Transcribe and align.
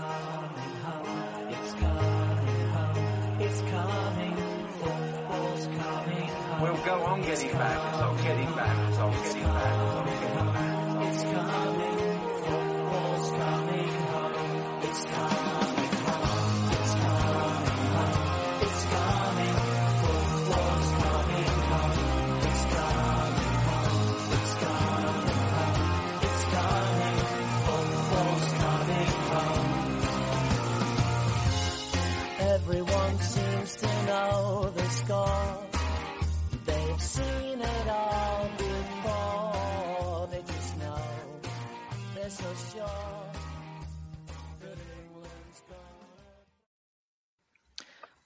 coming 0.00 0.76
home. 0.84 1.48
It's 1.50 1.72
coming 1.72 2.68
home. 2.70 3.40
It's 3.40 3.60
coming. 3.60 4.36
Football's 4.78 5.66
coming 5.66 6.28
home. 6.28 6.62
We'll 6.62 6.84
go 6.84 7.02
on 7.04 7.22
getting 7.22 7.52
back. 7.52 7.92
It's 7.92 8.02
on 8.02 8.16
getting 8.22 8.54
back. 8.54 8.87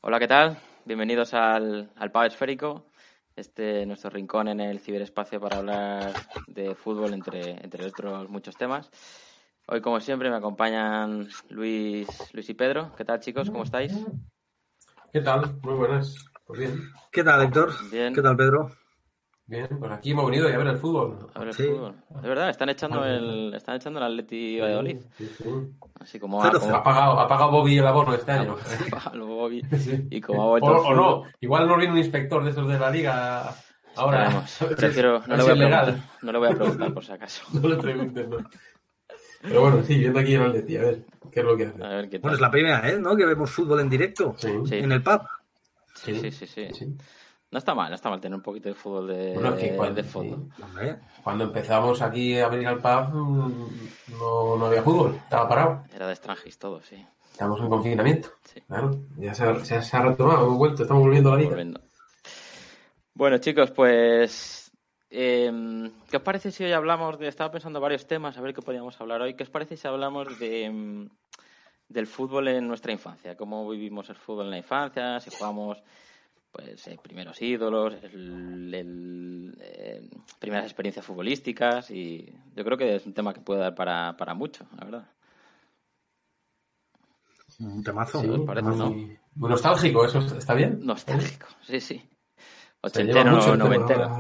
Hola, 0.05 0.19
¿qué 0.19 0.27
tal? 0.27 0.59
Bienvenidos 0.85 1.33
al, 1.33 1.93
al 1.95 2.11
Pau 2.11 2.25
Esférico, 2.25 2.87
este 3.37 3.87
nuestro 3.87 4.11
rincón 4.11 4.49
en 4.49 4.59
el 4.59 4.81
ciberespacio 4.81 5.41
para 5.41 5.59
hablar 5.59 6.13
de 6.49 6.75
fútbol, 6.75 7.15
entre, 7.15 7.53
entre 7.53 7.87
otros 7.87 8.29
muchos 8.29 8.57
temas. 8.57 8.91
Hoy, 9.69 9.81
como 9.81 10.01
siempre, 10.01 10.29
me 10.29 10.35
acompañan 10.35 11.29
Luis, 11.51 12.09
Luis 12.33 12.51
y 12.51 12.55
Pedro. 12.55 12.91
¿Qué 12.97 13.05
tal, 13.05 13.21
chicos? 13.21 13.49
¿Cómo 13.49 13.63
estáis? 13.63 13.93
¿Qué 15.13 15.21
tal? 15.21 15.55
Muy 15.63 15.75
buenas. 15.75 16.17
Pues 16.47 16.59
bien, 16.59 16.91
¿Qué 17.13 17.23
tal, 17.23 17.41
Héctor? 17.41 17.73
Bien. 17.93 18.13
¿Qué 18.13 18.23
tal, 18.23 18.37
Pedro? 18.37 18.73
Bien. 19.53 19.69
Pues 19.79 19.93
aquí 19.93 20.11
hemos 20.11 20.27
venido 20.27 20.49
ya 20.49 20.55
a 20.57 20.59
ver 20.59 20.67
el 20.67 20.79
fútbol. 20.79 21.29
A 21.35 21.39
ver 21.39 21.49
el 21.49 21.55
Sí. 21.55 21.63
fútbol. 21.65 21.95
Es 22.17 22.23
verdad, 22.23 22.51
están 22.51 22.69
echando 22.69 23.05
el, 23.05 23.55
están 23.55 23.77
echando 23.77 23.99
el 24.01 24.07
Atleti 24.07 24.61
Valladolid. 24.61 24.99
Sí, 25.17 25.31
sí. 25.39 25.45
Así 26.01 26.19
como, 26.19 26.43
Ha 26.43 26.51
pagado, 26.83 27.21
ha 27.21 27.29
pagado 27.29 27.51
Bobby 27.53 27.79
el 27.79 27.87
abono 27.87 28.15
este 28.15 28.33
año. 28.33 28.57
Bobby. 29.15 29.63
Sí. 29.79 30.07
Y 30.11 30.21
como 30.21 30.43
ha 30.43 30.47
O, 30.47 30.51
vuelto 30.51 30.95
no, 30.95 31.25
igual 31.41 31.69
nos 31.69 31.77
viene 31.79 31.93
un 31.93 31.99
inspector 31.99 32.43
de 32.45 32.51
esos 32.51 32.67
de 32.69 32.79
la 32.79 32.91
liga 32.91 33.55
ahora. 33.97 34.45
Prefiero, 34.77 35.23
no 35.27 35.37
le 35.37 35.43
voy 35.43 35.53
a 35.53 35.55
preguntar, 35.55 35.97
no 36.23 36.33
le 36.33 36.39
voy 36.39 36.49
a 36.49 36.55
preguntar 36.55 36.95
por 36.95 37.05
si 37.05 37.13
acaso. 37.13 37.43
No 37.61 37.69
le 37.69 37.77
preguntes, 37.77 38.29
no. 38.29 38.39
Pero 39.43 39.61
bueno, 39.61 39.83
sí, 39.83 39.99
viendo 39.99 40.21
aquí 40.21 40.35
el 40.35 40.43
Atleti, 40.43 40.77
a 40.77 40.83
ver 40.83 41.05
qué 41.33 41.41
es 41.41 41.47
lo 41.47 41.57
que 41.57 41.67
hace. 41.67 41.85
A 41.85 41.89
ver 41.89 42.05
qué 42.09 42.19
tal. 42.19 42.23
Bueno, 42.23 42.35
es 42.37 42.41
la 42.41 42.51
primera 42.51 42.81
vez, 42.81 43.01
¿no? 43.01 43.17
Que 43.17 43.27
vemos 43.27 43.51
fútbol 43.51 43.81
en 43.81 43.91
directo 43.91 44.37
en 44.71 44.93
el 44.93 45.03
pub. 45.03 45.21
Sí, 45.95 46.15
sí, 46.21 46.31
sí, 46.31 46.47
sí. 46.47 46.97
No 47.53 47.59
está 47.59 47.75
mal, 47.75 47.91
no 47.91 47.95
está 47.95 48.09
mal 48.09 48.21
tener 48.21 48.35
un 48.35 48.43
poquito 48.43 48.69
de 48.71 48.75
fútbol 48.75 49.09
de, 49.09 49.35
Bueno, 49.35 49.55
que 49.57 49.77
cuando, 49.77 49.95
de 49.95 50.05
fondo. 50.05 50.49
sí. 50.57 50.63
Hombre, 50.63 50.99
Cuando 51.23 51.45
empezamos 51.45 52.01
aquí 52.03 52.39
a 52.41 52.49
venir 52.49 52.67
al 52.67 52.79
pub, 52.81 53.15
mm, 53.15 53.69
no, 54.19 54.57
no 54.57 54.67
había 54.67 54.83
fútbol, 54.83 55.17
estaba 55.17 55.49
parado. 55.49 55.85
Era 55.95 56.07
de 56.07 56.13
extranjis 56.15 56.59
todo, 56.59 56.81
sí. 56.81 57.07
Estamos 57.31 57.61
en 57.61 57.69
confinamiento. 57.69 58.31
Sí. 58.45 58.61
Claro, 58.63 58.91
ya 59.19 59.35
se 59.35 59.45
ha, 59.45 59.83
se 59.83 59.99
retomado, 60.01 60.47
hemos 60.47 60.59
vuelto, 60.59 60.83
estamos 60.83 61.03
volviendo 61.05 61.33
a 61.33 61.39
la. 61.39 61.45
Volviendo. 61.49 61.81
Bueno, 63.15 63.39
chicos, 63.39 63.71
pues. 63.71 64.71
em, 65.11 65.91
¿Qué 66.11 66.17
os 66.17 66.23
parece 66.23 66.51
si 66.51 66.65
hoy 66.65 66.73
hablamos 66.73 67.19
de. 67.19 67.29
Estaba 67.29 67.51
pensando 67.51 67.81
varios 67.81 68.07
temas, 68.07 68.37
a 68.37 68.41
ver 68.41 68.55
qué 68.55 68.63
podíamos 68.63 68.99
hablar 69.01 69.21
hoy. 69.21 69.35
¿Qué 69.35 69.43
os 69.43 69.51
parece 69.51 69.77
si 69.77 69.87
hablamos 69.87 70.39
de. 70.39 70.65
em, 70.65 71.09
del 71.89 72.07
fútbol 72.07 72.49
en 72.49 72.67
nuestra 72.67 72.93
infancia? 72.93 73.37
¿Cómo 73.37 73.69
vivimos 73.69 74.09
el 74.09 74.17
fútbol 74.17 74.47
en 74.47 74.51
la 74.53 74.59
infancia? 74.59 75.21
Si 75.21 75.31
jugamos. 75.31 75.83
Pues 76.53 76.87
eh, 76.87 76.99
primeros 77.03 77.41
ídolos, 77.41 77.95
el, 78.03 78.75
el, 78.75 79.57
eh, 79.59 80.07
primeras 80.39 80.67
experiencias 80.67 81.05
futbolísticas 81.07 81.91
y 81.91 82.31
yo 82.55 82.63
creo 82.65 82.77
que 82.77 82.97
es 82.97 83.07
un 83.07 83.15
tema 83.15 83.33
que 83.33 83.41
puede 83.41 83.61
dar 83.61 83.75
para, 83.75 84.15
para 84.19 84.35
mucho, 84.35 84.67
la 84.77 84.85
verdad. 84.85 85.07
un 87.61 87.83
temazo. 87.83 88.21
Sí, 88.21 88.29
parece, 88.47 88.67
temazo. 88.67 88.85
¿no? 88.85 88.91
Muy, 88.91 89.19
muy 89.37 89.51
nostálgico, 89.51 90.05
¿eso 90.05 90.19
está 90.19 90.53
bien? 90.55 90.81
Nostálgico, 90.85 91.47
sí, 91.63 91.81
sí. 91.81 92.09
Ochentero, 92.83 93.31
mucho 93.31 93.53
tema- 93.53 93.57
noventero. 93.57 94.11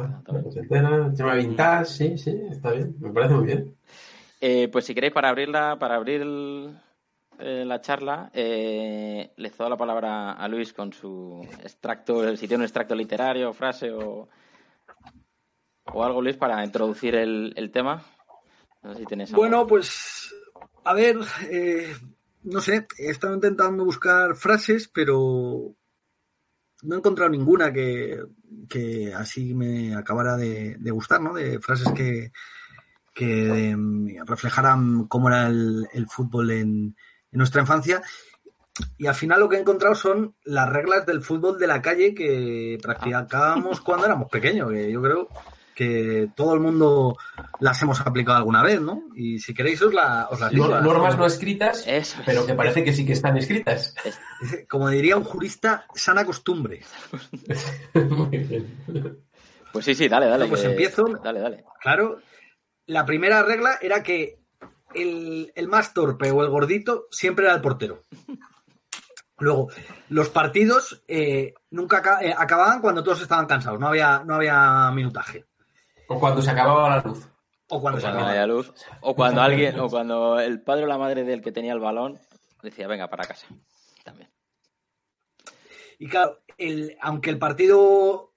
el 0.54 1.14
tema 1.16 1.34
vintage, 1.34 1.84
sí, 1.84 2.16
sí, 2.19 2.41
está 2.50 2.70
bien, 2.72 2.97
me 2.99 3.10
parece 3.12 3.34
muy 3.34 3.44
bien. 3.47 3.76
Eh, 4.41 4.69
pues 4.69 4.87
si 4.87 4.94
queréis, 4.94 5.12
para 5.12 5.28
abrirla, 5.28 5.76
para 5.78 5.97
abrir 5.97 6.22
el- 6.22 6.78
eh, 7.38 7.65
la 7.65 7.81
charla, 7.81 8.31
eh, 8.34 9.32
le 9.37 9.50
cedo 9.50 9.69
la 9.69 9.76
palabra 9.76 10.32
a 10.32 10.48
Luis 10.48 10.72
con 10.72 10.93
su 10.93 11.47
extracto, 11.62 12.37
si 12.37 12.47
tiene 12.47 12.62
un 12.62 12.65
extracto 12.65 12.94
literario, 12.94 13.53
frase 13.53 13.91
o, 13.91 14.28
o 15.84 16.04
algo, 16.04 16.22
Luis, 16.22 16.37
para 16.37 16.65
introducir 16.65 17.15
el, 17.15 17.53
el 17.56 17.70
tema. 17.70 18.03
Bueno, 19.32 19.66
pues, 19.66 20.34
a 20.84 20.94
ver, 20.94 21.19
eh, 21.50 21.94
no 22.43 22.60
sé, 22.60 22.87
he 22.98 23.10
estado 23.10 23.34
intentando 23.34 23.84
buscar 23.84 24.34
frases, 24.34 24.88
pero 24.88 25.75
no 26.82 26.94
he 26.94 26.99
encontrado 26.99 27.31
ninguna 27.31 27.72
que, 27.72 28.20
que 28.69 29.14
así 29.14 29.54
me 29.54 29.94
acabara 29.94 30.37
de, 30.37 30.76
de 30.78 30.91
gustar, 30.91 31.20
¿no? 31.20 31.32
De 31.32 31.60
frases 31.60 31.93
que, 31.93 32.32
que 33.14 33.70
em, 33.70 34.09
reflejaran 34.26 35.06
cómo 35.06 35.28
era 35.28 35.47
el, 35.47 35.87
el 35.93 36.06
fútbol 36.09 36.50
en, 36.50 36.97
en 37.32 37.38
nuestra 37.38 37.60
infancia. 37.62 38.03
Y 38.97 39.06
al 39.06 39.15
final 39.15 39.41
lo 39.41 39.48
que 39.48 39.56
he 39.56 39.60
encontrado 39.60 39.94
son 39.94 40.34
las 40.44 40.69
reglas 40.69 41.04
del 41.04 41.22
fútbol 41.22 41.59
de 41.59 41.66
la 41.66 41.82
calle 41.82 42.15
que 42.15 42.78
practicábamos 42.82 43.81
cuando 43.82 44.06
éramos 44.06 44.31
pequeños, 44.31 44.70
que 44.70 44.91
yo 44.91 45.03
creo 45.03 45.28
que 45.75 46.31
todo 46.37 46.53
el 46.54 46.60
mundo 46.60 47.16
las 47.60 47.81
hemos 47.82 48.00
aplicado 48.03 48.37
alguna 48.38 48.62
vez, 48.62 48.81
¿no? 48.81 49.04
Y 49.15 49.38
si 49.38 49.53
queréis 49.54 49.81
os, 49.82 49.93
la, 49.94 50.28
os 50.31 50.38
las 50.41 50.50
digo. 50.50 50.69
No- 50.69 50.81
normas 50.82 51.16
no 51.19 51.26
escritas, 51.26 51.81
Eso 51.87 52.19
es. 52.20 52.22
pero 52.26 52.44
que 52.47 52.54
parece 52.54 52.84
que 52.84 52.93
sí 52.93 53.04
que 53.06 53.12
están 53.15 53.37
escritas. 53.38 53.94
Como 54.69 54.88
diría 54.91 55.16
un 55.16 55.25
jurista, 55.25 55.87
sana 55.94 56.25
costumbre. 56.26 56.82
muy 57.94 58.38
bien. 58.38 58.78
Pues 59.72 59.84
sí, 59.87 59.94
sí, 59.94 60.09
dale, 60.09 60.26
dale. 60.26 60.44
Bueno, 60.44 60.50
pues 60.50 60.62
que- 60.62 60.69
empiezo. 60.70 61.04
Dale, 61.25 61.41
dale. 61.41 61.64
Claro, 61.81 62.19
la 62.87 63.06
primera 63.06 63.43
regla 63.43 63.78
era 63.81 64.03
que 64.03 64.38
el, 64.95 65.53
el 65.55 65.69
más 65.69 65.93
torpe 65.95 66.31
o 66.31 66.43
el 66.43 66.51
gordito 66.51 67.07
siempre 67.11 67.45
era 67.47 67.55
el 67.55 67.61
portero. 67.61 68.03
Luego, 69.39 69.69
los 70.09 70.29
partidos 70.29 71.03
eh, 71.09 71.55
nunca 71.71 72.21
eh, 72.23 72.35
acababan 72.37 72.81
cuando 72.81 73.03
todos 73.03 73.23
estaban 73.23 73.47
cansados, 73.47 73.81
no 73.81 73.89
había, 73.89 74.23
no 74.25 74.35
había 74.37 74.91
minutaje. 74.93 75.47
O 76.09 76.21
cuando 76.21 76.41
se 76.43 76.51
acababa 76.51 76.97
la 76.97 77.03
luz. 77.03 77.27
O 77.69 77.81
cuando 77.81 77.99
O 77.99 78.00
se 78.00 78.06
acababa. 78.06 78.31
haya 78.31 78.47
luz. 78.47 78.73
O 79.00 79.15
cuando 79.17 79.41
alguien, 79.43 79.81
o 79.81 79.89
cuando 79.89 80.39
el 80.39 80.61
padre 80.62 80.85
o 80.85 80.87
la 80.87 80.99
madre 80.99 81.25
del 81.25 81.43
que 81.43 81.50
tenía 81.53 81.73
el 81.73 81.81
balón 81.81 82.19
decía, 82.62 82.87
venga, 82.87 83.09
para 83.09 83.25
casa. 83.25 83.47
También. 84.05 84.31
Y 85.99 86.06
claro, 86.09 86.38
el- 86.59 86.97
aunque 87.00 87.31
el 87.31 87.38
partido 87.38 88.33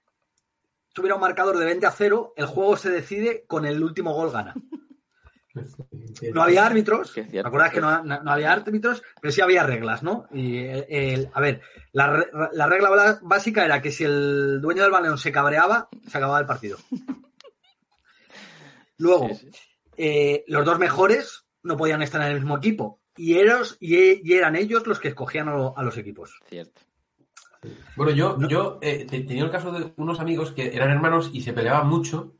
tuviera 0.92 1.14
un 1.16 1.20
marcador 1.20 1.58
de 1.58 1.66
20 1.66 1.86
a 1.86 1.90
0, 1.92 2.32
el 2.36 2.46
juego 2.46 2.76
se 2.76 2.90
decide 2.90 3.44
con 3.46 3.64
el 3.66 3.82
último 3.82 4.12
gol 4.14 4.30
gana. 4.32 4.54
No 6.34 6.42
había 6.42 6.66
árbitros, 6.66 7.12
¿te 7.12 7.40
acuerdas 7.40 7.72
que 7.72 7.80
no, 7.80 8.02
no- 8.04 8.22
no 8.22 8.30
había 8.30 8.52
árbitros? 8.52 9.02
Pero 9.20 9.32
sí 9.32 9.40
había 9.40 9.62
reglas, 9.64 10.02
¿no? 10.02 10.26
Y 10.32 10.58
el- 10.58 10.86
el- 10.88 11.30
a 11.34 11.40
ver, 11.40 11.60
la, 11.92 12.08
re- 12.08 12.30
la 12.52 12.66
regla 12.66 13.18
básica 13.22 13.64
era 13.64 13.80
que 13.82 13.90
si 13.90 14.04
el 14.04 14.60
dueño 14.60 14.82
del 14.82 14.90
balón 14.92 15.18
se 15.18 15.32
cabreaba, 15.32 15.88
se 16.08 16.18
acababa 16.18 16.40
el 16.40 16.46
partido. 16.46 16.78
Luego, 18.98 19.28
Sí, 19.28 19.34
sí. 19.36 19.50
eh, 19.96 20.44
los 20.48 20.64
dos 20.64 20.78
mejores 20.78 21.46
no 21.62 21.76
podían 21.76 22.02
estar 22.02 22.20
en 22.22 22.28
el 22.28 22.34
mismo 22.40 22.56
equipo. 22.58 23.00
Y, 23.16 23.34
eros- 23.38 23.76
y, 23.80 24.28
y 24.28 24.34
eran 24.34 24.56
ellos 24.56 24.86
los 24.86 25.00
que 25.00 25.08
escogían 25.08 25.48
a, 25.48 25.54
lo- 25.56 25.76
a 25.78 25.82
los 25.82 25.96
equipos. 25.96 26.38
Cierto. 26.48 26.80
Bueno, 27.96 28.12
yo, 28.12 28.38
yo 28.48 28.78
eh, 28.82 29.06
te- 29.08 29.20
tenía 29.22 29.42
el 29.44 29.50
caso 29.50 29.72
de 29.72 29.92
unos 29.96 30.20
amigos 30.20 30.52
que 30.52 30.74
eran 30.74 30.90
hermanos 30.90 31.30
y 31.32 31.40
se 31.40 31.52
peleaban 31.52 31.88
mucho 31.88 32.35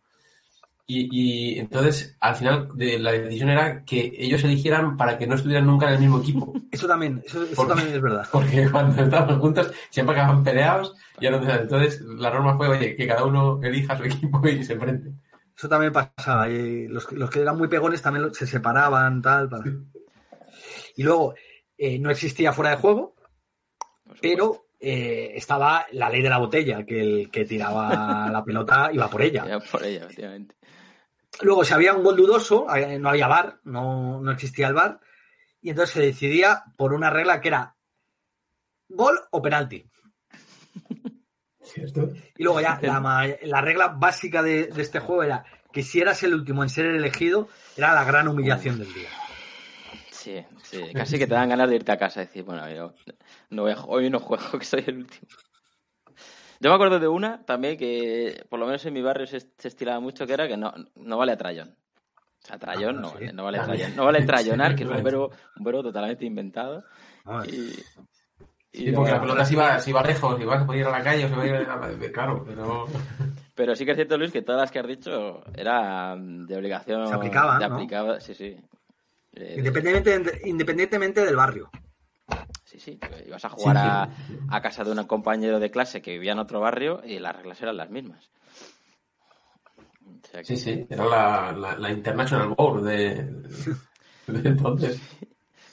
Y, 0.88 1.08
y 1.10 1.58
entonces, 1.58 2.16
al 2.20 2.36
final, 2.36 2.68
de, 2.74 2.98
la 3.00 3.10
decisión 3.10 3.48
era 3.50 3.84
que 3.84 4.12
ellos 4.16 4.44
eligieran 4.44 4.96
para 4.96 5.18
que 5.18 5.26
no 5.26 5.34
estuvieran 5.34 5.66
nunca 5.66 5.88
en 5.88 5.94
el 5.94 6.00
mismo 6.00 6.20
equipo. 6.20 6.52
Eso 6.70 6.86
también, 6.86 7.22
eso, 7.26 7.42
eso 7.42 7.66
también 7.66 7.88
es 7.88 8.00
verdad. 8.00 8.24
Porque 8.32 8.68
cuando 8.70 9.02
estaban 9.02 9.38
juntos 9.40 9.72
siempre 9.90 10.14
acababan 10.14 10.44
peleados. 10.44 10.94
Y 11.20 11.26
ahora, 11.26 11.56
entonces, 11.60 12.00
la 12.02 12.30
norma 12.30 12.56
fue, 12.56 12.68
oye, 12.68 12.94
que 12.94 13.06
cada 13.06 13.24
uno 13.24 13.58
elija 13.62 13.96
su 13.96 14.04
equipo 14.04 14.46
y 14.46 14.62
se 14.62 14.74
enfrenten. 14.74 15.20
Eso 15.56 15.68
también 15.68 15.92
pasaba. 15.92 16.48
eh, 16.48 16.86
los, 16.88 17.10
los 17.12 17.30
que 17.30 17.40
eran 17.40 17.56
muy 17.58 17.66
pegones 17.66 18.00
también 18.02 18.32
se 18.34 18.46
separaban, 18.46 19.22
tal. 19.22 19.48
para- 19.48 19.64
Y 20.96 21.02
luego, 21.02 21.34
eh, 21.78 21.98
no 21.98 22.10
existía 22.10 22.52
fuera 22.52 22.70
de 22.72 22.76
juego, 22.76 23.14
pero 24.20 24.66
eh, 24.78 25.32
estaba 25.34 25.86
la 25.92 26.10
ley 26.10 26.22
de 26.22 26.28
la 26.28 26.38
botella, 26.38 26.84
que 26.84 27.00
el 27.00 27.30
que 27.30 27.44
tiraba 27.44 28.28
la 28.30 28.44
pelota 28.44 28.90
iba 28.92 29.08
por 29.08 29.22
ella. 29.22 29.46
Ya 29.48 29.58
por 29.60 29.82
ella, 29.84 30.04
efectivamente. 30.04 30.54
Luego, 31.40 31.64
si 31.64 31.74
había 31.74 31.94
un 31.94 32.02
gol 32.02 32.16
dudoso, 32.16 32.66
eh, 32.74 32.98
no 32.98 33.10
había 33.10 33.26
bar, 33.26 33.60
no, 33.64 34.20
no 34.20 34.30
existía 34.32 34.68
el 34.68 34.74
bar, 34.74 35.00
y 35.60 35.70
entonces 35.70 35.94
se 35.94 36.00
decidía 36.00 36.64
por 36.76 36.92
una 36.92 37.10
regla 37.10 37.40
que 37.40 37.48
era 37.48 37.76
gol 38.88 39.20
o 39.30 39.42
penalti. 39.42 39.88
¿Cierto? 41.62 42.10
Y 42.36 42.44
luego 42.44 42.60
ya 42.60 42.78
la, 42.80 43.36
la 43.42 43.60
regla 43.60 43.88
básica 43.88 44.42
de, 44.42 44.68
de 44.68 44.82
este 44.82 45.00
juego 45.00 45.24
era 45.24 45.44
que 45.72 45.82
si 45.82 46.00
eras 46.00 46.22
el 46.22 46.32
último 46.32 46.62
en 46.62 46.70
ser 46.70 46.86
elegido, 46.86 47.48
era 47.76 47.92
la 47.92 48.04
gran 48.04 48.28
humillación 48.28 48.78
del 48.78 48.94
día. 48.94 49.10
Sí, 50.10 50.44
sí, 50.62 50.80
casi 50.94 51.18
que 51.18 51.26
te 51.26 51.34
dan 51.34 51.48
ganas 51.48 51.68
de 51.68 51.76
irte 51.76 51.92
a 51.92 51.98
casa 51.98 52.22
y 52.22 52.26
decir, 52.26 52.42
bueno, 52.44 52.68
yo 52.70 52.94
no 53.50 53.62
voy 53.62 53.72
a, 53.72 53.84
hoy 53.84 54.10
no 54.10 54.18
juego, 54.18 54.42
que 54.58 54.64
soy 54.64 54.84
el 54.86 54.98
último. 54.98 55.28
Yo 56.60 56.70
me 56.70 56.74
acuerdo 56.74 56.98
de 56.98 57.08
una 57.08 57.44
también 57.44 57.76
que, 57.76 58.44
por 58.48 58.58
lo 58.58 58.66
menos 58.66 58.84
en 58.86 58.94
mi 58.94 59.02
barrio, 59.02 59.26
se, 59.26 59.40
se 59.40 59.68
estilaba 59.68 60.00
mucho, 60.00 60.26
que 60.26 60.32
era 60.32 60.48
que 60.48 60.56
no, 60.56 60.72
no 60.96 61.18
vale 61.18 61.32
a 61.32 61.36
trayón. 61.36 61.76
O 62.42 62.46
sea, 62.46 62.58
trayón 62.58 62.96
Ah, 62.98 63.00
no, 63.00 63.08
sí. 63.08 63.14
vale, 63.14 63.32
no 63.32 63.44
vale 63.44 63.58
Ah, 63.58 63.64
trayón. 63.64 63.96
No 63.96 64.04
vale 64.04 64.22
trayonar, 64.24 64.76
que 64.76 64.84
es 64.84 64.88
un 64.90 65.02
verbo, 65.02 65.30
un 65.56 65.64
verbo 65.64 65.82
totalmente 65.82 66.24
inventado. 66.24 66.84
Vamos, 67.24 67.48
Y, 67.48 67.70
y 68.72 68.86
Sí, 68.86 68.92
porque 68.92 69.10
no- 69.10 69.16
la 69.16 69.20
pelota 69.20 69.44
se 69.44 69.52
iba, 69.54 69.78
se 69.80 69.90
iba 69.90 70.02
lejos, 70.02 70.40
igual 70.40 70.60
se 70.60 70.64
podía 70.66 70.80
ir 70.82 70.86
a 70.86 70.90
la 70.90 71.02
calle 71.02 71.24
o 71.24 71.28
se 71.28 71.34
podía 71.34 71.60
ir 71.62 71.68
a 71.68 71.76
la... 71.76 72.12
Claro, 72.12 72.44
pero... 72.46 72.86
Pero 73.56 73.74
sí 73.74 73.86
que 73.86 73.92
es 73.92 73.96
cierto, 73.96 74.18
Luis, 74.18 74.32
que 74.32 74.42
todas 74.42 74.60
las 74.60 74.70
que 74.70 74.78
has 74.80 74.86
dicho 74.86 75.42
eran 75.54 76.46
de 76.46 76.56
obligación. 76.58 77.06
Se 77.08 77.14
aplicaban, 77.14 77.58
de 77.58 77.66
¿no? 77.66 77.74
aplicaba- 77.74 78.20
sí, 78.20 78.34
sí. 78.34 78.54
Eh, 79.32 79.54
Independientemente, 79.56 80.40
independientemente 80.44 81.24
del 81.24 81.36
barrio. 81.36 81.70
Sí, 82.78 82.98
ibas 83.26 83.44
a 83.44 83.48
jugar 83.50 83.76
a, 84.48 84.60
casa 84.60 84.84
de 84.84 84.92
un 84.92 85.04
compañero 85.04 85.58
de 85.60 85.70
clase 85.70 86.02
que 86.02 86.12
vivía 86.12 86.32
en 86.32 86.38
otro 86.38 86.60
barrio 86.60 87.00
y 87.04 87.18
las 87.18 87.34
reglas 87.36 87.60
eran 87.62 87.76
las 87.76 87.90
mismas. 87.90 88.30
O 90.04 90.26
sea 90.30 90.40
que- 90.40 90.44
Sí, 90.46 90.56
sí, 90.56 90.86
era 90.88 91.04
la, 91.04 91.52
la, 91.52 91.76
la 91.78 91.90
International 91.90 92.48
Board 92.56 92.82
de, 92.84 93.14
de 94.26 94.48
entonces. 94.48 95.00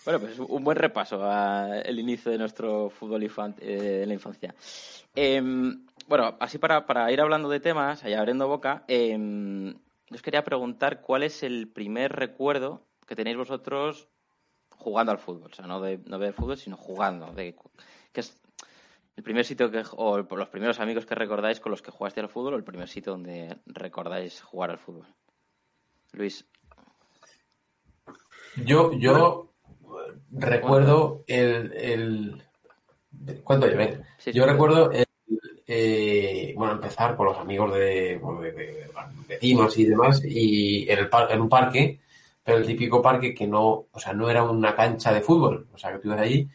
Bueno, 0.06 0.20
pues 0.20 0.38
un 0.38 0.64
buen 0.64 0.78
repaso 0.78 1.24
al 1.24 1.98
inicio 1.98 2.32
de 2.32 2.38
nuestro 2.38 2.90
fútbol 2.90 3.24
infan- 3.24 3.56
eh, 3.60 4.02
en 4.04 4.10
la 4.10 4.14
infancia. 4.14 4.54
Em, 5.16 5.86
bueno, 6.08 6.36
así 6.42 6.58
para, 6.58 6.86
para 6.86 7.10
ir 7.12 7.22
hablando 7.22 7.48
de 7.50 7.60
temas, 7.62 8.04
y 8.04 8.14
abriendo 8.14 8.48
boca, 8.48 8.84
yo 8.88 10.16
os 10.16 10.22
quería 10.22 10.44
preguntar 10.44 11.02
cuál 11.02 11.24
es 11.24 11.42
el 11.44 11.70
primer 11.70 12.12
recuerdo 12.12 12.86
que 13.08 13.16
tenéis 13.16 13.38
vosotros 13.38 14.10
jugando 14.78 15.12
al 15.12 15.20
fútbol. 15.20 15.52
O 15.52 15.56
sea, 15.56 15.66
no 15.68 15.82
de, 15.82 16.00
no 16.06 16.20
de 16.20 16.34
fútbol, 16.34 16.58
sino 16.58 16.78
jugando. 16.78 17.32
De, 17.34 17.56
que 18.12 18.22
es 18.22 18.38
el 19.16 19.24
primer 19.24 19.46
sitio 19.46 19.70
que, 19.72 19.84
o 19.98 20.18
los 20.18 20.50
primeros 20.50 20.80
amigos 20.80 21.06
que 21.06 21.16
recordáis 21.16 21.60
con 21.60 21.72
los 21.72 21.82
que 21.82 21.92
jugaste 21.92 22.20
al 22.20 22.30
fútbol 22.30 22.54
o 22.54 22.58
el 22.58 22.64
primer 22.64 22.88
sitio 22.88 23.14
donde 23.14 23.58
recordáis 23.66 24.42
jugar 24.42 24.72
al 24.72 24.80
fútbol. 24.80 25.08
Luis. 26.14 26.46
Yo, 28.66 28.94
yo 28.94 29.50
recuerdo 30.32 31.24
el, 31.28 31.74
el... 31.74 32.44
¿Cuánto 33.44 33.68
llevé? 33.68 34.02
Sí, 34.18 34.32
Yo 34.32 34.44
sí. 34.44 34.50
recuerdo 34.50 34.92
el, 34.92 35.06
eh, 35.68 36.54
bueno, 36.56 36.74
empezar 36.74 37.16
con 37.16 37.28
los 37.28 37.38
amigos 37.38 37.74
de, 37.74 38.18
bueno, 38.22 38.42
de- 38.42 38.52
de- 38.52 38.66
de 38.74 38.90
vecinos 39.28 39.78
y 39.78 39.86
demás, 39.86 40.22
y 40.24 40.90
en, 40.90 41.00
el 41.00 41.10
par- 41.10 41.32
en 41.32 41.42
un 41.42 41.50
parque, 41.50 42.02
pero 42.44 42.58
el 42.58 42.66
típico 42.66 43.02
parque 43.02 43.34
que 43.34 43.48
no, 43.48 43.86
o 43.92 44.00
sea, 44.00 44.14
no 44.14 44.30
era 44.30 44.44
una 44.44 44.76
cancha 44.76 45.14
de 45.14 45.22
fútbol, 45.22 45.68
o 45.74 45.78
sea, 45.78 45.94
que 45.94 46.00
tú 46.00 46.08
ibas 46.10 46.22
allí, 46.22 46.50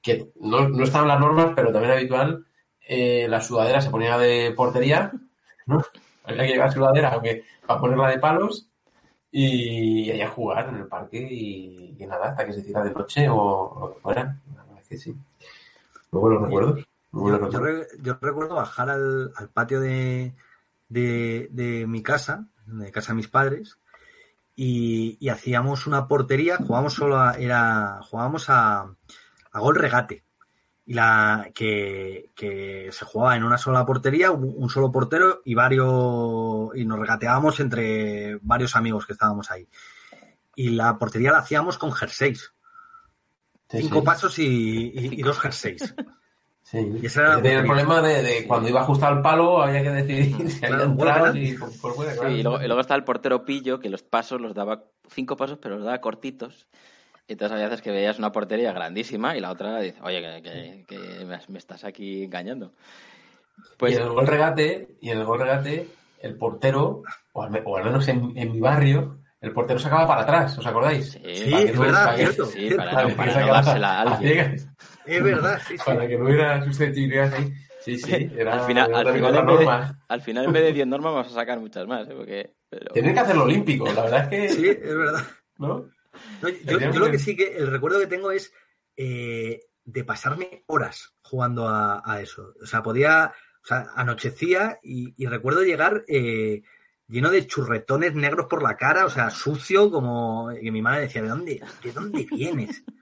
que 0.00 0.30
no, 0.40 0.68
no 0.68 0.84
estaban 0.84 1.08
las 1.08 1.20
normas, 1.20 1.52
pero 1.54 1.72
también 1.72 1.92
habitual, 1.92 2.44
eh, 2.86 3.26
la 3.28 3.40
sudadera 3.40 3.80
se 3.80 3.90
ponía 3.90 4.18
de 4.18 4.52
portería, 4.56 5.12
¿no? 5.66 5.82
Había 6.24 6.42
que 6.44 6.52
llevar 6.52 6.72
sudadera, 6.72 7.10
aunque 7.10 7.44
para 7.66 7.80
ponerla 7.80 8.08
de 8.10 8.18
palos, 8.18 8.68
y, 9.30 10.10
allá 10.10 10.28
jugar 10.28 10.68
en 10.68 10.76
el 10.76 10.86
parque 10.86 11.18
y, 11.18 11.96
y 11.98 12.06
nada, 12.06 12.30
hasta 12.30 12.44
que 12.44 12.52
se 12.52 12.60
hiciera 12.60 12.84
de 12.84 12.92
noche 12.92 13.28
o 13.30 13.78
lo 13.80 13.94
que 13.94 14.00
fuera. 14.00 14.36
Es 14.82 14.88
que 14.88 14.98
sí. 14.98 15.16
Muy 16.10 16.20
buenos 16.20 16.42
recuerdos. 16.42 16.86
Muy 17.12 17.30
buenos 17.30 17.52
Yo, 17.52 17.58
recuerdos. 17.60 17.88
yo 18.02 18.18
recuerdo 18.20 18.54
bajar 18.56 18.90
al, 18.90 19.32
al 19.34 19.48
patio 19.48 19.80
de, 19.80 20.34
de, 20.90 21.48
de 21.50 21.86
mi 21.86 22.02
casa, 22.02 22.46
de 22.66 22.90
casa 22.92 23.12
de 23.12 23.16
mis 23.16 23.28
padres, 23.28 23.78
y, 24.54 25.16
y 25.20 25.28
hacíamos 25.28 25.86
una 25.86 26.06
portería, 26.08 26.56
jugábamos 26.58 26.94
solo 26.94 27.18
a, 27.20 27.34
era, 27.34 28.00
jugábamos 28.02 28.48
a, 28.50 28.80
a 29.52 29.60
gol 29.60 29.76
regate. 29.76 30.24
Y 30.84 30.94
la 30.94 31.50
que, 31.54 32.30
que 32.34 32.88
se 32.90 33.04
jugaba 33.04 33.36
en 33.36 33.44
una 33.44 33.56
sola 33.56 33.86
portería, 33.86 34.32
un, 34.32 34.52
un 34.56 34.68
solo 34.68 34.90
portero 34.90 35.40
y 35.44 35.54
varios 35.54 36.70
y 36.74 36.84
nos 36.84 36.98
regateábamos 36.98 37.60
entre 37.60 38.36
varios 38.42 38.74
amigos 38.74 39.06
que 39.06 39.12
estábamos 39.12 39.50
ahí. 39.50 39.68
Y 40.56 40.70
la 40.70 40.98
portería 40.98 41.30
la 41.32 41.38
hacíamos 41.38 41.78
con 41.78 41.92
jerseys. 41.92 42.52
Sí, 43.70 43.78
cinco 43.82 44.00
sí. 44.00 44.04
pasos 44.04 44.38
y, 44.38 44.44
y- 44.44 45.20
y 45.20 45.22
dos 45.22 45.38
jerseys. 45.38 45.94
Sí. 46.72 46.78
Y 47.02 47.06
ese 47.06 47.20
era 47.20 47.34
el 47.34 47.66
problema 47.66 48.00
de, 48.00 48.22
de 48.22 48.46
cuando 48.46 48.66
iba 48.68 48.82
justo 48.84 49.04
al 49.06 49.20
palo, 49.20 49.62
había 49.62 49.82
que 49.82 49.90
decidir 49.90 50.50
si 50.50 50.64
había 50.64 50.68
Claro, 50.78 50.84
entrado 50.84 51.36
y 51.36 51.52
por, 51.52 51.80
por 51.80 51.94
fuera. 51.94 52.12
Sí, 52.12 52.18
claro. 52.18 52.34
y, 52.34 52.42
luego, 52.42 52.62
y 52.62 52.66
luego 52.66 52.80
está 52.80 52.94
el 52.94 53.04
portero 53.04 53.44
pillo, 53.44 53.78
que 53.78 53.90
los 53.90 54.02
pasos 54.02 54.40
los 54.40 54.54
daba 54.54 54.82
cinco 55.10 55.36
pasos, 55.36 55.58
pero 55.60 55.76
los 55.76 55.84
daba 55.84 56.00
cortitos. 56.00 56.66
Entonces 57.28 57.52
había 57.54 57.66
veces 57.68 57.82
que 57.82 57.90
veías 57.90 58.18
una 58.18 58.32
portería 58.32 58.72
grandísima 58.72 59.36
y 59.36 59.40
la 59.40 59.50
otra 59.52 59.78
dice, 59.80 59.98
oye, 60.02 60.20
que, 60.20 60.42
que- 60.42 60.84
que 60.88 61.24
me, 61.26 61.38
me 61.48 61.58
estás 61.58 61.84
aquí 61.84 62.24
engañando. 62.24 62.72
Pues 63.76 63.92
y 63.92 63.96
en 63.96 64.02
el 64.02 64.08
gol 64.08 64.26
regate, 64.26 64.96
y 65.00 65.10
en 65.10 65.18
el 65.18 65.24
gol 65.24 65.40
regate, 65.40 65.88
el 66.20 66.36
portero, 66.36 67.02
o 67.34 67.42
al, 67.42 67.50
me- 67.50 67.62
o 67.64 67.76
al 67.76 67.84
menos 67.84 68.08
en, 68.08 68.32
en 68.34 68.50
mi 68.50 68.60
barrio, 68.60 69.18
el 69.42 69.52
portero 69.52 69.78
sacaba 69.78 70.06
para 70.06 70.22
atrás, 70.22 70.56
¿os 70.58 70.66
acordáis? 70.66 71.12
sí, 71.12 71.20
Sí, 71.34 71.50
Para 71.50 71.64
que 71.64 71.70
es 71.70 71.74
no- 71.76 71.80
verdad, 71.82 72.04
para 72.04 72.16
que- 72.16 72.22
cierto. 72.24 72.46
sí, 72.46 72.58
cierto. 72.60 72.76
para, 72.78 72.90
para 72.92 73.14
para 73.16 73.40
no 73.46 73.52
dársela 73.52 73.88
a 73.88 73.98
a 74.02 74.14
alguien. 74.16 74.56
Es 75.06 75.22
verdad, 75.22 75.60
sí, 75.66 75.76
sí. 75.78 75.84
para 75.84 76.06
que 76.06 76.16
no 76.18 76.24
hubiera 76.26 76.64
susceptibilidad 76.64 77.32
ahí. 77.34 77.52
Sí, 77.80 77.98
sí, 77.98 78.30
era, 78.36 78.54
al 78.60 78.66
final, 78.66 78.90
era 78.90 79.00
al 79.00 79.12
final, 79.14 79.34
en 79.36 79.46
vez 79.46 79.58
de, 79.58 79.64
norma. 79.64 80.04
al 80.08 80.22
final, 80.22 80.44
en 80.44 80.52
vez 80.52 80.62
de 80.62 80.72
10 80.72 80.86
normas, 80.86 81.12
vamos 81.14 81.26
a 81.32 81.34
sacar 81.34 81.58
muchas 81.58 81.86
más. 81.86 82.08
¿eh? 82.08 82.14
Porque, 82.16 82.54
pero- 82.68 82.92
Tener 82.94 83.12
que 83.14 83.20
hacerlo 83.20 83.44
olímpico, 83.44 83.86
la 83.92 84.02
verdad 84.02 84.32
es 84.32 84.56
que. 84.56 84.60
Sí, 84.60 84.68
es 84.68 84.96
verdad. 84.96 85.22
¿no? 85.58 85.88
No, 86.42 86.48
yo, 86.48 86.78
yo 86.78 87.00
lo 87.00 87.10
que 87.10 87.18
sí 87.18 87.34
que 87.36 87.56
el 87.56 87.68
recuerdo 87.68 87.98
que 87.98 88.06
tengo 88.06 88.30
es 88.30 88.52
eh, 88.96 89.62
de 89.84 90.04
pasarme 90.04 90.62
horas 90.66 91.14
jugando 91.22 91.68
a, 91.68 92.02
a 92.04 92.20
eso. 92.20 92.52
O 92.62 92.66
sea, 92.66 92.82
podía, 92.82 93.32
o 93.62 93.66
sea, 93.66 93.86
anochecía 93.96 94.78
y, 94.82 95.14
y 95.16 95.26
recuerdo 95.26 95.62
llegar 95.62 96.04
eh, 96.06 96.62
lleno 97.08 97.30
de 97.30 97.46
churretones 97.46 98.14
negros 98.14 98.46
por 98.46 98.62
la 98.62 98.76
cara, 98.76 99.06
o 99.06 99.10
sea, 99.10 99.30
sucio, 99.30 99.90
como 99.90 100.52
y 100.52 100.70
mi 100.70 100.82
madre 100.82 101.02
decía, 101.02 101.22
¿de 101.22 101.28
dónde, 101.28 101.62
de 101.82 101.92
dónde 101.92 102.26
vienes? 102.30 102.84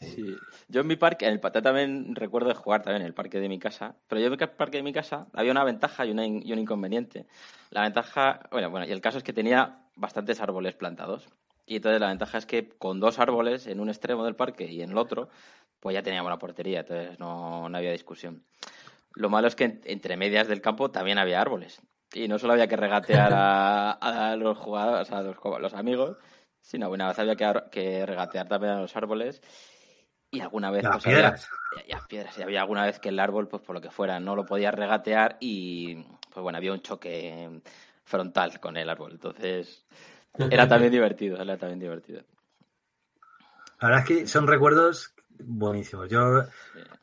Sí. 0.00 0.36
Yo 0.70 0.82
en 0.82 0.86
mi 0.86 0.96
parque, 0.96 1.26
en 1.26 1.32
el 1.32 1.40
también 1.40 2.14
recuerdo 2.14 2.50
de 2.50 2.54
jugar 2.54 2.82
también 2.82 3.00
en 3.00 3.06
el 3.06 3.14
parque 3.14 3.40
de 3.40 3.48
mi 3.48 3.58
casa, 3.58 3.96
pero 4.06 4.20
yo 4.20 4.26
en 4.26 4.34
el 4.34 4.50
parque 4.50 4.76
de 4.76 4.82
mi 4.82 4.92
casa 4.92 5.26
había 5.32 5.50
una 5.50 5.64
ventaja 5.64 6.04
y, 6.04 6.10
un 6.10 6.58
inconveniente. 6.58 7.26
La 7.70 7.82
ventaja, 7.82 8.40
bueno, 8.50 8.68
bueno, 8.70 8.86
y 8.86 8.92
el 8.92 9.00
caso 9.00 9.16
es 9.16 9.24
que 9.24 9.32
tenía 9.32 9.78
bastantes 9.96 10.40
árboles 10.40 10.74
plantados. 10.74 11.26
Y 11.64 11.76
entonces 11.76 12.00
la 12.00 12.08
ventaja 12.08 12.36
es 12.36 12.44
que 12.44 12.68
con 12.68 13.00
dos 13.00 13.18
árboles 13.18 13.66
en 13.66 13.80
un 13.80 13.88
extremo 13.88 14.26
del 14.26 14.36
parque 14.36 14.70
y 14.70 14.82
en 14.82 14.90
el 14.90 14.98
otro, 14.98 15.30
pues 15.80 15.94
ya 15.94 16.02
teníamos 16.02 16.30
la 16.30 16.38
portería, 16.38 16.80
entonces 16.80 17.18
no, 17.18 17.68
no 17.70 17.78
había 17.78 17.92
discusión. 17.92 18.44
Lo 19.14 19.30
malo 19.30 19.48
es 19.48 19.56
que 19.56 19.64
en- 19.64 19.80
entre 19.84 20.18
medias 20.18 20.48
del 20.48 20.60
campo 20.60 20.90
también 20.90 21.18
había 21.18 21.40
árboles. 21.40 21.80
Y 22.12 22.28
no 22.28 22.38
solo 22.38 22.52
había 22.52 22.68
que 22.68 22.76
regatear 22.76 23.32
a, 23.34 24.36
los 24.36 24.56
jugadores, 24.58 25.10
a 25.10 25.22
los, 25.22 25.74
amigos, 25.74 26.18
sino 26.60 26.90
vez 26.90 27.18
había 27.18 27.36
que 27.36 28.06
regatear 28.06 28.48
también 28.48 28.74
a 28.74 28.80
los 28.80 28.96
árboles. 28.96 29.42
Y 30.30 30.40
alguna 30.40 30.70
vez 30.70 30.82
Las 30.84 30.92
pues, 30.94 31.06
había- 31.06 31.16
piedras. 31.18 31.48
y 31.86 31.92
las 31.92 32.06
piedras. 32.06 32.38
Y 32.38 32.42
había 32.42 32.60
alguna 32.62 32.84
vez 32.84 32.98
que 32.98 33.08
el 33.08 33.18
árbol, 33.20 33.48
pues 33.48 33.62
por 33.62 33.74
lo 33.74 33.80
que 33.80 33.90
fuera, 33.90 34.20
no 34.20 34.36
lo 34.36 34.44
podía 34.44 34.70
regatear 34.70 35.36
y 35.40 35.96
pues 36.32 36.42
bueno, 36.42 36.58
había 36.58 36.72
un 36.72 36.80
choque 36.82 37.60
frontal 38.04 38.60
con 38.60 38.76
el 38.76 38.88
árbol. 38.90 39.12
Entonces, 39.12 39.86
era 40.50 40.68
también 40.68 40.92
divertido, 40.92 41.40
era 41.40 41.56
también 41.56 41.78
divertido. 41.80 42.22
La 43.80 43.88
verdad 43.88 44.00
es 44.02 44.06
que 44.06 44.26
son 44.26 44.46
recuerdos 44.46 45.14
buenísimos. 45.40 46.08
Yo 46.10 46.44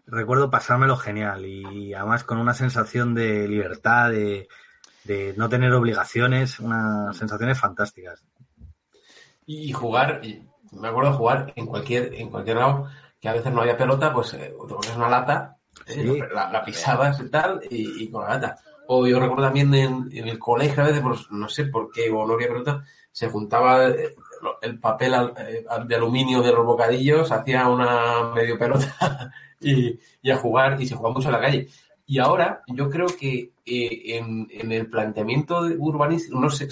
recuerdo 0.08 0.50
pasármelo 0.52 0.96
genial 0.98 1.46
y 1.46 1.94
además 1.94 2.24
con 2.24 2.38
una 2.38 2.54
sensación 2.54 3.14
de 3.16 3.48
libertad, 3.48 4.12
de, 4.12 4.48
de 5.04 5.34
no 5.38 5.50
tener 5.50 5.72
obligaciones, 5.74 6.60
unas 6.60 7.16
sensaciones 7.18 7.60
fantásticas. 7.60 8.24
Y 9.46 9.72
jugar, 9.74 10.22
me 10.72 10.88
acuerdo 10.88 11.14
jugar 11.14 11.54
en 11.56 11.66
cualquier, 11.68 12.14
en 12.16 12.30
cualquier 12.30 12.58
lado, 12.58 12.90
que 13.26 13.30
a 13.30 13.34
veces 13.34 13.52
no 13.52 13.62
había 13.62 13.76
pelota, 13.76 14.14
pues 14.14 14.36
eh, 14.36 14.54
te 14.68 14.96
una 14.96 15.10
lata, 15.10 15.58
eh, 15.88 15.94
Sí. 15.94 16.20
la, 16.32 16.52
la 16.52 16.64
pisabas 16.64 17.20
y 17.20 17.30
tal, 17.32 17.60
y, 17.72 18.04
y 18.04 18.12
con 18.12 18.22
la 18.24 18.36
lata. 18.36 18.56
O 18.88 19.08
yo 19.08 19.20
recuerdo 19.20 19.46
también 19.46 19.74
en, 19.74 20.10
en 20.12 20.28
el 20.28 20.38
colegio, 20.38 20.84
a 20.84 20.86
veces, 20.86 21.02
pues, 21.02 21.32
no 21.32 21.50
sé 21.50 21.66
por 21.66 21.90
qué, 21.92 22.12
o 22.12 22.24
no 22.28 22.34
había 22.36 22.50
pelota, 22.50 22.84
se 23.12 23.28
juntaba 23.30 23.88
eh, 23.88 24.14
el 24.62 24.80
papel 24.80 25.16
al- 25.16 25.34
eh, 25.40 25.66
de 25.88 25.96
aluminio 25.96 26.44
de 26.44 26.52
los 26.52 26.64
bocadillos, 26.64 27.32
hacía 27.32 27.68
una 27.68 28.32
medio 28.36 28.60
pelota 28.60 29.32
y, 29.60 30.00
y 30.22 30.30
a 30.30 30.38
jugar, 30.38 30.80
y 30.80 30.86
se 30.86 30.94
jugaba 30.94 31.16
mucho 31.16 31.30
en 31.30 31.34
la 31.34 31.42
calle. 31.42 31.68
Y 32.06 32.20
ahora 32.20 32.62
yo 32.68 32.92
creo 32.92 33.08
que 33.08 33.54
en, 33.66 34.48
en 34.52 34.72
el 34.72 34.88
planteamiento 34.88 35.64
de 35.64 35.76
urbanístico 35.80 36.40
no 36.40 36.52
se, 36.52 36.68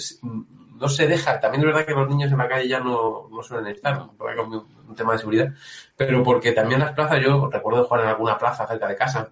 no 0.84 0.90
se 0.90 1.06
deja. 1.08 1.40
También 1.40 1.62
es 1.62 1.66
verdad 1.66 1.86
que 1.86 1.94
los 1.94 2.08
niños 2.10 2.30
en 2.30 2.36
la 2.36 2.46
calle 2.46 2.68
ya 2.68 2.78
no, 2.78 3.26
no 3.30 3.42
suelen 3.42 3.68
estar, 3.68 4.06
por 4.18 4.28
ahí 4.30 4.36
como 4.36 4.66
un, 4.86 4.94
tema 4.94 5.14
de 5.14 5.18
seguridad, 5.18 5.48
pero 5.96 6.22
porque 6.22 6.52
también 6.52 6.78
las 6.78 6.92
plazas, 6.92 7.20
yo 7.22 7.48
recuerdo 7.50 7.84
jugar 7.84 8.02
en 8.02 8.10
alguna 8.10 8.36
plaza 8.36 8.66
cerca 8.66 8.86
de 8.86 8.94
casa. 8.96 9.30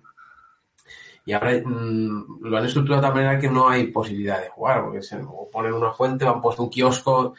Y 1.26 1.34
ahora 1.34 1.52
mm, 1.62 2.38
lo 2.40 2.56
han 2.56 2.64
estructurado 2.64 3.02
de 3.02 3.06
tal 3.06 3.14
manera 3.14 3.38
que 3.38 3.50
no 3.50 3.68
hay 3.68 3.88
posibilidad 3.88 4.40
de 4.40 4.48
jugar, 4.48 4.82
porque 4.82 5.02
se 5.02 5.16
o 5.22 5.46
ponen 5.52 5.74
una 5.74 5.92
fuente 5.92 6.24
o 6.24 6.30
han 6.30 6.40
puesto 6.40 6.62
un 6.62 6.70
kiosco 6.70 7.34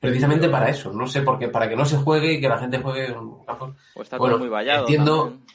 precisamente 0.00 0.48
para 0.48 0.68
eso. 0.68 0.92
No 0.92 1.06
sé, 1.06 1.22
porque 1.22 1.48
para 1.48 1.68
que 1.68 1.76
no 1.76 1.84
se 1.84 1.96
juegue 1.96 2.32
y 2.32 2.40
que 2.40 2.48
la 2.48 2.58
gente 2.58 2.78
juegue 2.82 3.06
en 3.06 3.44
campos. 3.46 3.70
O 3.94 4.02
está 4.02 4.18
Bueno, 4.18 4.34
todo 4.34 4.40
muy 4.40 4.48
vallado. 4.50 4.80
entiendo- 4.80 5.24
también. 5.28 5.46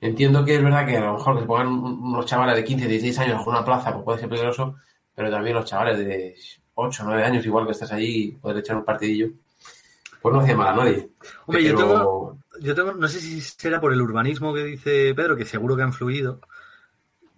Entiendo 0.00 0.44
que 0.44 0.56
es 0.56 0.62
verdad 0.62 0.86
que 0.86 0.96
a 0.96 1.00
lo 1.00 1.12
mejor 1.14 1.34
que 1.34 1.40
se 1.42 1.46
pongan 1.46 1.68
un- 1.68 2.02
unos 2.02 2.26
chavales 2.26 2.56
de 2.56 2.64
15, 2.64 2.86
16 2.88 3.18
años 3.18 3.46
a 3.46 3.50
una 3.50 3.64
plaza 3.64 3.92
pues 3.92 4.04
puede 4.04 4.18
ser 4.20 4.28
peligroso, 4.28 4.76
pero 5.14 5.30
también 5.30 5.54
los 5.56 5.64
chavales 5.66 5.98
de 5.98 6.34
8, 6.74 7.02
9 7.04 7.24
años, 7.24 7.44
igual 7.46 7.66
que 7.66 7.72
estás 7.72 7.92
allí, 7.92 8.32
poder 8.40 8.58
echar 8.58 8.76
un 8.76 8.84
partidillo, 8.84 9.28
pues 10.20 10.34
no 10.34 10.40
hacía 10.40 10.56
mal 10.56 10.68
a 10.68 10.76
nadie. 10.84 11.08
Hombre, 11.46 11.64
yo 11.64 11.76
tengo- 11.76 12.38
Yo 12.60 12.74
tengo, 12.74 12.92
no 12.92 13.08
sé 13.08 13.18
si 13.20 13.40
será 13.40 13.80
por 13.80 13.92
el 13.92 14.00
urbanismo 14.02 14.52
que 14.54 14.62
dice 14.64 15.14
Pedro, 15.14 15.36
que 15.36 15.44
seguro 15.46 15.74
que 15.74 15.82
ha 15.82 15.86
influido, 15.86 16.40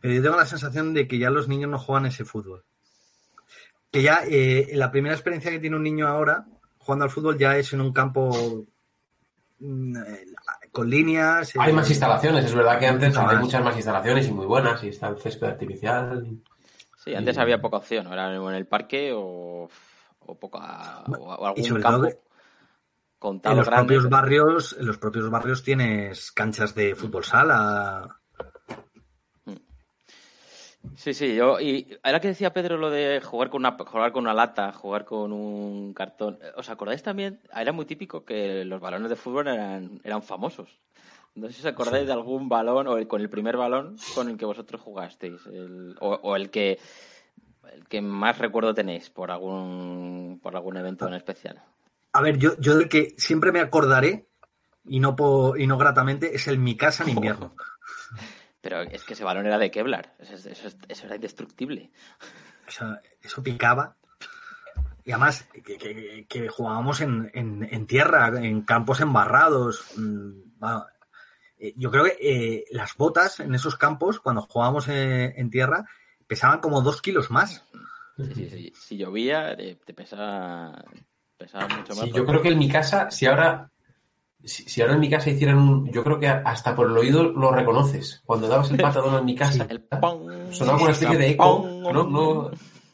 pero 0.01 0.13
yo 0.15 0.23
tengo 0.23 0.37
la 0.37 0.45
sensación 0.45 0.93
de 0.93 1.07
que 1.09 1.19
ya 1.19 1.31
los 1.31 1.49
niños 1.49 1.71
no 1.71 1.79
juegan 1.79 2.07
ese 2.07 2.25
fútbol. 2.25 2.65
Que 3.91 4.03
ya 4.03 4.23
eh, 4.29 4.71
la 4.75 4.91
primera 4.91 5.15
experiencia 5.15 5.51
que 5.53 5.61
tiene 5.61 5.77
un 5.77 5.85
niño 5.85 6.07
ahora 6.09 6.47
jugando 6.79 7.05
al 7.05 7.11
fútbol 7.13 7.39
ya 7.39 7.57
es 7.57 7.73
en 7.73 7.81
un 7.81 7.93
campo 7.93 8.67
mm, 9.61 9.97
eh, 9.97 10.25
con 10.73 10.91
líneas. 10.91 11.55
eh, 11.55 11.59
Hay 11.61 11.73
más 11.73 11.89
instalaciones, 11.89 12.45
es 12.45 12.55
verdad 12.55 12.79
que 12.79 12.87
antes 12.89 13.15
más. 13.15 13.41
muchas 13.41 13.65
más 13.65 13.77
instalaciones 13.77 14.27
y 14.27 14.33
muy 14.33 14.47
buenas, 14.47 14.83
y 14.83 14.89
está 14.89 15.09
el 15.09 15.19
césped 15.19 15.47
artificial. 15.47 16.27
Sí, 17.05 17.15
antes 17.15 17.37
Y- 17.37 17.41
había 17.41 17.61
poca 17.61 17.77
opción, 17.77 18.11
era 18.13 18.35
en 18.35 18.55
el 18.55 18.67
parque 18.67 19.13
o, 19.13 19.69
o 20.21 20.35
poca 20.39 21.05
o, 21.19 21.47
algún 21.47 21.81
campo 21.83 22.09
todo 23.19 23.53
En 23.53 23.57
los 23.59 23.67
grande. 23.67 23.85
propios 23.87 24.05
pero- 24.05 24.11
barrios, 24.17 24.77
en 24.79 24.87
los 24.87 24.99
propios 24.99 25.31
barrios 25.31 25.63
tienes 25.63 26.33
canchas 26.33 26.75
de 26.75 26.95
fútbol 26.95 27.25
sala. 27.25 28.21
Sí, 30.97 31.15
sí, 31.15 31.35
yo 31.35 31.59
y 31.61 31.99
ahora 32.03 32.21
que 32.21 32.29
decía 32.29 32.53
Pedro 32.53 32.77
lo 32.77 32.91
de 32.91 33.21
jugar 33.23 33.49
con 33.49 33.63
una 33.63 33.73
jugar 33.73 34.13
con 34.13 34.25
una 34.25 34.35
lata, 34.35 34.71
jugar 34.73 35.07
con 35.07 35.33
un 35.33 35.95
cartón, 35.95 36.39
¿os 36.57 36.69
acordáis 36.69 37.03
también? 37.03 37.41
Era 37.55 37.73
muy 37.73 37.87
típico 37.87 38.25
que 38.25 38.65
los 38.67 38.81
balones 38.81 39.09
de 39.09 39.17
fútbol 39.17 39.49
eran 39.49 40.01
eran 40.05 40.23
famosos. 40.23 40.69
No 41.35 41.49
sé 41.49 41.55
si 41.55 41.61
os 41.61 41.67
acordáis 41.67 42.07
de 42.07 42.13
algún 42.13 42.49
balón 42.49 42.87
o 42.87 42.97
el- 42.97 43.09
con 43.09 43.21
el 43.21 43.29
primer 43.29 43.57
balón 43.57 43.97
con 44.15 44.29
el 44.29 44.37
que 44.37 44.45
vosotros 44.45 44.81
jugasteis, 44.81 45.45
el- 45.47 45.97
o, 46.01 46.15
o 46.23 46.37
el 46.37 46.51
que 46.51 46.79
el 47.73 47.89
que 47.89 48.01
más 48.01 48.39
recuerdo 48.39 48.73
tenéis 48.75 49.11
por 49.11 49.31
algún 49.33 50.39
por 50.43 50.55
algún 50.55 50.77
evento 50.77 51.09
en 51.09 51.15
especial. 51.15 51.61
A 52.13 52.21
ver, 52.21 52.39
yo, 52.39 52.57
yo 52.61 52.77
del 52.77 52.89
que 52.89 53.15
siempre 53.17 53.51
me 53.51 53.59
acordaré, 53.61 54.29
y 54.85 55.01
no, 55.01 55.17
po- 55.17 55.57
y 55.57 55.67
no 55.67 55.77
gratamente, 55.79 56.37
es 56.37 56.47
el 56.47 56.59
Mi 56.59 56.77
Casa 56.77 57.03
en 57.03 57.11
invierno. 57.11 57.55
Pero 58.61 58.81
es 58.83 59.03
que 59.05 59.15
ese 59.15 59.25
balón 59.25 59.47
era 59.47 59.59
de 59.59 59.71
Kevlar, 59.73 60.15
eso, 60.21 60.35
es- 60.35 60.47
eso 60.47 60.69
es- 60.69 60.77
eso 60.89 61.07
era 61.07 61.17
indestructible. 61.17 61.91
O 62.69 62.71
sea, 62.71 63.01
eso 63.23 63.43
picaba. 63.43 63.97
Y 65.05 65.11
además, 65.11 65.47
que, 65.53 65.77
que- 65.77 66.27
que 66.29 66.49
jugábamos 66.49 67.01
en, 67.01 67.31
en- 67.35 67.67
en 67.71 67.87
tierra, 67.87 68.29
en 68.41 68.63
campos 68.63 69.01
embarrados. 69.01 69.85
mm. 69.97 70.31
Eh, 71.59 71.73
Yo 71.77 71.91
creo 71.91 72.05
que 72.05 72.17
eh, 72.21 72.65
las 72.71 72.97
botas 72.97 73.41
en 73.41 73.55
esos 73.55 73.77
campos, 73.77 74.21
cuando 74.21 74.43
jugábamos 74.43 74.89
eh, 74.89 75.35
en 75.37 75.51
tierra, 75.51 75.85
pesaban 76.27 76.61
como 76.61 76.81
dos 76.83 77.01
kilos 77.03 77.31
más. 77.31 77.65
Sí, 78.17 78.25
sí, 78.35 78.49
sí. 78.51 78.73
Si 78.75 78.97
llovía, 78.97 79.57
te, 79.57 79.77
te 79.77 79.95
pesaba, 79.95 80.85
pesaba 81.37 81.69
mucho 81.69 81.95
más. 81.95 82.05
Sí, 82.05 82.13
yo 82.13 82.25
creo 82.25 82.43
que 82.43 82.49
en 82.51 82.59
mi 82.59 82.69
casa, 82.69 83.11
si 83.11 83.27
ahora, 83.27 83.71
si, 84.45 84.65
si 84.69 84.81
ahora 84.83 84.95
en 84.95 85.01
mi 85.01 85.11
casa 85.11 85.31
hicieran 85.31 85.59
un, 85.59 85.91
yo 85.93 86.05
creo 86.05 86.19
que 86.21 86.29
hasta 86.29 86.75
por 86.77 86.91
el 86.91 86.97
oído 86.97 87.25
lo 87.25 87.51
reconoces. 87.53 88.23
Cuando 88.25 88.47
dabas 88.49 88.71
el 88.71 88.77
patadón 88.79 89.19
en 89.19 89.25
mi 89.25 89.35
casa, 89.35 89.67
El 89.69 89.81
pong. 89.83 90.53
sonaba 90.53 90.81
una 90.83 90.93
especie 90.93 91.19
de 91.19 91.31
eco, 91.31 91.67
¿no? 91.93 92.05
no 92.05 92.51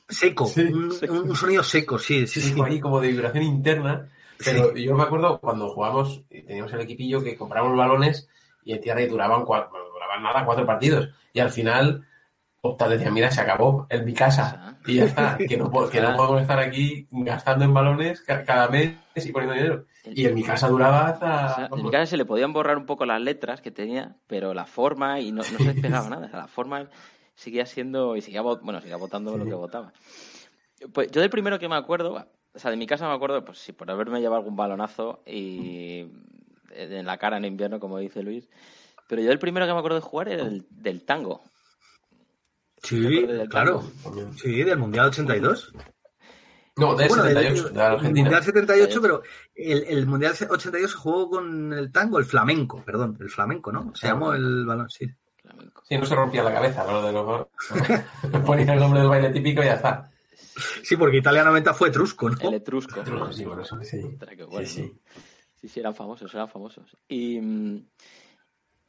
Seco, 0.09 0.47
Sí, 0.47 0.63
un, 0.63 0.91
un 1.29 1.37
sonido 1.37 1.63
seco, 1.63 1.97
sí, 1.97 2.27
sí, 2.27 2.41
sí. 2.41 2.53
sí, 2.53 2.61
ahí 2.65 2.81
como 2.81 3.01
de 3.01 3.09
vibración 3.09 3.45
interna. 3.45 4.09
Pero 4.45 4.75
yo 4.75 4.97
me 4.97 5.03
acuerdo 5.05 5.39
cuando 5.39 5.69
jugábamos, 5.69 6.23
y 6.31 6.43
teníamos 6.43 6.73
el 6.73 6.81
equipillo 6.81 7.23
que 7.23 7.37
compramos 7.37 7.77
balones 7.77 8.27
y 8.65 8.73
en 8.73 8.81
tierra 8.81 9.03
y 9.03 9.07
duraban, 9.07 9.43
cua- 9.43 9.69
bueno, 9.71 9.87
duraban 9.93 10.23
nada, 10.23 10.45
cuatro 10.45 10.67
partidos. 10.67 11.09
Y 11.33 11.41
al 11.41 11.51
final, 11.51 12.07
Opta 12.63 12.89
decía, 12.89 13.11
mira, 13.11 13.31
se 13.31 13.41
acabó 13.41 13.87
en 13.89 14.05
mi 14.05 14.13
casa. 14.15 14.77
Y 14.87 14.97
ya 14.97 15.05
está, 15.05 15.39
que 15.39 15.57
no, 15.57 15.71
que 15.91 16.01
no 16.01 16.17
podemos 16.17 16.41
estar 16.43 16.59
aquí 16.59 17.07
gastando 17.11 17.65
en 17.65 17.73
balones 17.75 18.21
ca- 18.23 18.45
cada 18.45 18.69
mes 18.69 18.97
y 19.17 19.33
poniendo 19.33 19.55
dinero. 19.55 19.87
Y 20.05 20.27
en 20.27 20.35
mi 20.35 20.43
casa 20.43 20.69
duraba 20.69 21.13
O 21.13 21.19
sea, 21.19 21.47
hasta... 21.65 21.77
en 21.77 21.83
mi 21.85 21.91
casa 21.91 22.07
se 22.07 22.17
le 22.17 22.25
podían 22.25 22.53
borrar 22.53 22.77
un 22.79 22.87
poco 22.87 23.05
las 23.07 23.21
letras 23.21 23.61
que 23.61 23.71
tenía, 23.71 24.17
pero 24.27 24.55
la 24.55 24.67
forma 24.67 25.21
y 25.21 25.33
no, 25.33 25.39
no 25.39 25.59
se 25.59 25.65
despegaba 25.73 26.09
nada. 26.09 26.27
O 26.27 26.31
sea, 26.31 26.39
la 26.41 26.49
forma 26.49 26.89
seguía 27.35 27.65
siendo 27.67 28.17
y 28.17 28.21
seguía, 28.23 28.43
bueno, 28.43 28.81
seguía 28.81 28.97
votando 28.97 29.37
lo 29.37 29.45
que 29.45 29.55
votaba. 29.55 29.93
Pues 30.93 31.11
yo 31.11 31.21
del 31.21 31.31
primero 31.31 31.59
que 31.59 31.69
me 31.69 31.77
acuerdo, 31.77 32.27
o 32.55 32.59
sea, 32.59 32.71
de 32.71 32.77
mi 32.79 32.87
casa 32.87 33.07
me 33.09 33.15
acuerdo, 33.15 33.45
pues 33.45 33.59
sí, 33.59 33.73
por 33.73 33.91
haberme 33.91 34.21
llevado 34.21 34.39
algún 34.41 34.57
balonazo 34.57 35.23
y 35.27 36.07
en 36.71 37.07
la 37.07 37.19
cara 37.19 37.37
en 37.37 37.45
invierno, 37.45 37.79
como 37.81 37.99
dice 37.99 38.23
Luis. 38.23 38.49
Pero 39.09 39.23
yo 39.23 39.29
del 39.29 39.39
primero 39.39 39.67
que 39.67 39.73
me 39.73 39.79
acuerdo 39.79 39.97
de 39.97 40.03
jugar 40.03 40.29
era 40.29 40.45
el 40.45 40.67
del 40.71 41.05
tango. 41.05 41.43
Sí, 42.83 43.01
¿Te 43.01 43.07
acuerdas 43.19 43.39
del 43.39 43.49
claro. 43.49 43.85
tango? 44.05 44.33
Sí, 44.37 44.63
del 44.63 44.79
Mundial 44.79 45.07
82. 45.09 45.73
No, 46.77 46.95
del 46.95 47.09
Bueno, 47.09 47.25
el- 47.25 47.35
78, 47.35 47.69
de 47.71 47.75
la 47.75 47.87
El 47.89 47.93
Argentina. 47.95 48.23
Mundial 48.25 48.45
78, 48.45 49.03
pero 49.03 49.23
el, 49.55 49.85
el 49.85 50.07
Mundial 50.07 50.33
82 50.49 50.91
se 50.93 50.97
jugó 50.97 51.29
con 51.29 51.73
el 51.75 51.93
tango, 51.93 52.19
el 52.19 52.25
flamenco, 52.25 52.83
perdón, 52.85 53.19
el 53.21 53.29
flamenco, 53.29 53.71
¿no? 53.71 53.93
Se 53.95 54.07
llamó 54.07 54.33
el 54.33 54.65
balón, 54.65 54.89
sí. 54.89 55.07
Flamenco. 55.43 55.83
Sí, 55.87 55.99
no 55.99 56.07
se 56.07 56.15
rompía 56.15 56.43
la 56.43 56.53
cabeza, 56.55 56.85
lo 56.91 57.03
de 57.03 57.13
los... 57.13 57.49
Ponía 58.47 58.73
el 58.73 58.81
nombre 58.81 59.01
del 59.01 59.09
baile 59.11 59.31
típico 59.31 59.63
y 59.63 59.67
ya 59.67 59.75
está. 59.75 60.11
Sí, 60.83 60.97
porque 60.97 61.19
italianamente 61.19 61.73
fue 61.75 61.89
etrusco, 61.89 62.31
¿no? 62.31 62.37
El 62.41 62.55
etrusco. 62.55 63.03
Sí, 63.33 63.45
bueno. 63.45 63.65
Sí, 63.65 63.85
sí. 63.85 64.03
Sí, 64.65 65.01
sí, 65.69 65.81
eran 65.81 65.95
famosos, 65.95 66.33
eran 66.35 66.49
famosos. 66.49 66.97
Y, 67.09 67.39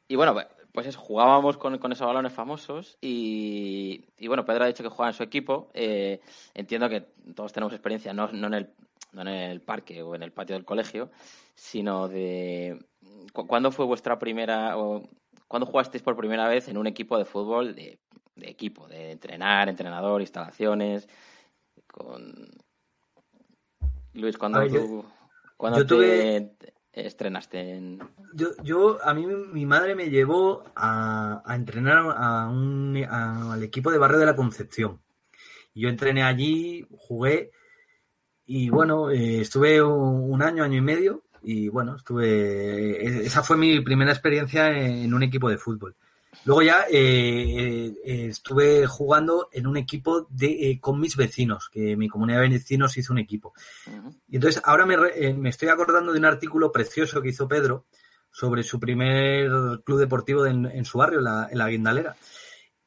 y 0.08 0.16
bueno, 0.16 0.36
pues 0.72 0.88
eso, 0.88 1.00
jugábamos 1.00 1.58
con, 1.58 1.78
con 1.78 1.92
esos 1.92 2.08
balones 2.08 2.32
famosos 2.34 2.98
y, 3.02 4.06
y 4.18 4.28
bueno, 4.28 4.46
Pedro 4.46 4.64
ha 4.64 4.68
dicho 4.68 4.84
que 4.84 4.90
juega 4.90 5.10
en 5.10 5.16
su 5.16 5.24
equipo. 5.24 5.70
Eh, 5.74 6.22
entiendo 6.54 6.88
que 6.90 7.02
todos 7.36 7.52
tenemos 7.52 7.74
experiencia, 7.74 8.14
no, 8.14 8.28
no, 8.32 8.48
en 8.48 8.54
el, 8.54 8.74
no 9.12 9.22
en 9.22 9.28
el 9.28 9.62
parque 9.62 10.02
o 10.02 10.16
en 10.16 10.24
el 10.24 10.32
patio 10.32 10.56
del 10.56 10.66
colegio, 10.66 11.12
sino 11.56 12.08
de... 12.08 12.80
cu- 13.34 13.48
¿Cuándo 13.48 13.72
fue 13.72 13.86
vuestra 13.86 14.18
primera... 14.18 14.78
o 14.78 15.10
¿Cuándo 15.48 15.66
jugasteis 15.66 16.02
por 16.02 16.16
primera 16.16 16.48
vez 16.48 16.70
en 16.70 16.78
un 16.78 16.88
equipo 16.88 17.18
de 17.18 17.26
fútbol 17.26 17.76
de, 17.76 18.00
de 18.36 18.50
equipo, 18.50 18.88
de 18.88 19.12
entrenar, 19.12 19.68
entrenador, 19.68 20.22
instalaciones? 20.22 21.10
Con... 21.88 22.50
Luis, 24.14 24.38
¿cuándo, 24.38 24.66
tú, 24.68 25.06
¿cuándo 25.62 25.78
yo 25.80 25.86
te, 25.86 25.94
tuve- 25.96 26.52
te 26.92 27.06
estrenaste 27.08 27.76
en, 27.76 28.00
Yo, 28.34 28.50
yo, 28.64 28.98
a 29.04 29.14
mí 29.14 29.28
mi 29.28 29.66
madre 29.68 29.94
me 29.94 30.10
llevó 30.10 30.64
a, 30.76 31.44
a 31.46 31.56
entrenar 31.56 32.00
a 32.18 32.50
un, 32.50 32.98
a- 33.08 33.54
al 33.54 33.62
equipo 33.64 33.92
de 33.92 34.00
Barrio 34.00 34.18
de 34.18 34.26
la 34.26 34.36
Concepción. 34.36 35.00
Yo 35.76 35.88
entrené 35.88 36.24
allí, 36.24 36.86
jugué 36.98 37.52
y 38.46 38.70
bueno, 38.70 39.12
eh, 39.12 39.42
estuve 39.42 39.82
un, 39.84 40.32
un 40.34 40.42
año, 40.42 40.64
año 40.64 40.78
y 40.78 40.82
medio 40.82 41.24
y 41.44 41.70
bueno, 41.70 41.96
estuve, 41.96 43.06
eh, 43.06 43.26
esa 43.26 43.44
fue 43.44 43.56
mi 43.56 43.80
primera 43.82 44.12
experiencia 44.12 44.76
en 44.78 45.14
un 45.14 45.22
equipo 45.24 45.48
de 45.48 45.58
fútbol. 45.60 45.96
Luego 46.44 46.62
ya 46.64 46.86
eh, 46.90 47.94
eh, 48.04 48.26
estuve 48.30 48.88
jugando 48.88 49.50
en 49.52 49.68
un 49.68 49.78
equipo 49.78 50.28
de, 50.30 50.72
eh, 50.72 50.80
con 50.82 51.00
mis 51.00 51.16
vecinos, 51.16 51.70
que 51.70 51.96
mi 51.96 52.08
comunidad 52.10 52.42
de 52.42 52.50
vecinos 52.50 52.98
hizo 52.98 53.14
un 53.14 53.20
equipo. 53.20 53.54
Y 54.28 54.36
entonces 54.38 54.62
ahora 54.66 54.86
me, 54.86 54.98
re- 54.98 55.28
eh, 55.28 55.34
me 55.34 55.50
estoy 55.50 55.70
acordando 55.70 56.12
de 56.12 56.18
un 56.20 56.26
artículo 56.26 56.72
precioso 56.72 57.22
que 57.22 57.30
hizo 57.30 57.48
Pedro 57.48 57.86
sobre 58.32 58.64
su 58.64 58.80
primer 58.80 59.50
club 59.84 60.00
deportivo 60.00 60.44
de- 60.44 60.52
en, 60.52 60.66
en 60.66 60.86
su 60.86 60.98
barrio, 60.98 61.22
la, 61.22 61.48
en 61.52 61.58
la 61.58 61.70
Guindalera. 61.70 62.16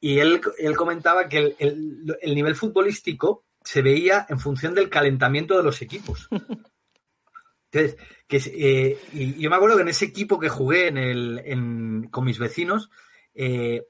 y 0.01 0.19
él, 0.19 0.41
él 0.59 0.77
comentaba 0.77 1.29
que 1.29 1.39
el, 1.39 1.57
el- 1.59 2.17
el 2.21 2.35
nivel 2.35 2.57
futbolístico 2.57 3.45
se 3.63 3.83
veía 3.83 4.27
en 4.29 4.39
función 4.41 4.75
del 4.75 4.91
calentamiento 4.91 5.57
de 5.57 5.63
los 5.63 5.81
equipos. 5.81 6.29
Entonces, 7.73 7.97
que, 8.29 8.37
eh, 8.47 8.99
y 9.13 9.41
yo 9.41 9.51
me 9.51 9.57
acuerdo 9.57 9.77
que 9.77 9.83
en 9.83 9.89
ese 9.89 10.05
equipo 10.05 10.39
que 10.39 10.49
jugué 10.49 10.89
en 10.89 10.99
el, 10.99 11.41
en- 11.45 12.09
con 12.11 12.25
mis 12.25 12.39
vecinos, 12.39 12.89
eh, 13.35 13.87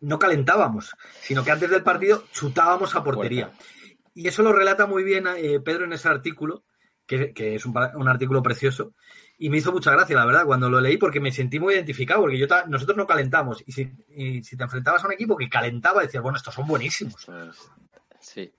no 0.00 0.18
calentábamos, 0.18 0.92
sino 1.20 1.44
que 1.44 1.50
antes 1.50 1.70
del 1.70 1.82
partido 1.82 2.24
chutábamos 2.32 2.94
a 2.94 3.04
portería. 3.04 3.52
Y 4.14 4.28
eso 4.28 4.42
lo 4.42 4.52
relata 4.52 4.86
muy 4.86 5.04
bien 5.04 5.26
eh, 5.36 5.60
Pedro 5.60 5.84
en 5.84 5.92
ese 5.92 6.08
artículo, 6.08 6.64
que, 7.06 7.32
que 7.32 7.54
es 7.54 7.64
un, 7.66 8.08
artículo 8.08 8.42
precioso. 8.42 8.94
Y 9.38 9.48
me 9.48 9.58
hizo 9.58 9.72
mucha 9.72 9.90
gracia, 9.90 10.16
la 10.16 10.26
verdad, 10.26 10.44
cuando 10.44 10.68
lo 10.68 10.80
leí, 10.80 10.96
porque 10.98 11.20
me 11.20 11.32
sentí 11.32 11.58
muy 11.58 11.74
identificado, 11.74 12.20
porque 12.22 12.38
yo 12.38 12.46
ta- 12.46 12.66
nosotros 12.66 12.96
no 12.96 13.06
calentamos. 13.06 13.62
Y 13.66 13.72
si, 13.72 13.90
y 14.08 14.42
si 14.42 14.56
te 14.56 14.64
enfrentabas 14.64 15.02
a 15.02 15.06
un 15.06 15.14
equipo 15.14 15.36
que 15.36 15.48
calentaba, 15.48 16.02
decías, 16.02 16.22
bueno, 16.22 16.36
estos 16.36 16.54
son 16.54 16.66
buenísimos. 16.66 17.26
Sí. 18.20 18.52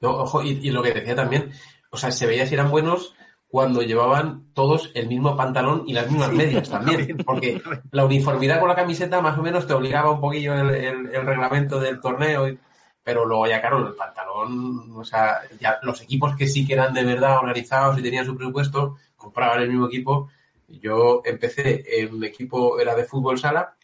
No, 0.00 0.10
ojo, 0.10 0.42
y, 0.42 0.50
y 0.50 0.70
lo 0.70 0.82
que 0.82 0.92
decía 0.92 1.14
también, 1.14 1.52
o 1.90 1.96
sea, 1.96 2.10
se 2.10 2.26
veía 2.26 2.46
si 2.46 2.54
eran 2.54 2.70
buenos 2.70 3.14
cuando 3.52 3.82
llevaban 3.82 4.46
todos 4.54 4.90
el 4.94 5.08
mismo 5.08 5.36
pantalón 5.36 5.84
y 5.86 5.92
las 5.92 6.08
mismas 6.10 6.30
Sí, 6.30 6.36
medias 6.36 6.70
también, 6.70 7.18
porque 7.18 7.60
la 7.90 8.06
uniformidad 8.06 8.58
con 8.60 8.68
la 8.70 8.74
camiseta 8.74 9.20
más 9.20 9.36
o 9.38 9.42
menos 9.42 9.66
te 9.66 9.74
obligaba 9.74 10.10
un 10.10 10.22
poquillo 10.22 10.54
el, 10.54 10.70
el- 10.70 11.14
el 11.14 11.26
reglamento 11.26 11.78
del 11.78 12.00
torneo, 12.00 12.48
y- 12.48 12.58
pero 13.04 13.26
luego 13.26 13.46
ya, 13.46 13.60
claro, 13.60 13.86
el 13.86 13.94
pantalón, 13.94 14.90
o 14.96 15.04
sea, 15.04 15.40
ya 15.60 15.78
los 15.82 16.00
equipos 16.00 16.34
que 16.34 16.46
sí 16.48 16.66
que 16.66 16.72
eran 16.72 16.94
de 16.94 17.04
verdad 17.04 17.36
organizados 17.40 17.98
y 17.98 18.02
tenían 18.02 18.24
su 18.24 18.34
presupuesto, 18.34 18.96
compraban 19.16 19.60
el 19.60 19.68
mismo 19.68 19.86
equipo. 19.88 20.30
Yo 20.68 21.20
empecé 21.26 21.84
en 22.00 22.14
un 22.14 22.24
equipo, 22.24 22.80
era 22.80 22.94
de 22.94 23.04
fútbol 23.04 23.38
sala, 23.38 23.74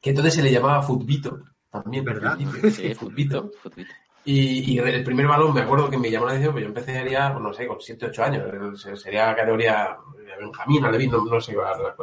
que 0.00 0.10
entonces 0.10 0.34
se 0.34 0.42
le 0.44 0.52
llamaba 0.52 0.82
Futbito, 0.82 1.40
también. 1.68 2.04
¿Verdad? 2.04 2.38
Sí, 2.70 2.94
futbito, 2.94 3.50
futbito. 3.60 3.90
Y, 4.30 4.74
y 4.74 4.78
el 4.78 5.02
primer 5.04 5.26
balón 5.26 5.54
me 5.54 5.62
acuerdo 5.62 5.88
que 5.88 5.96
me 5.96 6.10
llamó 6.10 6.26
la 6.26 6.32
atención, 6.32 6.52
pero 6.54 6.66
yo 6.66 6.68
empecé 6.68 7.10
ya, 7.10 7.32
pues, 7.32 7.42
no 7.42 7.52
sé, 7.54 7.66
con 7.66 7.80
7, 7.80 8.06
8 8.06 8.24
años. 8.24 8.78
Se- 8.82 8.94
Sería 8.96 9.34
categoría 9.34 9.96
de 10.18 10.36
Benjamín, 10.44 10.84
Alevín, 10.84 11.10
no, 11.10 11.24
no 11.24 11.40
sé 11.40 11.52
qué 11.52 11.58
va 11.58 11.70
a 11.72 11.78
las 11.78 11.94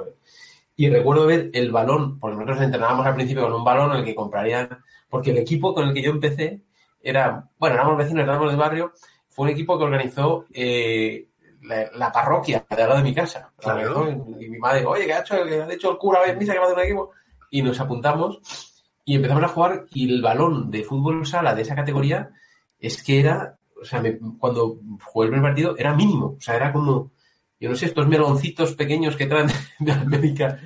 Y 0.76 0.90
recuerdo 0.90 1.28
ver 1.28 1.52
el 1.54 1.72
balón, 1.72 2.20
porque 2.20 2.36
nosotros 2.38 2.62
entrenábamos 2.64 3.06
al 3.06 3.14
principio 3.14 3.44
con 3.44 3.54
un 3.54 3.64
balón 3.64 3.92
en 3.92 3.98
el 3.98 4.06
que 4.06 4.16
comprarían, 4.16 4.70
porque 5.08 5.32
el 5.32 5.38
equipo 5.38 5.74
con 5.76 5.88
el 5.88 5.94
que 5.94 6.02
yo 6.02 6.10
empecé 6.12 6.62
era, 7.00 7.48
bueno, 7.60 7.76
éramos 7.76 7.98
vecinos, 7.98 8.24
éramos 8.24 8.48
del 8.50 8.58
barrio, 8.60 8.92
fue 9.30 9.44
un 9.46 9.52
equipo 9.52 9.78
que 9.78 9.84
organizó 9.84 10.46
eh, 10.52 11.28
la, 11.62 11.92
la 11.94 12.12
parroquia 12.12 12.66
de 12.68 12.82
al 12.82 12.90
lado 12.90 12.98
de 13.04 13.04
mi 13.10 13.14
casa. 13.14 13.52
La 13.64 13.74
Claro. 13.76 14.10
y 14.40 14.50
mi 14.50 14.58
madre, 14.58 14.84
oye, 14.84 15.06
¿qué 15.06 15.14
ha 15.14 15.20
hecho, 15.20 15.36
qué 15.46 15.62
ha 15.62 15.72
hecho 15.72 15.92
el 15.92 15.98
cura 15.98 16.22
en 16.26 16.40
misa 16.40 16.54
que 16.54 16.58
va 16.60 16.66
a 16.66 16.68
hacer 16.70 16.80
un 16.80 16.86
equipo? 16.86 17.12
Y 17.52 17.62
nos 17.62 17.80
apuntamos 17.80 18.75
y 19.06 19.16
empezamos 19.16 19.44
a 19.44 19.48
jugar 19.50 19.86
y 19.94 20.12
el 20.12 20.22
balón 20.22 20.72
de 20.72 20.84
fútbol 20.84 21.26
sala 21.26 21.56
de 21.56 21.62
esa 21.62 21.76
categoría 21.76 22.32
es 22.80 23.02
que 23.04 23.20
era, 23.20 23.58
o 23.82 23.86
sea, 23.86 24.02
me- 24.02 24.18
cuando 24.40 24.80
jugué 25.04 25.28
el 25.28 25.32
primer 25.34 25.50
partido 25.52 25.76
era 25.78 25.94
mínimo, 25.96 26.36
o 26.38 26.42
sea, 26.42 26.56
era 26.56 26.74
como, 26.74 27.12
yo 27.60 27.70
no 27.70 27.76
sé, 27.76 27.86
estos 27.88 28.08
meloncitos 28.08 28.74
pequeños 28.76 29.16
que 29.16 29.28
traen 29.28 29.48
de 29.80 29.92
América, 29.92 30.60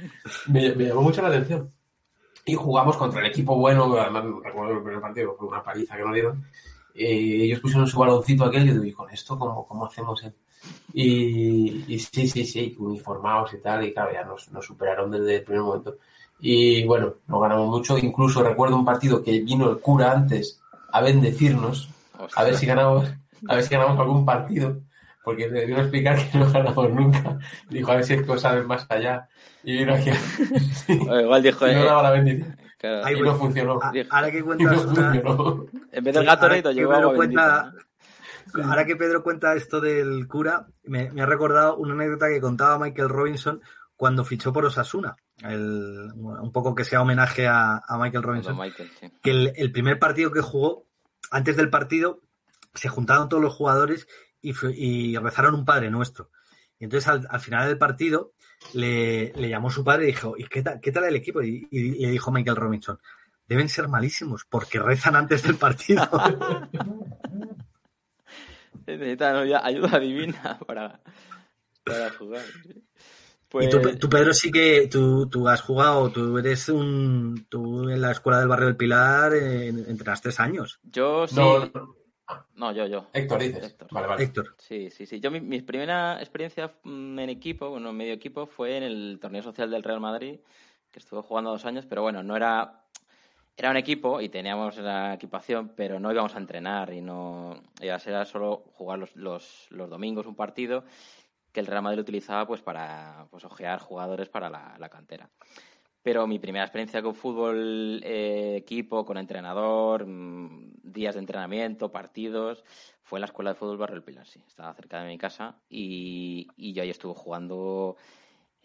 me, 0.48 0.74
me 0.76 0.86
llamó 0.86 1.02
mucho 1.04 1.22
la 1.22 1.30
atención. 1.30 1.70
Y 2.46 2.56
jugamos 2.56 2.98
contra 2.98 3.22
el 3.22 3.28
equipo 3.28 3.56
bueno, 3.56 3.94
además 3.98 4.24
recuerdo 4.44 4.74
el 4.78 4.84
primer 4.84 5.02
partido, 5.02 5.36
fue 5.38 5.48
una 5.48 5.64
paliza 5.64 5.96
que 5.96 6.04
nos 6.04 6.14
dieron. 6.14 6.44
Eh, 6.96 7.44
ellos 7.44 7.60
pusieron 7.60 7.88
su 7.88 8.00
baloncito 8.00 8.46
aquel 8.46 8.70
y 8.70 8.74
yo 8.76 8.84
¿y 8.84 8.92
con 8.94 9.10
esto 9.12 9.38
cómo, 9.38 9.66
cómo 9.68 9.86
hacemos? 9.86 10.24
eh?". 10.24 10.34
Y, 10.94 11.86
y 11.94 12.00
sí, 12.00 12.28
sí, 12.28 12.46
sí, 12.46 12.76
uniformados 12.80 13.54
y 13.54 13.62
tal, 13.62 13.86
y 13.86 13.94
claro, 13.94 14.14
ya 14.14 14.24
nos, 14.24 14.50
nos 14.52 14.66
superaron 14.66 15.12
desde 15.12 15.38
el 15.38 15.44
primer 15.44 15.64
momento. 15.64 15.98
Y 16.40 16.86
bueno, 16.86 17.16
no 17.28 17.40
ganamos 17.40 17.68
mucho. 17.70 17.98
Incluso 17.98 18.42
recuerdo 18.44 18.76
un 18.76 18.86
partido 18.86 19.22
que 19.24 19.40
vino 19.42 19.70
el 19.70 19.80
cura 19.80 20.12
antes 20.12 20.62
a 20.92 21.02
bendecirnos, 21.02 21.90
a 22.36 22.44
ver 22.44 22.56
si 22.56 22.66
ganamos, 22.66 23.12
a 23.48 23.56
ver 23.56 23.64
si 23.64 23.74
ganamos 23.74 24.00
algún 24.00 24.26
partido, 24.26 24.78
porque 25.24 25.48
vino 25.48 25.78
a 25.78 25.82
explicar 25.82 26.18
que 26.32 26.38
no 26.38 26.52
ganamos 26.52 26.90
nunca. 26.92 27.38
Dijo, 27.70 27.92
a 27.92 27.96
ver 27.96 28.06
si 28.06 28.14
es 28.14 28.26
cosa 28.26 28.56
de 28.56 28.64
más 28.64 28.86
allá. 28.90 29.28
Y 29.64 29.78
vino 29.80 29.94
aquí. 29.94 30.10
O 31.10 31.20
igual 31.20 31.44
dijo, 31.44 31.68
y 31.68 31.74
no 31.76 31.82
eh, 31.82 31.86
daba 31.86 32.04
la 32.04 32.12
bendición. 32.12 32.58
claro, 32.78 33.06
Ahí 33.06 33.18
Y 33.18 33.22
no 33.22 33.36
funcionó. 33.36 33.80
A- 33.82 33.92
Dijo. 33.92 34.08
Ahora 34.16 34.32
que 34.32 34.40
no 34.40 34.46
cuentas 34.46 34.86
una, 34.86 35.14
en 35.92 36.04
vez 36.04 36.14
del 36.16 36.26
me 36.88 37.02
lo 37.02 37.10
agua 37.10 37.16
cuenta-. 37.16 37.74
Ahora 38.64 38.86
que 38.86 38.96
Pedro 38.96 39.22
cuenta 39.22 39.54
esto 39.54 39.80
del 39.80 40.28
cura, 40.28 40.66
me, 40.86 41.12
me 41.12 41.22
ha 41.22 41.26
recordado 41.26 41.76
una 41.78 41.94
anécdota 41.94 42.30
que 42.30 42.42
contaba 42.42 42.80
Michael 42.80 43.10
Robinson 43.10 43.62
cuando 44.00 44.24
fichó 44.24 44.54
por 44.54 44.64
Osasuna. 44.64 45.18
El- 45.44 46.10
un 46.16 46.52
poco 46.54 46.74
que 46.74 46.86
sea 46.86 47.02
homenaje 47.02 47.48
a, 47.48 47.82
a 47.86 47.98
Michael 47.98 48.24
Robinson. 48.24 48.58
Michael, 48.58 48.90
sí. 48.98 49.12
Que 49.22 49.32
el, 49.32 49.52
el 49.58 49.74
primer 49.74 50.00
partido 50.00 50.32
que 50.32 50.40
jugó, 50.40 50.86
antes 51.32 51.58
del 51.58 51.70
partido, 51.70 52.22
se 52.74 52.88
juntaron 52.88 53.28
todos 53.28 53.44
los 53.44 53.54
jugadores 53.54 54.08
y, 54.42 55.18
rezaron 55.18 55.54
un 55.54 55.66
Padre 55.66 55.92
Nuestro. 55.92 56.30
Y 56.80 56.86
entonces 56.86 57.10
al, 57.10 57.28
al 57.30 57.42
final 57.42 57.68
del 57.68 57.78
partido 57.78 58.32
le, 58.74 59.34
le 59.36 59.50
llamó 59.50 59.70
su 59.70 59.84
padre 59.84 60.06
y 60.06 60.08
dijo, 60.08 60.36
¿y 60.38 60.46
qué 60.46 60.62
tal, 60.64 60.80
qué 60.80 60.94
tal 60.94 61.04
el 61.04 61.18
equipo? 61.18 61.42
Y, 61.44 61.68
y 61.70 62.06
le 62.06 62.12
dijo 62.12 62.32
Michael 62.32 62.56
Robinson, 62.56 62.98
deben 63.48 63.68
ser 63.68 63.90
malísimos 63.90 64.46
porque 64.46 64.80
rezan 64.80 65.18
antes 65.18 65.44
del 65.44 65.56
partido. 65.58 66.10
Necesitan 68.88 69.36
ayuda- 69.36 69.66
ayuda 69.66 70.00
divina 70.00 70.58
para, 70.66 71.02
para 71.84 72.10
jugar. 72.12 72.46
sí. 72.64 72.82
Pues, 73.50 73.66
Y 73.66 73.70
tú, 73.70 73.82
Pe- 73.82 73.96
tú, 73.96 74.10
Pedro, 74.10 74.34
sí 74.34 74.52
que 74.52 74.88
tú, 74.88 75.28
tú 75.28 75.48
has 75.48 75.62
jugado, 75.62 76.12
tú 76.12 76.38
eres 76.38 76.70
un. 76.70 77.48
Tú 77.50 77.90
en 77.90 78.00
la 78.00 78.12
escuela 78.12 78.40
del 78.40 78.48
barrio 78.48 78.68
del 78.68 78.78
Pilar 78.78 79.34
eh, 79.34 79.68
entrenas 79.70 80.22
tres 80.22 80.40
años, 80.40 80.80
yo 80.84 81.28
sí. 81.28 81.36
No, 81.36 81.72
no. 82.56 82.72
Yo, 82.74 82.86
yo. 82.86 83.08
Héctor 83.12 83.40
dices. 83.42 83.64
Héctor. 83.64 83.88
Vale, 83.92 84.08
vale. 84.08 84.24
Héctor. 84.24 84.56
Sí, 84.60 84.92
sí, 84.92 85.08
sí. 85.08 85.20
Yo 85.20 85.32
mi, 85.32 85.42
mi 85.42 85.62
primera 85.62 86.20
experiencia 86.20 86.74
mm, 86.84 87.18
en 87.20 87.30
equipo, 87.30 87.72
bueno, 87.72 87.90
en 87.90 87.98
medio 87.98 88.14
equipo, 88.14 88.46
fue 88.46 88.78
en 88.78 88.84
el 88.84 89.18
torneo 89.20 89.42
social 89.42 89.72
del 89.72 89.82
Real 89.82 90.00
Madrid, 90.00 90.40
que 90.92 91.00
estuve 91.00 91.24
jugando 91.24 91.50
dos 91.50 91.66
años, 91.66 91.86
pero 91.88 92.04
bueno, 92.04 92.22
no 92.22 92.36
era... 92.36 92.86
Era 93.58 93.72
un 93.72 93.78
equipo 93.78 94.22
y 94.22 94.30
teníamos 94.30 94.78
la 94.78 95.16
equipación, 95.16 95.74
pero 95.76 96.00
no 96.00 96.10
íbamos 96.14 96.34
a 96.34 96.38
entrenar 96.38 96.94
y 96.94 97.02
no... 97.02 97.62
Iba 97.82 97.96
a 97.96 98.00
ser 98.00 98.26
solo 98.26 98.64
jugar 98.74 99.00
los, 99.00 99.14
los, 99.18 99.68
los 99.72 99.90
domingos 99.90 100.28
un 100.28 100.36
partido 100.36 100.86
que 101.52 101.60
el 101.60 101.68
Real 101.68 101.84
Madrid 101.84 102.02
utilizaba 102.02 102.46
pues 102.46 102.62
para 102.62 103.28
pues, 103.32 103.44
ojear 103.46 103.80
jugadores 103.80 104.30
para 104.30 104.50
la, 104.50 104.76
la 104.78 104.90
cantera. 104.90 105.30
Pero 106.02 106.26
mi 106.28 106.40
primera 106.40 106.66
experiencia 106.66 107.02
con 107.02 107.14
fútbol 107.14 108.02
eh, 108.04 108.56
equipo, 108.58 109.06
con 109.06 109.18
entrenador, 109.18 110.06
mm, 110.06 110.82
días 110.84 111.16
de 111.16 111.20
entrenamiento, 111.20 111.92
partidos, 111.92 112.64
fue 113.04 113.20
en 113.20 113.22
la 113.22 113.26
escuela 113.26 113.52
de 113.52 113.56
fútbol 113.56 113.78
Barrio 113.78 113.98
El 113.98 114.04
Pilar, 114.04 114.26
sí. 114.26 114.42
Estaba 114.48 114.74
cerca 114.74 115.02
de 115.02 115.08
mi 115.10 115.18
casa 115.18 115.58
y, 115.70 116.48
y 116.56 116.74
yo 116.74 116.84
ahí 116.84 116.90
estuve 116.90 117.14
jugando 117.16 117.98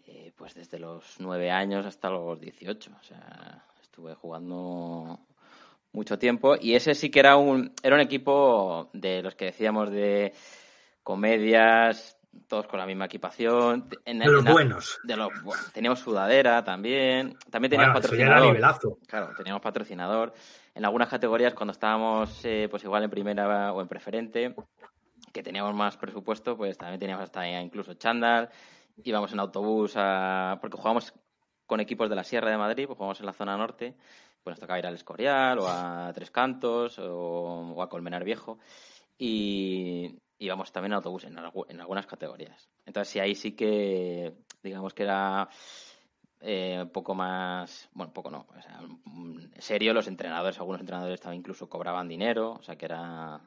eh, 0.07 0.31
pues 0.35 0.53
desde 0.53 0.79
los 0.79 1.15
nueve 1.19 1.51
años 1.51 1.85
hasta 1.85 2.09
los 2.09 2.39
18. 2.39 2.91
O 2.99 3.03
sea, 3.03 3.65
estuve 3.81 4.13
jugando 4.15 5.19
mucho 5.91 6.19
tiempo 6.19 6.55
y 6.59 6.75
ese 6.75 6.93
sí 6.93 7.09
que 7.09 7.19
era 7.19 7.37
un, 7.37 7.73
era 7.81 7.95
un 7.95 8.01
equipo 8.01 8.89
de 8.93 9.23
los 9.23 9.35
que 9.35 9.45
decíamos 9.45 9.89
de 9.89 10.33
comedias, 11.01 12.14
todos 12.47 12.67
con 12.67 12.79
la 12.79 12.85
misma 12.85 13.05
equipación. 13.05 13.87
En- 14.05 14.19
De 14.19 14.25
los 14.27 14.45
en 14.45 14.51
buenos. 14.51 14.99
de 15.03 15.15
los 15.17 15.29
bu- 15.29 15.71
teníamos 15.73 15.99
sudadera 15.99 16.63
también. 16.63 17.37
También 17.49 17.69
teníamos 17.71 17.93
Bueno, 17.93 18.05
eso 18.07 18.15
ya 18.15 18.23
era 18.23 18.33
patrocinador. 18.35 18.47
nivelazo. 18.53 18.97
Claro, 19.07 19.29
teníamos 19.35 19.61
patrocinador. 19.61 20.33
En 20.73 20.85
algunas 20.85 21.09
categorías, 21.09 21.53
cuando 21.53 21.71
estábamos, 21.71 22.43
eh, 22.43 22.67
pues 22.69 22.83
igual 22.83 23.03
en 23.03 23.09
primera 23.09 23.71
o 23.73 23.81
en 23.81 23.87
preferente, 23.87 24.55
que 25.33 25.43
teníamos 25.43 25.73
más 25.73 25.97
presupuesto, 25.97 26.55
pues 26.57 26.77
también 26.77 26.99
teníamos 26.99 27.23
hasta 27.23 27.47
incluso 27.61 27.93
chándal. 27.95 28.49
Íbamos 29.03 29.31
en 29.33 29.39
autobús 29.39 29.93
a... 29.95 30.57
porque 30.61 30.77
jugábamos 30.77 31.13
con 31.65 31.79
equipos 31.79 32.09
de 32.09 32.15
la 32.15 32.23
Sierra 32.23 32.49
de 32.51 32.57
Madrid, 32.57 32.85
pues 32.85 32.95
jugamos 32.97 33.19
en 33.19 33.25
la 33.25 33.33
zona 33.33 33.57
norte, 33.57 33.95
pues 34.43 34.53
nos 34.53 34.59
tocaba 34.59 34.77
ir 34.79 34.85
al 34.85 34.93
Escorial 34.93 35.57
o 35.59 35.67
a 35.67 36.11
Tres 36.13 36.29
Cantos 36.31 36.99
o, 36.99 37.73
o 37.75 37.81
a 37.81 37.89
Colmenar 37.89 38.23
Viejo 38.23 38.59
y 39.17 40.15
íbamos 40.39 40.71
también 40.71 40.91
en 40.93 40.97
autobús 40.97 41.23
en, 41.25 41.35
algu- 41.37 41.65
en 41.69 41.79
algunas 41.81 42.05
categorías. 42.07 42.69
Entonces, 42.85 43.11
sí, 43.11 43.19
ahí 43.19 43.35
sí 43.35 43.53
que, 43.55 44.33
digamos 44.63 44.93
que 44.93 45.03
era 45.03 45.49
eh, 46.41 46.79
un 46.83 46.89
poco 46.89 47.15
más, 47.15 47.89
bueno, 47.93 48.13
poco 48.13 48.29
no, 48.31 48.45
o 48.49 48.61
sea, 48.61 48.79
serio, 49.59 49.93
los 49.93 50.07
entrenadores, 50.07 50.57
algunos 50.59 50.81
entrenadores 50.81 51.21
también 51.21 51.39
incluso 51.41 51.69
cobraban 51.69 52.07
dinero, 52.07 52.53
o 52.53 52.63
sea 52.63 52.75
que 52.77 52.85
era 52.85 53.41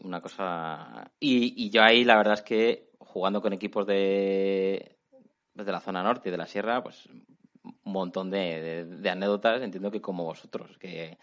una 0.00 0.20
cosa... 0.20 1.10
Y, 1.20 1.64
y 1.66 1.70
yo 1.70 1.82
ahí 1.82 2.04
la 2.04 2.16
verdad 2.16 2.34
es 2.34 2.42
que 2.42 2.90
jugando 2.98 3.40
con 3.42 3.52
equipos 3.52 3.86
de, 3.86 4.96
pues, 5.54 5.66
la 5.66 5.80
zona 5.80 6.02
norte 6.02 6.28
y 6.28 6.32
de 6.32 6.38
la 6.38 6.46
sierra, 6.46 6.82
pues 6.82 7.06
un 7.62 7.92
montón 7.92 8.30
de 8.30 9.10
anécdotas, 9.10 9.62
entiendo 9.62 9.90
que 9.90 10.00
como 10.00 10.24
vosotros, 10.24 10.76
que, 10.78 11.18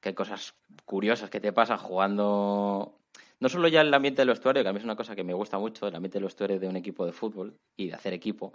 que 0.00 0.10
hay 0.10 0.14
cosas 0.14 0.54
curiosas 0.84 1.30
que 1.30 1.40
te 1.40 1.52
pasan 1.52 1.78
jugando... 1.78 2.97
No 3.40 3.48
solo 3.48 3.68
ya 3.68 3.82
el 3.82 3.94
ambiente 3.94 4.22
del 4.22 4.30
vestuario, 4.30 4.62
que 4.62 4.68
a 4.68 4.72
mí 4.72 4.78
es 4.78 4.84
una 4.84 4.96
cosa 4.96 5.14
que 5.14 5.24
me 5.24 5.34
gusta 5.34 5.58
mucho, 5.58 5.86
el 5.86 5.94
ambiente 5.94 6.18
del 6.18 6.24
vestuario 6.24 6.58
de 6.58 6.68
un 6.68 6.76
equipo 6.76 7.06
de 7.06 7.12
fútbol 7.12 7.56
y 7.76 7.88
de 7.88 7.94
hacer 7.94 8.12
equipo, 8.12 8.52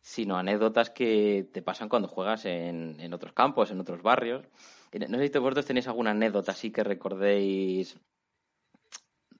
sino 0.00 0.36
anécdotas 0.36 0.90
que 0.90 1.48
te 1.52 1.62
pasan 1.62 1.88
cuando 1.88 2.08
juegas 2.08 2.44
en, 2.44 2.96
en 2.98 3.14
otros 3.14 3.32
campos, 3.32 3.70
en 3.70 3.80
otros 3.80 4.02
barrios. 4.02 4.44
No 4.92 5.18
sé 5.18 5.28
si 5.28 5.38
vosotros 5.38 5.66
tenéis 5.66 5.86
alguna 5.86 6.10
anécdota 6.10 6.52
así 6.52 6.72
que 6.72 6.82
recordéis, 6.82 7.96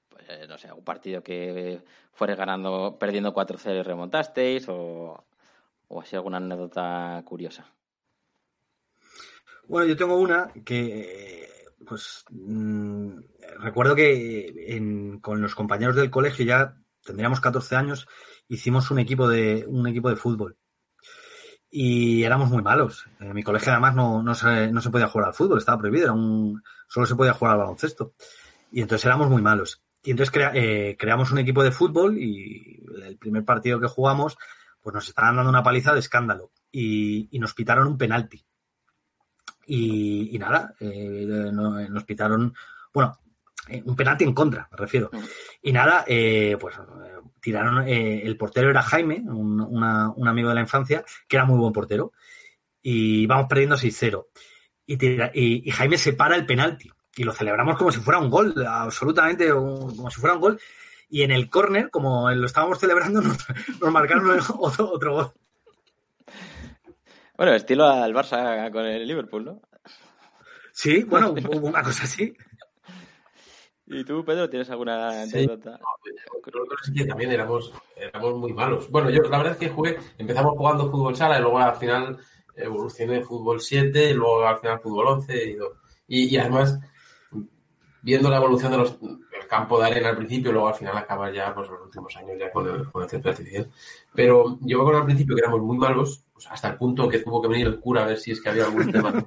pues, 0.07 0.25
eh, 0.29 0.47
no 0.47 0.57
sé, 0.57 0.67
algún 0.67 0.85
partido 0.85 1.21
que 1.21 1.83
fuere 2.13 2.35
ganando, 2.35 2.97
perdiendo 2.97 3.33
4-0 3.33 3.79
y 3.79 3.81
remontasteis, 3.81 4.69
o, 4.69 5.25
o 5.89 6.01
así 6.01 6.15
alguna 6.15 6.37
anécdota 6.37 7.21
curiosa. 7.25 7.69
Bueno, 9.67 9.87
yo 9.87 9.97
tengo 9.97 10.17
una 10.17 10.51
que, 10.65 11.49
pues, 11.87 12.23
mm, 12.31 13.11
recuerdo 13.59 13.95
que 13.95 14.75
en- 14.75 15.19
con 15.19 15.41
los 15.41 15.55
compañeros 15.55 15.95
del 15.95 16.11
colegio 16.11 16.45
ya 16.45 16.75
tendríamos 17.03 17.41
14 17.41 17.75
años, 17.75 18.07
hicimos 18.47 18.91
un 18.91 18.99
equipo 18.99 19.27
de, 19.27 19.65
un 19.67 19.87
equipo 19.87 20.09
de 20.09 20.15
fútbol. 20.15 20.57
Y 21.69 22.23
éramos 22.23 22.49
muy 22.49 22.61
malos. 22.61 23.05
En 23.19 23.33
mi 23.33 23.43
colegio 23.43 23.71
además 23.71 23.95
no, 23.95 24.21
no, 24.21 24.35
se, 24.35 24.71
no 24.71 24.81
se 24.81 24.89
podía 24.89 25.07
jugar 25.07 25.29
al 25.29 25.33
fútbol, 25.33 25.57
estaba 25.57 25.77
prohibido, 25.79 26.05
era 26.05 26.13
un, 26.13 26.61
solo 26.87 27.05
se 27.05 27.15
podía 27.15 27.33
jugar 27.33 27.53
al 27.53 27.59
baloncesto. 27.59 28.13
Y 28.71 28.81
entonces 28.81 29.05
éramos 29.05 29.29
muy 29.29 29.41
malos. 29.41 29.81
Y 30.03 30.11
entonces 30.11 30.33
eh, 30.53 30.95
creamos 30.99 31.31
un 31.31 31.37
equipo 31.39 31.63
de 31.63 31.71
fútbol 31.71 32.17
y 32.17 32.83
el 33.05 33.17
primer 33.17 33.45
partido 33.45 33.79
que 33.79 33.87
jugamos, 33.87 34.37
pues 34.81 34.93
nos 34.93 35.07
estaban 35.07 35.35
dando 35.35 35.49
una 35.49 35.63
paliza 35.63 35.93
de 35.93 35.99
escándalo. 35.99 36.51
Y, 36.71 37.29
y 37.31 37.39
nos 37.39 37.53
pitaron 37.53 37.87
un 37.87 37.97
penalti. 37.97 38.43
Y, 39.65 40.35
y 40.35 40.39
nada, 40.39 40.73
eh, 40.79 41.25
no- 41.53 41.79
nos 41.89 42.03
pitaron, 42.03 42.53
bueno, 42.93 43.17
eh, 43.69 43.81
un 43.85 43.95
penalti 43.95 44.23
en 44.23 44.33
contra, 44.33 44.67
me 44.71 44.77
refiero. 44.77 45.09
Y 45.61 45.71
nada, 45.71 46.03
eh, 46.07 46.57
pues 46.59 46.75
tiraron, 47.39 47.87
eh, 47.87 48.21
el 48.25 48.37
portero 48.37 48.69
era 48.69 48.81
Jaime, 48.81 49.21
un, 49.25 49.61
una- 49.61 50.09
un 50.11 50.27
amigo 50.27 50.49
de 50.49 50.55
la 50.55 50.61
infancia, 50.61 51.03
que 51.27 51.35
era 51.37 51.45
muy 51.45 51.57
buen 51.59 51.73
portero. 51.73 52.11
Y 52.81 53.25
vamos 53.27 53.47
perdiendo 53.47 53.77
6-0. 53.77 54.27
Y, 54.85 54.97
tira- 54.97 55.31
y, 55.33 55.67
y 55.67 55.71
Jaime 55.71 55.97
se 55.97 56.13
para 56.13 56.35
el 56.35 56.45
penalti. 56.45 56.91
Y 57.15 57.23
lo 57.23 57.33
celebramos 57.33 57.77
como 57.77 57.91
si 57.91 57.99
fuera 57.99 58.19
un 58.19 58.29
gol, 58.29 58.53
absolutamente 58.67 59.53
un- 59.53 59.95
como 59.95 60.09
si 60.09 60.19
fuera 60.19 60.35
un 60.35 60.41
gol. 60.41 60.59
Y 61.09 61.23
en 61.23 61.31
el 61.31 61.49
córner, 61.49 61.89
como 61.89 62.31
lo 62.31 62.45
estábamos 62.45 62.79
celebrando, 62.79 63.21
nos, 63.21 63.37
nos 63.79 63.91
marcaron 63.91 64.27
otro, 64.59 64.89
otro 64.91 65.13
gol. 65.13 65.31
Bueno, 67.41 67.55
estilo 67.55 67.87
al 67.87 68.13
Barça 68.13 68.71
con 68.71 68.85
el 68.85 69.07
Liverpool, 69.07 69.43
¿no? 69.43 69.61
Sí, 70.71 71.03
bueno, 71.05 71.31
hubo 71.31 71.67
una 71.69 71.81
cosa 71.81 72.03
así. 72.03 72.35
¿Y 73.87 74.03
tú, 74.05 74.23
Pedro, 74.23 74.47
tienes 74.47 74.69
alguna 74.69 75.25
Sí. 75.25 75.37
anécdota? 75.39 75.79
Nosotros 76.45 76.79
sí 76.85 76.93
que 76.93 77.05
también 77.05 77.31
éramos, 77.31 77.73
éramos 77.95 78.35
muy 78.35 78.53
malos. 78.53 78.91
Bueno, 78.91 79.09
yo 79.09 79.23
la 79.23 79.39
verdad 79.39 79.53
es 79.53 79.57
que 79.57 79.69
jugué, 79.69 79.97
empezamos 80.19 80.53
jugando 80.55 80.91
fútbol 80.91 81.15
sala 81.15 81.39
y 81.39 81.41
luego 81.41 81.57
al 81.57 81.75
final 81.77 82.19
evolucioné 82.55 83.23
fútbol 83.23 83.59
7 83.59 84.11
y 84.11 84.13
luego 84.13 84.45
al 84.45 84.59
final 84.59 84.79
fútbol 84.79 85.07
11 85.07 85.43
y, 85.43 85.53
do- 85.55 85.77
y, 86.07 86.35
y 86.35 86.37
además 86.37 86.79
viendo 88.01 88.29
la 88.29 88.37
evolución 88.37 88.71
de 88.71 88.77
los 88.77 88.97
el 89.01 89.47
campo 89.47 89.79
de 89.79 89.87
arena 89.87 90.09
al 90.09 90.17
principio, 90.17 90.51
luego 90.51 90.67
al 90.69 90.75
final 90.75 90.97
acabas 90.97 91.33
ya 91.33 91.53
pues 91.53 91.69
los 91.69 91.81
últimos 91.81 92.15
años 92.17 92.37
ya 92.39 92.51
con 92.51 92.67
el, 92.67 92.91
con 92.91 93.03
el 93.03 93.09
césped 93.09 93.29
artificial. 93.31 93.69
Pero 94.13 94.57
yo 94.61 94.77
me 94.77 94.81
acuerdo 94.83 94.99
al 95.01 95.05
principio 95.05 95.35
que 95.35 95.41
éramos 95.41 95.61
muy 95.61 95.77
malos, 95.77 96.23
pues, 96.33 96.47
hasta 96.49 96.69
el 96.69 96.77
punto 96.77 97.07
que 97.09 97.19
tuvo 97.19 97.41
que 97.41 97.47
venir 97.49 97.67
el 97.67 97.79
cura 97.79 98.03
a 98.03 98.07
ver 98.07 98.17
si 98.17 98.31
es 98.31 98.41
que 98.41 98.49
había 98.49 98.65
algún 98.65 98.91
tema. 98.91 99.25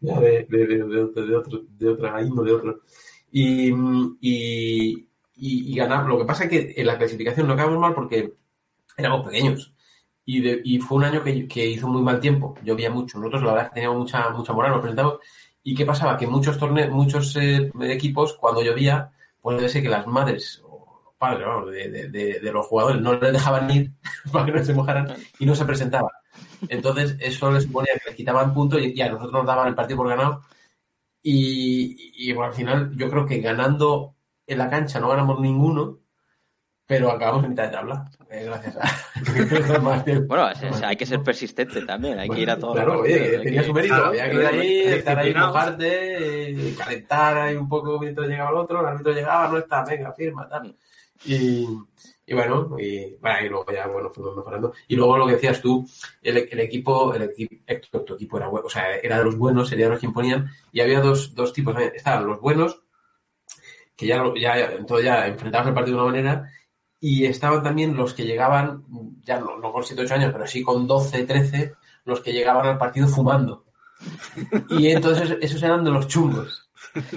ya 0.00 0.20
de, 0.20 0.44
de, 0.48 0.66
de, 0.66 0.78
de, 0.86 1.02
otro- 1.36 1.58
de, 1.58 1.66
de 1.78 1.88
otra 1.88 2.22
índole, 2.22 2.50
de 2.50 2.56
otro. 2.56 2.80
Y, 3.30 3.68
y, 4.20 5.08
y, 5.36 5.72
y 5.72 5.76
ganar. 5.76 6.06
Lo 6.06 6.18
que 6.18 6.24
pasa 6.24 6.44
es 6.44 6.50
que 6.50 6.74
en 6.76 6.86
la 6.86 6.98
clasificación 6.98 7.46
no 7.46 7.54
acabamos 7.54 7.80
mal 7.80 7.94
porque 7.94 8.34
éramos 8.96 9.26
pequeños. 9.26 9.74
Y, 10.24 10.40
de- 10.42 10.60
y 10.64 10.78
fue 10.78 10.98
un 10.98 11.04
año 11.04 11.22
que, 11.24 11.48
que 11.48 11.66
hizo 11.66 11.88
muy 11.88 12.02
mal 12.02 12.20
tiempo. 12.20 12.54
Llovía 12.62 12.90
mucho. 12.90 13.18
Nosotros, 13.18 13.42
la 13.42 13.52
verdad, 13.54 13.70
teníamos 13.74 13.98
mucha, 13.98 14.28
mucha 14.30 14.52
moral, 14.52 14.72
nos 14.72 14.80
presentamos. 14.80 15.18
¿Y 15.62 15.74
qué 15.74 15.84
pasaba? 15.84 16.16
Que 16.16 16.26
muchos 16.26 16.58
torneos, 16.58 16.90
muchos 16.90 17.36
eh, 17.36 17.70
equipos, 17.82 18.34
cuando 18.34 18.62
llovía, 18.62 19.10
pues 19.40 19.56
debe 19.58 19.68
ser 19.68 19.82
que 19.82 19.88
las 19.88 20.06
madres 20.06 20.62
o 20.64 21.14
padres 21.18 21.46
de, 22.12 22.38
de- 22.40 22.52
los 22.52 22.66
jugadores 22.66 23.00
no 23.02 23.14
les 23.18 23.32
dejaban 23.32 23.70
ir 23.70 23.92
para 24.32 24.46
que 24.46 24.52
no 24.52 24.64
se 24.64 24.74
mojaran 24.74 25.14
y 25.38 25.46
no 25.46 25.54
se 25.54 25.64
presentaban. 25.64 26.10
Entonces, 26.68 27.16
eso 27.20 27.50
les 27.50 27.64
suponía 27.64 27.94
que 27.94 28.08
les 28.10 28.16
quitaban 28.16 28.54
puntos 28.54 28.80
y, 28.82 28.92
y 28.96 29.00
a 29.02 29.08
nosotros 29.10 29.32
nos 29.32 29.46
daban 29.46 29.68
el 29.68 29.74
partido 29.74 29.98
por 29.98 30.08
ganado. 30.08 30.42
Y, 31.22 32.30
y, 32.30 32.32
al 32.38 32.52
final, 32.52 32.96
yo 32.96 33.10
creo 33.10 33.26
que 33.26 33.40
ganando 33.40 34.14
en 34.46 34.58
la 34.58 34.70
cancha 34.70 35.00
no 35.00 35.08
ganamos 35.08 35.40
ninguno, 35.40 35.98
pero 36.88 37.10
acabamos 37.12 37.44
en 37.44 37.50
mitad 37.50 37.64
de 37.64 37.68
tabla. 37.70 38.10
eh, 38.30 38.44
gracias 38.46 38.76
a. 39.70 40.04
Bueno, 40.26 40.48
es- 40.50 40.62
es- 40.62 40.82
hay 40.82 40.96
que 40.96 41.04
ser 41.06 41.22
persistente 41.22 41.82
también, 41.82 42.18
hay 42.18 42.28
que 42.30 42.40
ir 42.40 42.50
a 42.50 42.58
todos 42.58 42.74
Claro, 42.74 43.00
oye, 43.00 43.18
partidos, 43.18 43.42
tenía 43.44 43.60
que- 43.60 43.66
su 43.66 43.72
mérito. 43.74 43.94
Claro, 43.94 44.08
había 44.08 44.30
que 44.30 44.36
ir 44.36 44.46
ahí, 44.46 44.78
estar 44.86 45.18
ahí, 45.18 45.34
mojarte, 45.34 46.50
eh, 46.70 46.74
calentar 46.76 47.36
ahí 47.38 47.56
un 47.56 47.68
poco 47.68 47.98
mientras 48.00 48.26
llegaba 48.26 48.50
el 48.50 48.56
otro, 48.56 48.80
el 48.80 48.86
árbitro 48.86 49.12
llegaba, 49.12 49.48
no 49.48 49.58
está, 49.58 49.84
venga, 49.84 50.12
firma, 50.14 50.48
tal. 50.48 50.74
Y, 51.26 51.66
y 52.26 52.34
bueno, 52.34 52.76
y, 52.78 53.16
bueno, 53.16 53.36
y 53.44 53.48
luego 53.50 53.66
ya, 53.72 53.86
bueno, 53.86 54.08
fuimos 54.08 54.34
mejorando. 54.36 54.72
Y 54.86 54.96
luego 54.96 55.18
lo 55.18 55.26
que 55.26 55.32
decías 55.34 55.60
tú, 55.60 55.86
el, 56.22 56.38
el 56.50 56.60
equipo, 56.60 57.12
el 57.14 57.22
equipo, 57.66 58.00
tu 58.02 58.14
equipo 58.14 58.38
era 58.38 58.48
bueno, 58.48 58.66
o 58.66 58.70
sea, 58.70 58.96
era 58.96 59.18
de 59.18 59.24
los 59.24 59.36
buenos, 59.36 59.68
sería 59.68 59.86
de 59.86 59.90
los 59.92 60.00
que 60.00 60.06
imponían, 60.06 60.48
y 60.72 60.80
había 60.80 61.00
dos, 61.00 61.34
dos 61.34 61.52
tipos, 61.52 61.76
estaban 61.94 62.26
los 62.26 62.40
buenos, 62.40 62.80
que 63.96 64.06
ya, 64.06 64.18
lo- 64.22 64.36
ya, 64.36 64.56
entonces 64.60 65.04
ya 65.06 65.26
enfrentabas 65.26 65.68
el 65.68 65.74
partido 65.74 65.96
de 65.98 66.02
una 66.04 66.12
manera, 66.12 66.50
y 67.00 67.26
estaban 67.26 67.62
también 67.62 67.96
los 67.96 68.14
que 68.14 68.24
llegaban, 68.24 68.84
ya 69.22 69.38
no, 69.38 69.58
no 69.58 69.72
con 69.72 69.84
7 69.84 70.02
8 70.02 70.14
años, 70.14 70.32
pero 70.32 70.46
sí 70.46 70.62
con 70.62 70.86
12, 70.86 71.24
13, 71.24 71.74
los 72.04 72.20
que 72.20 72.32
llegaban 72.32 72.66
al 72.66 72.78
partido 72.78 73.08
fumando. 73.08 73.64
Y 74.70 74.88
entonces 74.88 75.36
esos 75.40 75.62
eran 75.62 75.84
de 75.84 75.90
los 75.90 76.06
chungos. 76.06 76.68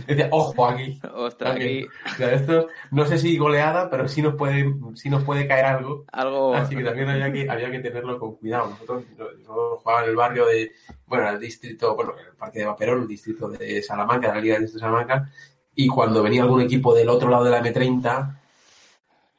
Decía, 0.08 0.28
ojo 0.32 0.66
aquí. 0.66 1.00
Ostras, 1.14 1.56
aquí 1.56 1.86
O 1.86 2.16
sea, 2.18 2.34
esto 2.34 2.68
no 2.92 3.06
sé 3.06 3.18
si 3.18 3.38
goleada, 3.38 3.90
pero 3.90 4.08
sí 4.08 4.22
nos 4.22 4.36
puede, 4.36 4.74
sí 4.96 5.10
nos 5.10 5.24
puede 5.24 5.48
caer 5.48 5.66
algo. 5.66 6.06
algo... 6.12 6.54
Así 6.54 6.76
que 6.76 6.84
también 6.84 7.10
había 7.10 7.32
que, 7.32 7.50
había 7.50 7.72
que 7.72 7.80
tenerlo 7.80 8.20
con 8.20 8.36
cuidado. 8.36 8.70
Nosotros, 8.70 9.04
nosotros 9.18 9.80
jugábamos 9.80 10.04
en 10.04 10.10
el 10.10 10.16
barrio 10.16 10.46
de, 10.46 10.72
bueno, 11.06 11.30
el 11.30 11.40
distrito, 11.40 11.96
bueno, 11.96 12.14
el 12.18 12.36
parque 12.36 12.60
de 12.60 12.66
Vaperón, 12.66 13.02
el 13.02 13.08
distrito 13.08 13.48
de 13.50 13.82
Salamanca, 13.82 14.28
de 14.28 14.36
la 14.36 14.42
Liga 14.42 14.56
de 14.56 14.62
Distrito 14.62 14.86
de 14.86 14.92
Salamanca, 14.92 15.32
y 15.74 15.88
cuando 15.88 16.22
venía 16.22 16.44
algún 16.44 16.62
equipo 16.62 16.94
del 16.94 17.10
otro 17.10 17.30
lado 17.30 17.44
de 17.46 17.52
la 17.52 17.64
M30, 17.64 18.41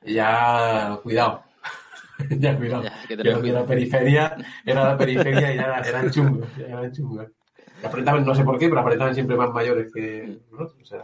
ya 0.05 0.99
cuidado. 1.03 1.43
ya 2.31 2.57
cuidado. 2.57 2.83
Ya, 2.85 3.03
que 3.07 3.17
la 3.53 3.65
periferia 3.67 4.37
era 4.65 4.85
la 4.85 4.97
periferia 4.97 5.53
y 5.53 5.57
ya 5.57 5.65
era- 5.65 5.81
eran 5.81 6.11
chungos, 6.11 6.49
ya 6.57 6.67
eran 6.67 6.93
chungos. 6.93 7.27
Apretaban, 7.85 8.25
no 8.25 8.35
sé 8.35 8.45
por 8.45 8.59
qué, 8.59 8.69
pero 8.69 8.81
apretaban 8.81 9.15
siempre 9.15 9.37
más 9.37 9.51
mayores 9.51 9.93
que 9.93 10.39
nosotros. 10.53 10.89
Sea, 10.89 11.03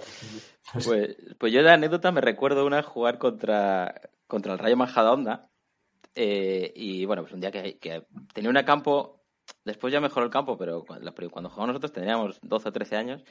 Pues, 0.85 1.17
pues 1.39 1.53
yo 1.53 1.63
de 1.63 1.71
anécdota 1.73 2.13
me 2.13 2.21
recuerdo 2.21 2.65
una 2.67 2.83
jugar 2.85 3.19
contra, 3.19 4.01
contra 4.29 4.53
el 4.53 4.59
Rayo 4.61 4.77
Majadahonda. 4.77 5.49
eh, 6.15 6.73
y 6.77 7.05
bueno, 7.05 7.23
pues 7.23 7.35
un 7.35 7.41
día 7.41 7.51
que, 7.51 7.79
que 7.79 8.05
tenía 8.33 8.51
un 8.51 8.63
campo, 8.63 9.25
después 9.65 9.93
ya 9.93 10.01
mejoró 10.01 10.27
el 10.27 10.33
campo, 10.33 10.57
pero 10.57 10.85
cuando, 10.85 11.13
pero 11.15 11.31
cuando 11.31 11.51
jugamos 11.51 11.69
nosotros 11.75 11.93
teníamos 11.93 12.39
12 12.43 12.69
o 12.69 12.73
13 12.73 12.97
años, 12.97 13.25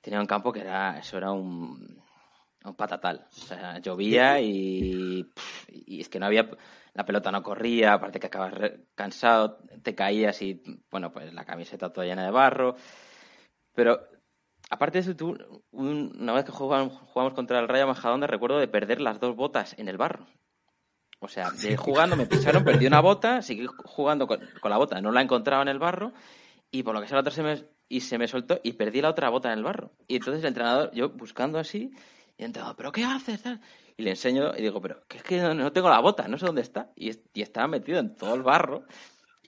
tenía 0.00 0.20
un 0.20 0.26
campo 0.26 0.52
que 0.52 0.60
era, 0.60 0.98
eso 0.98 1.16
era 1.18 1.32
un, 1.32 2.00
un 2.64 2.74
patatal. 2.74 3.26
O 3.30 3.32
sea, 3.34 3.78
llovía 3.78 4.40
y, 4.40 5.26
y 5.68 6.00
es 6.00 6.08
que 6.08 6.18
no 6.18 6.26
había, 6.26 6.48
la 6.94 7.04
pelota 7.04 7.30
no 7.32 7.42
corría, 7.42 7.94
aparte 7.94 8.20
que 8.20 8.26
acabas 8.26 8.54
cansado, 8.94 9.58
te 9.82 9.94
caías 9.94 10.40
y, 10.42 10.62
bueno, 10.90 11.12
pues 11.12 11.32
la 11.32 11.44
camiseta 11.44 11.92
toda 11.92 12.06
llena 12.06 12.24
de 12.24 12.30
barro. 12.30 12.76
Pero 13.74 14.00
aparte 14.68 14.98
de 14.98 15.02
eso, 15.02 15.16
tú, 15.16 15.62
un- 15.70 16.16
una 16.20 16.32
vez 16.32 16.44
que 16.44 16.52
jugamos, 16.52 16.92
jugamos 17.12 17.34
contra 17.34 17.60
el 17.60 17.68
Rayo 17.68 17.86
Majadahonda, 17.86 18.26
recuerdo 18.26 18.58
de 18.58 18.68
perder 18.68 19.00
las 19.00 19.20
dos 19.20 19.36
botas 19.36 19.74
en 19.78 19.88
el 19.88 19.96
barro. 19.96 20.26
O 21.22 21.28
sea, 21.28 21.50
de 21.50 21.76
jugando 21.76 22.16
me 22.16 22.26
pisaron, 22.26 22.64
perdí 22.64 22.86
una 22.86 23.00
bota, 23.00 23.42
seguí 23.42 23.66
jugando 23.66 24.26
con, 24.26 24.40
con 24.60 24.70
la 24.70 24.78
bota, 24.78 25.00
no 25.02 25.12
la 25.12 25.20
encontraba 25.20 25.62
en 25.62 25.68
el 25.68 25.78
barro, 25.78 26.12
y 26.70 26.82
por 26.82 26.94
lo 26.94 27.00
que 27.02 27.08
sea 27.08 27.16
la 27.16 27.20
otra 27.20 27.32
se 27.32 27.42
me, 27.42 27.62
y 27.90 28.00
se 28.00 28.16
me 28.16 28.26
soltó 28.26 28.58
y 28.62 28.72
perdí 28.72 29.02
la 29.02 29.10
otra 29.10 29.28
bota 29.28 29.52
en 29.52 29.58
el 29.58 29.64
barro. 29.64 29.92
Y 30.08 30.16
entonces 30.16 30.42
el 30.42 30.48
entrenador, 30.48 30.90
yo 30.92 31.10
buscando 31.10 31.58
así, 31.58 31.90
y 32.40 32.44
el 32.44 32.46
entrenador, 32.46 32.76
¿pero 32.76 32.90
qué 32.92 33.04
haces? 33.04 33.42
Y 33.96 34.02
le 34.02 34.10
enseño 34.10 34.56
y 34.56 34.62
digo, 34.62 34.80
pero 34.80 35.02
que 35.06 35.18
es 35.18 35.22
que 35.22 35.38
no, 35.40 35.52
no 35.52 35.72
tengo 35.72 35.90
la 35.90 36.00
bota, 36.00 36.26
no 36.26 36.38
sé 36.38 36.46
dónde 36.46 36.62
está. 36.62 36.90
Y, 36.96 37.10
y 37.34 37.42
estaba 37.42 37.66
metido 37.68 37.98
en 37.98 38.14
todo 38.16 38.34
el 38.34 38.42
barro. 38.42 38.84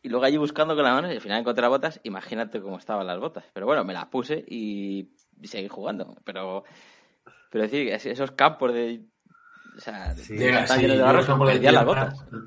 Y 0.03 0.09
luego 0.11 0.25
allí 0.27 0.37
buscando 0.37 0.75
con 0.75 0.85
la 0.85 0.93
mano 0.93 1.09
y 1.11 1.15
al 1.17 1.21
final 1.23 1.41
encontré 1.41 1.63
las 1.63 1.71
botas. 1.71 2.01
Imagínate 2.03 2.61
cómo 2.61 2.77
estaban 2.77 3.07
las 3.07 3.19
botas. 3.19 3.45
Pero 3.55 3.65
bueno, 3.67 3.85
me 3.85 3.95
las 3.95 4.07
puse 4.07 4.45
y, 4.47 5.11
y 5.41 5.47
seguí 5.49 5.69
jugando. 5.69 6.17
Pero, 6.25 6.65
pero 7.51 7.65
decir, 7.65 7.89
es- 7.89 8.05
esos 8.07 8.33
campos 8.33 8.75
de... 8.75 9.05
O 9.77 9.81
sea, 9.81 10.15
Sí. 10.15 10.35
de- 10.37 10.67
sí, 10.67 10.99
barro, 10.99 11.39
perdía 11.47 11.73
las 11.73 11.85
tierra- 11.85 11.85
botas. 11.85 12.27
Los 12.31 12.43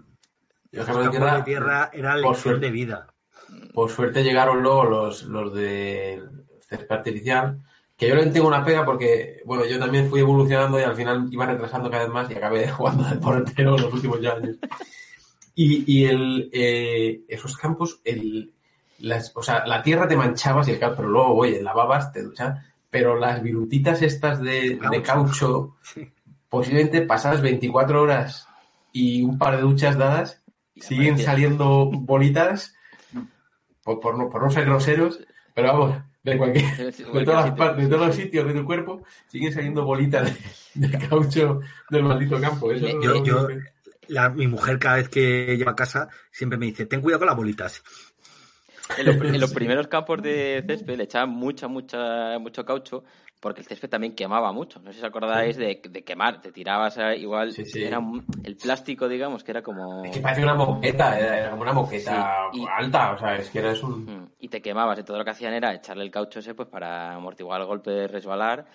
Los 0.74 0.86
campos 0.86 1.04
de 1.06 1.10
tierra, 1.12 1.38
de 1.38 1.44
tierra 1.44 1.90
era 1.94 2.12
por 2.12 2.22
lección 2.22 2.36
suerte. 2.36 2.66
de 2.68 2.72
vida. 2.72 3.08
Por 3.74 3.90
suerte 3.90 4.24
llegaron 4.24 4.62
luego 4.62 4.84
los, 4.86 5.24
los 5.24 5.54
de 5.56 6.22
césped 6.60 6.92
artificial, 6.92 7.62
que 7.98 8.10
yo 8.10 8.16
le 8.16 8.26
tengo 8.28 8.48
una 8.48 8.64
pega 8.64 8.86
porque, 8.86 9.42
bueno, 9.46 9.66
yo 9.66 9.80
también 9.80 10.10
fui 10.10 10.20
evolucionando 10.20 10.80
y 10.80 10.84
al 10.84 10.96
final 10.96 11.28
iba 11.32 11.46
retrasando 11.46 11.90
cada 11.90 12.04
vez 12.04 12.14
más 12.14 12.30
y 12.30 12.34
acabé 12.34 12.68
jugando 12.72 13.04
de 13.04 13.16
portero 13.16 13.78
los 13.78 13.94
últimos 13.94 14.22
ya 14.22 14.34
años. 14.34 14.58
Y, 15.56 15.84
y 15.92 16.06
el, 16.06 16.50
eh, 16.52 17.22
esos 17.30 17.56
campos, 17.56 18.02
el, 18.04 18.54
las, 19.00 19.32
o 19.36 19.42
sea, 19.42 19.66
la 19.66 19.82
tierra 19.82 20.08
te 20.08 20.18
manchabas 20.18 20.68
y 20.68 20.72
el 20.72 20.80
campo, 20.80 20.98
pero 20.98 21.10
luego, 21.10 21.36
oye, 21.36 21.62
lavabas, 21.62 22.12
te 22.12 22.24
duchabas, 22.24 22.66
pero 22.90 23.18
las 23.18 23.42
virutitas 23.42 24.02
estas 24.02 24.42
de, 24.42 24.78
de 24.92 25.02
caucho, 25.02 25.78
posiblemente 26.50 27.02
pasadas 27.02 27.42
24 27.42 28.02
horas 28.02 28.48
y 28.92 29.22
un 29.24 29.38
par 29.38 29.56
de 29.56 29.62
duchas 29.62 29.98
dadas, 29.98 30.42
siguen 30.76 31.18
saliendo 31.18 31.90
bolitas, 31.92 32.76
por, 33.84 34.02
por 34.02 34.18
no, 34.18 34.30
por 34.30 34.44
no 34.44 34.50
ser 34.50 34.66
groseros, 34.66 35.20
pero 35.54 35.68
vamos, 35.68 35.98
de 36.26 36.38
cualquier, 36.38 36.66
De 37.14 37.24
todas 37.24 37.46
las 37.46 37.56
partes, 37.56 37.84
de 37.84 37.90
todos 37.96 38.08
los 38.08 38.16
sitios 38.16 38.46
de 38.48 38.54
tu 38.54 38.66
cuerpo, 38.66 39.04
siguen 39.28 39.54
saliendo 39.54 39.86
bolitas 39.86 40.34
de, 40.74 40.88
de 40.88 40.98
caucho 41.08 41.60
del 41.90 42.04
maldito 42.04 42.40
campo. 42.42 42.72
Eso 42.72 42.88
Yo- 42.88 43.14
no- 43.16 43.24
yo- 43.24 43.48
La- 44.08 44.30
mi 44.30 44.48
mujer 44.48 44.78
cada 44.80 44.98
vez 44.98 45.10
que 45.10 45.56
lleva 45.58 45.72
a 45.72 45.76
casa 45.76 46.10
siempre 46.32 46.58
me 46.58 46.66
dice, 46.68 46.86
ten 46.86 47.02
cuidado 47.02 47.20
con 47.20 47.28
las 47.28 47.36
bolitas. 47.38 47.84
En, 48.98 49.06
los- 49.06 49.16
en 49.16 49.40
los 49.40 49.54
primeros 49.54 49.88
campos 49.88 50.22
de 50.22 50.64
césped 50.68 50.98
le 50.98 51.04
echaban 51.06 51.30
mucha, 51.30 51.68
mucha, 51.68 52.38
mucho 52.40 52.66
caucho 52.66 53.04
porque 53.46 53.62
el 53.62 53.68
césped 53.68 53.90
también 53.90 54.16
quemaba 54.16 54.52
mucho. 54.52 54.80
No 54.80 54.88
sé 54.92 54.94
si 54.98 55.06
os 55.06 55.08
acordáis 55.08 55.56
de, 55.56 55.80
de 55.88 56.04
quemar, 56.04 56.42
te 56.42 56.52
tirabas 56.52 56.98
igual, 57.16 57.52
Sí, 57.52 57.64
sí. 57.64 57.84
era 57.84 58.00
un- 58.00 58.26
el 58.44 58.56
plástico, 58.58 59.08
digamos, 59.08 59.44
que 59.44 59.52
era 59.52 59.62
como... 59.62 60.04
Es 60.04 60.10
que 60.10 60.20
parece 60.20 60.42
una 60.42 60.56
moqueta, 60.56 61.20
era, 61.20 61.52
como 61.52 61.62
una 61.62 61.74
moqueta 61.74 62.50
Sí, 62.52 62.62
y- 62.62 62.66
alta, 62.68 63.12
o 63.12 63.20
sea, 63.20 63.36
es 63.36 63.48
que 63.52 63.60
eras 63.60 63.84
un... 63.84 64.04
Mm, 64.04 64.30
Y 64.40 64.48
te 64.48 64.64
quemabas 64.64 64.98
y 64.98 65.04
todo 65.04 65.20
lo 65.20 65.24
que 65.24 65.30
hacían 65.30 65.54
era 65.54 65.76
echarle 65.76 66.04
el 66.04 66.10
caucho 66.10 66.40
ese 66.40 66.56
pues 66.56 66.68
para 66.70 67.14
amortiguar 67.14 67.62
el 67.62 67.68
golpe 67.68 67.92
de 67.92 68.08
resbalar, 68.08 68.66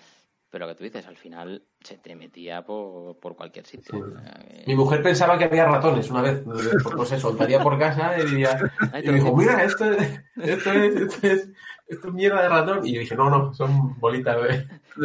pero 0.51 0.69
que 0.69 0.77
tú 0.77 0.85
dices, 0.85 1.05
al 1.09 1.17
final 1.17 1.63
se 1.81 1.99
te 1.99 2.15
metía 2.15 2.63
por, 2.63 3.19
por 3.19 3.35
cualquier 3.35 3.67
sitio. 3.67 4.05
Sí. 4.07 4.63
Mi 4.69 4.77
mujer 4.77 5.03
pensaba 5.03 5.37
que 5.37 5.47
había 5.47 5.65
ratones 5.67 6.09
una 6.13 6.23
vez, 6.23 6.43
pues, 6.45 6.69
pues 6.95 7.09
se 7.09 7.19
soltaría 7.19 7.61
por 7.61 7.77
casa 7.77 8.17
y 8.21 8.25
diría, 8.27 8.57
y 9.03 9.11
dijo, 9.15 9.31
lo- 9.31 9.37
mira, 9.37 9.65
esto 9.65 9.85
es, 9.93 10.21
esto 10.37 10.73
es, 10.73 10.95
esto 10.97 11.27
es, 11.27 11.49
esto 11.91 12.09
es 12.09 12.15
mierda 12.15 12.43
de 12.43 12.49
ratón. 12.49 12.87
Y 12.87 12.95
yo 12.95 13.01
dije, 13.01 13.15
no, 13.17 13.29
no, 13.31 13.53
son 13.53 13.99
bolitas 13.99 14.37
de, 14.43 14.49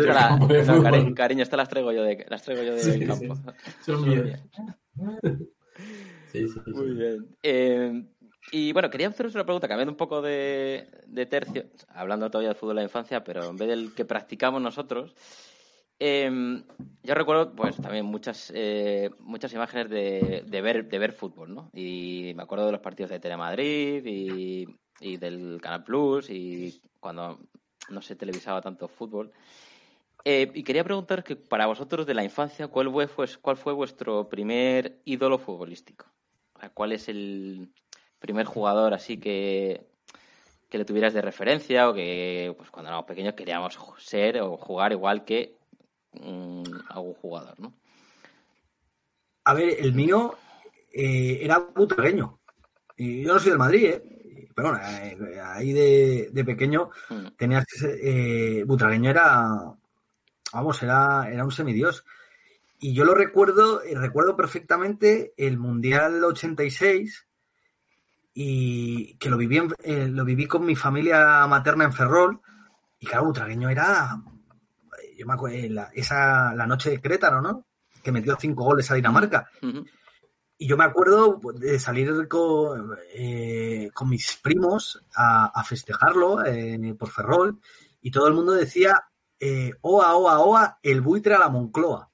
de 0.01 0.07
Ahora, 0.09 0.27
campo 0.29 0.47
de 0.47 0.63
no, 0.63 0.75
fútbol. 0.77 0.91
cari- 0.91 1.13
cariño, 1.13 1.43
estas 1.43 1.57
las 1.57 1.69
traigo 1.69 1.91
yo 1.91 2.03
de, 2.03 2.25
las 2.29 2.43
traigo 2.43 2.63
yo 2.63 2.75
del 2.75 2.99
Sí, 2.99 3.05
campo. 3.05 3.35
Son 3.81 4.03
Son. 4.05 4.39
Sí, 6.31 6.47
sí. 6.47 6.59
Muy 6.67 6.91
bien. 6.91 7.27
Eh, 7.43 8.05
y 8.51 8.71
bueno, 8.73 8.89
quería 8.89 9.07
haceros 9.07 9.33
una 9.35 9.43
pregunta, 9.45 9.67
cambiando 9.67 9.91
un 9.91 9.97
poco 9.97 10.21
de, 10.21 10.87
de 11.07 11.25
tercio, 11.25 11.65
hablando 11.89 12.29
todavía 12.29 12.49
de 12.49 12.55
fútbol 12.55 12.75
de 12.75 12.81
la 12.81 12.85
infancia, 12.85 13.23
pero 13.23 13.49
en 13.49 13.57
vez 13.57 13.67
del 13.67 13.93
que 13.95 14.05
practicamos 14.05 14.61
nosotros. 14.61 15.15
eh, 15.99 16.61
yo 17.03 17.13
recuerdo, 17.15 17.55
pues 17.55 17.77
también 17.77 18.05
muchas 18.05 18.51
eh, 18.55 19.09
muchas 19.19 19.53
imágenes 19.53 19.89
de, 19.89 20.43
de 20.45 20.61
ver 20.61 20.87
de 20.89 20.99
ver 20.99 21.13
fútbol, 21.13 21.53
¿no? 21.55 21.69
Y 21.73 22.33
me 22.35 22.43
acuerdo 22.43 22.65
de 22.65 22.73
los 22.73 22.81
partidos 22.81 23.11
de 23.11 23.19
Telemadrid 23.19 24.05
y, 24.05 24.67
y 24.99 25.17
del 25.17 25.59
Canal 25.61 25.83
Plus 25.83 26.29
y 26.29 26.81
cuando 26.99 27.39
no 27.89 28.01
se 28.01 28.15
televisaba 28.15 28.61
tanto 28.61 28.87
fútbol. 28.87 29.31
Eh, 30.23 30.51
y 30.53 30.63
quería 30.63 30.83
preguntar 30.83 31.23
que 31.23 31.35
para 31.35 31.67
vosotros 31.67 32.07
de 32.07 32.15
la 32.15 32.23
infancia, 32.23 32.67
¿cuál 32.67 32.91
fue, 32.91 33.07
pues, 33.07 33.37
cuál 33.37 33.57
fue 33.57 33.73
vuestro 33.73 34.27
primer 34.27 34.99
ídolo 35.05 35.37
futbolístico? 35.37 36.07
O 36.55 36.59
sea, 36.59 36.69
¿Cuál 36.69 36.93
es 36.93 37.07
el 37.09 37.69
primer 38.19 38.47
jugador 38.47 38.93
así 38.93 39.19
que, 39.19 39.85
que 40.69 40.79
le 40.79 40.85
tuvieras 40.85 41.13
de 41.13 41.21
referencia 41.21 41.89
o 41.89 41.93
que 41.93 42.53
pues, 42.57 42.71
cuando 42.71 42.89
éramos 42.89 43.05
pequeños 43.05 43.35
queríamos 43.35 43.77
ser 43.99 44.41
o 44.41 44.57
jugar 44.57 44.93
igual 44.93 45.25
que 45.25 45.57
mm, 46.13 46.63
algún 46.89 47.13
jugador, 47.13 47.59
¿no? 47.59 47.73
A 49.43 49.53
ver, 49.53 49.75
el 49.77 49.93
mío 49.93 50.35
eh, 50.91 51.37
era 51.41 51.59
butragueño. 51.59 52.39
Y 52.97 53.23
yo 53.23 53.33
no 53.33 53.39
soy 53.39 53.51
del 53.51 53.59
Madrid, 53.59 53.85
¿eh? 53.85 54.24
Pero 54.55 54.69
bueno, 54.69 54.83
eh, 54.87 55.41
ahí 55.43 55.73
de, 55.73 56.29
de 56.31 56.45
pequeño 56.45 56.89
Mm. 57.09 57.27
tenías 57.37 57.65
que 57.65 57.77
ser, 57.77 57.99
eh, 58.01 58.63
butragueño 58.65 59.09
era, 59.09 59.47
vamos, 60.53 60.81
era, 60.81 61.29
era 61.29 61.43
un 61.43 61.51
semidios. 61.51 62.05
Y 62.79 62.93
yo 62.93 63.03
lo 63.05 63.13
recuerdo, 63.15 63.81
eh, 63.83 63.95
recuerdo 63.95 64.35
perfectamente 64.37 65.33
el 65.37 65.57
Mundial 65.57 66.23
86 66.23 67.25
y 68.33 69.15
que 69.17 69.29
lo 69.29 69.37
viví, 69.37 69.57
en- 69.57 69.73
eh, 69.83 70.07
lo 70.07 70.25
viví 70.25 70.45
con 70.47 70.65
mi 70.65 70.75
familia 70.75 71.45
materna 71.47 71.85
en 71.85 71.93
Ferrol. 71.93 72.39
Y 72.99 73.05
claro, 73.07 73.25
butragueño 73.25 73.69
era, 73.69 74.17
yo 75.17 75.25
me 75.25 75.33
acuerdo, 75.33 75.55
eh, 75.57 75.69
la, 75.69 75.89
esa, 75.93 76.53
la 76.53 76.65
noche 76.67 76.89
de 76.89 77.01
Crétaro, 77.01 77.41
¿no? 77.41 77.65
Que 78.03 78.11
metió 78.11 78.35
cinco 78.39 78.63
goles 78.63 78.89
a 78.91 78.95
Dinamarca. 78.95 79.49
Ujú. 79.61 79.85
Y 80.57 80.67
yo 80.67 80.77
me 80.77 80.85
acuerdo 80.85 81.39
de 81.55 81.79
salir 81.79 82.27
con, 82.29 82.95
eh, 83.13 83.89
con 83.93 84.09
mis 84.09 84.37
primos 84.41 85.01
a, 85.15 85.47
a 85.47 85.63
festejarlo 85.63 86.45
eh, 86.45 86.95
por 86.97 87.09
Ferrol 87.09 87.59
y 88.01 88.09
todo 88.11 88.27
el 88.27 88.33
mundo 88.33 88.53
decía 88.53 89.03
eh, 89.39 89.73
oa, 89.81 90.15
oa, 90.15 90.39
oa, 90.39 90.79
el 90.81 91.01
buitre 91.01 91.35
a 91.35 91.39
la 91.39 91.49
Moncloa. 91.49 92.09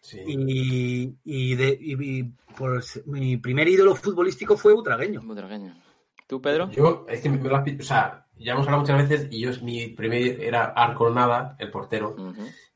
Sí. 0.00 0.20
Y, 0.26 1.14
y 1.24 1.54
de, 1.56 1.78
y- 1.80 2.18
y, 2.20 2.32
pues, 2.56 3.02
mi 3.06 3.36
primer 3.36 3.68
ídolo 3.68 3.94
futbolístico 3.96 4.56
fue 4.56 4.72
Utragueño. 4.72 5.20
Butragueño. 5.22 5.74
¿Tú, 6.26 6.40
Pedro? 6.40 6.70
Yo, 6.70 7.06
es 7.08 7.20
que 7.20 7.28
me 7.28 7.48
lo 7.48 7.56
has 7.56 7.64
o 7.68 7.82
sea, 7.82 8.26
ya 8.36 8.52
hemos 8.52 8.66
hablado 8.66 8.82
muchas 8.82 9.08
veces 9.08 9.28
y 9.32 9.40
yo, 9.40 9.50
mi 9.62 9.88
primer 9.88 10.40
era 10.42 10.66
Arconada, 10.66 11.56
el 11.58 11.70
portero, 11.70 12.14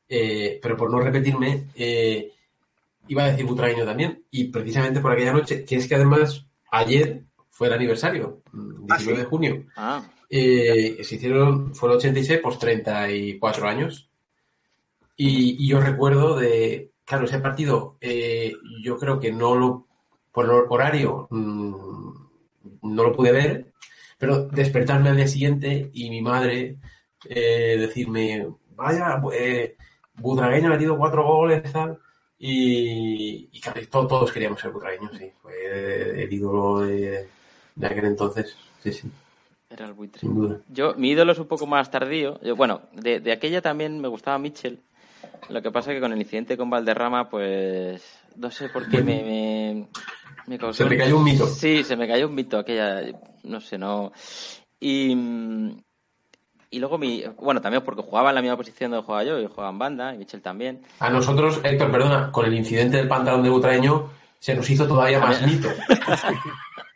eh, 0.09 0.59
pero 0.61 0.75
por 0.77 0.91
no 0.91 0.99
repetirme, 0.99 1.69
eh, 1.75 2.33
iba 3.07 3.23
a 3.23 3.31
decir 3.31 3.45
Butragueño 3.45 3.85
también, 3.85 4.23
y 4.31 4.45
precisamente 4.45 4.99
por 4.99 5.11
aquella 5.11 5.33
noche, 5.33 5.63
que 5.65 5.75
es 5.77 5.87
que 5.87 5.95
además 5.95 6.45
ayer 6.71 7.23
fue 7.49 7.67
el 7.67 7.73
aniversario, 7.73 8.41
mm, 8.51 8.85
Ah, 8.89 8.97
19 8.97 9.17
sí. 9.17 9.23
de 9.23 9.29
junio, 9.29 9.65
Ah, 9.75 10.03
eh, 10.29 10.97
se 11.03 11.15
hicieron, 11.15 11.73
fue 11.75 11.89
el 11.89 11.95
86, 11.97 12.39
pues 12.43 12.59
34 12.59 13.67
años. 13.67 14.09
Y, 15.17 15.63
y 15.63 15.67
yo 15.69 15.79
recuerdo 15.79 16.35
de, 16.35 16.91
claro, 17.05 17.25
ese 17.25 17.39
partido, 17.39 17.97
eh, 18.01 18.53
yo 18.83 18.97
creo 18.97 19.19
que 19.19 19.31
no 19.31 19.55
lo, 19.55 19.87
por 20.31 20.45
el 20.45 20.51
horario, 20.69 21.27
mm, 21.29 22.13
no 22.83 23.03
lo 23.03 23.13
pude 23.13 23.31
ver, 23.31 23.71
pero 24.17 24.47
despertarme 24.47 25.09
al 25.09 25.15
día 25.17 25.27
siguiente 25.27 25.89
y 25.93 26.09
mi 26.09 26.21
madre 26.21 26.77
eh, 27.29 27.77
decirme, 27.79 28.47
vaya, 28.75 29.21
eh, 29.33 29.75
Butragueño 30.15 30.67
ha 30.67 30.71
metido 30.71 30.97
cuatro 30.97 31.23
goles, 31.25 31.71
tal. 31.71 31.99
Y, 32.37 33.49
todos 33.89 34.31
queríamos 34.31 34.59
ser 34.59 34.71
butragueños, 34.71 35.11
sí. 35.17 35.31
Fue 35.41 36.23
el 36.23 36.31
ídolo 36.31 36.81
de, 36.81 37.27
de 37.75 37.87
aquel 37.87 38.05
entonces. 38.05 38.55
Sí, 38.83 38.91
sí, 38.91 39.09
era 39.69 39.85
el 39.85 39.93
buitre. 39.93 40.19
sin 40.21 40.35
duda. 40.35 40.59
Yo, 40.69 40.93
mi 40.95 41.11
ídolo 41.11 41.31
es 41.31 41.39
un 41.39 41.47
poco 41.47 41.65
más 41.65 41.89
tardío. 41.89 42.39
Yo, 42.41 42.55
bueno, 42.55 42.81
de, 42.93 43.19
de 43.19 43.31
aquella 43.31 43.61
también 43.61 43.99
me 43.99 44.07
gustaba 44.07 44.37
Mitchell. 44.37 44.79
Lo 45.49 45.61
que 45.61 45.71
pasa 45.71 45.91
es 45.91 45.97
que 45.97 46.01
con 46.01 46.13
el 46.13 46.19
incidente 46.21 46.57
con 46.57 46.69
Valderrama, 46.69 47.29
pues 47.29 48.03
no 48.35 48.51
sé 48.51 48.69
por 48.69 48.87
qué 48.89 49.01
me, 49.01 49.23
me, 49.23 49.87
me 50.47 50.57
causó- 50.57 50.83
Se 50.83 50.89
te 50.89 50.97
cayó 50.97 51.17
un 51.17 51.23
mito. 51.23 51.47
Sí, 51.47 51.83
se 51.83 51.95
me 51.95 52.07
cayó 52.07 52.27
un 52.27 52.35
mito 52.35 52.57
aquella, 52.57 53.01
no 53.43 53.59
sé, 53.59 53.77
no. 53.77 54.11
Y, 54.79 55.15
y 56.69 56.79
luego 56.79 56.97
mi, 56.97 57.23
bueno, 57.39 57.61
también 57.61 57.83
porque 57.83 58.01
jugaba 58.01 58.29
en 58.29 58.35
la 58.35 58.41
misma 58.41 58.57
posición 58.57 58.91
donde 58.91 59.05
jugaba 59.05 59.23
yo, 59.23 59.39
yo 59.39 59.49
jugaba 59.49 59.71
en 59.71 59.79
banda, 59.79 60.13
y 60.13 60.17
Mitchell 60.17 60.41
también. 60.41 60.81
A 60.99 61.09
nosotros, 61.09 61.61
Héctor, 61.63 61.91
perdona, 61.91 62.31
con 62.31 62.45
el 62.45 62.53
incidente 62.53 62.97
del 62.97 63.07
pantalón 63.07 63.43
de 63.43 63.49
Butraeño 63.49 64.09
se 64.39 64.55
nos 64.55 64.69
hizo 64.69 64.87
todavía 64.87 65.19
más 65.19 65.41
mito. 65.45 65.69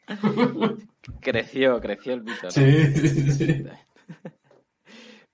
Creció, 1.21 1.79
creció 1.79 2.13
el 2.13 2.23
mito. 2.23 2.43
¿no? 2.43 2.51
Sí, 2.51 2.85
sí, 2.95 3.31
sí. 3.31 3.63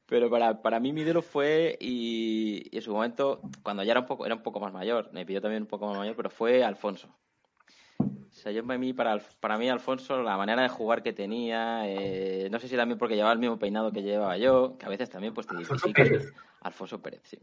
Pero 0.05 0.29
para, 0.29 0.61
para 0.61 0.79
mí 0.79 0.93
mi 0.93 1.01
ídolo 1.01 1.21
fue, 1.21 1.77
y, 1.79 2.67
y 2.71 2.77
en 2.77 2.81
su 2.81 2.93
momento, 2.93 3.41
cuando 3.63 3.83
ya 3.83 3.91
era 3.91 4.01
un 4.01 4.05
poco, 4.05 4.25
era 4.25 4.35
un 4.35 4.43
poco 4.43 4.59
más 4.59 4.71
mayor, 4.71 5.09
me 5.13 5.25
pidió 5.25 5.41
también 5.41 5.63
un 5.63 5.67
poco 5.67 5.87
más 5.87 5.97
mayor, 5.97 6.15
pero 6.15 6.29
fue 6.29 6.63
Alfonso. 6.63 7.09
Sea, 8.45 8.51
yo 8.51 8.63
para 8.63 8.77
mí, 8.77 8.93
para, 8.93 9.19
para 9.39 9.57
mí 9.57 9.67
Alfonso, 9.69 10.21
la 10.21 10.37
manera 10.37 10.61
de 10.61 10.69
jugar 10.69 11.01
que 11.01 11.13
tenía, 11.13 11.89
eh, 11.89 12.47
no 12.51 12.59
sé 12.59 12.67
si 12.67 12.75
también 12.75 12.99
porque 12.99 13.15
llevaba 13.15 13.33
el 13.33 13.39
mismo 13.39 13.57
peinado 13.57 13.91
que 13.91 14.03
llevaba 14.03 14.37
yo, 14.37 14.77
que 14.77 14.85
a 14.85 14.89
veces 14.89 15.09
también 15.09 15.33
pues 15.33 15.47
te 15.47 15.55
Alfonso. 15.55 15.91
Pérez. 15.91 16.31
Alfonso 16.61 17.01
Pérez, 17.01 17.21
sí. 17.23 17.39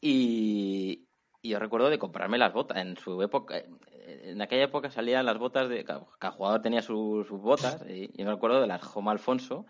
Y, 0.00 1.04
y 1.42 1.48
yo 1.50 1.58
recuerdo 1.58 1.90
de 1.90 1.98
comprarme 1.98 2.38
las 2.38 2.54
botas. 2.54 2.78
En 2.78 2.96
su 2.96 3.20
época, 3.20 3.62
en 4.06 4.40
aquella 4.40 4.64
época 4.64 4.90
salían 4.90 5.26
las 5.26 5.36
botas 5.36 5.68
de. 5.68 5.84
Cada, 5.84 6.06
jugador 6.30 6.62
tenía 6.62 6.80
su- 6.80 7.26
sus 7.28 7.38
botas. 7.38 7.84
Y 7.86 8.16
yo 8.16 8.24
me 8.24 8.32
acuerdo 8.32 8.62
de 8.62 8.66
las 8.66 8.82
Joma 8.82 9.12
Alfonso, 9.12 9.66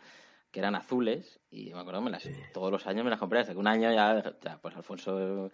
que 0.52 0.60
eran 0.60 0.76
azules. 0.76 1.40
Y 1.50 1.74
me 1.74 1.80
acuerdo, 1.80 2.00
me 2.00 2.10
las, 2.10 2.28
todos 2.52 2.70
los 2.70 2.86
años 2.86 3.02
me 3.02 3.10
las 3.10 3.18
compré. 3.18 3.40
Hasta 3.40 3.54
que 3.54 3.58
un 3.58 3.66
año 3.66 3.90
ya, 3.92 4.22
ya, 4.40 4.58
pues 4.62 4.76
Alfonso. 4.76 5.50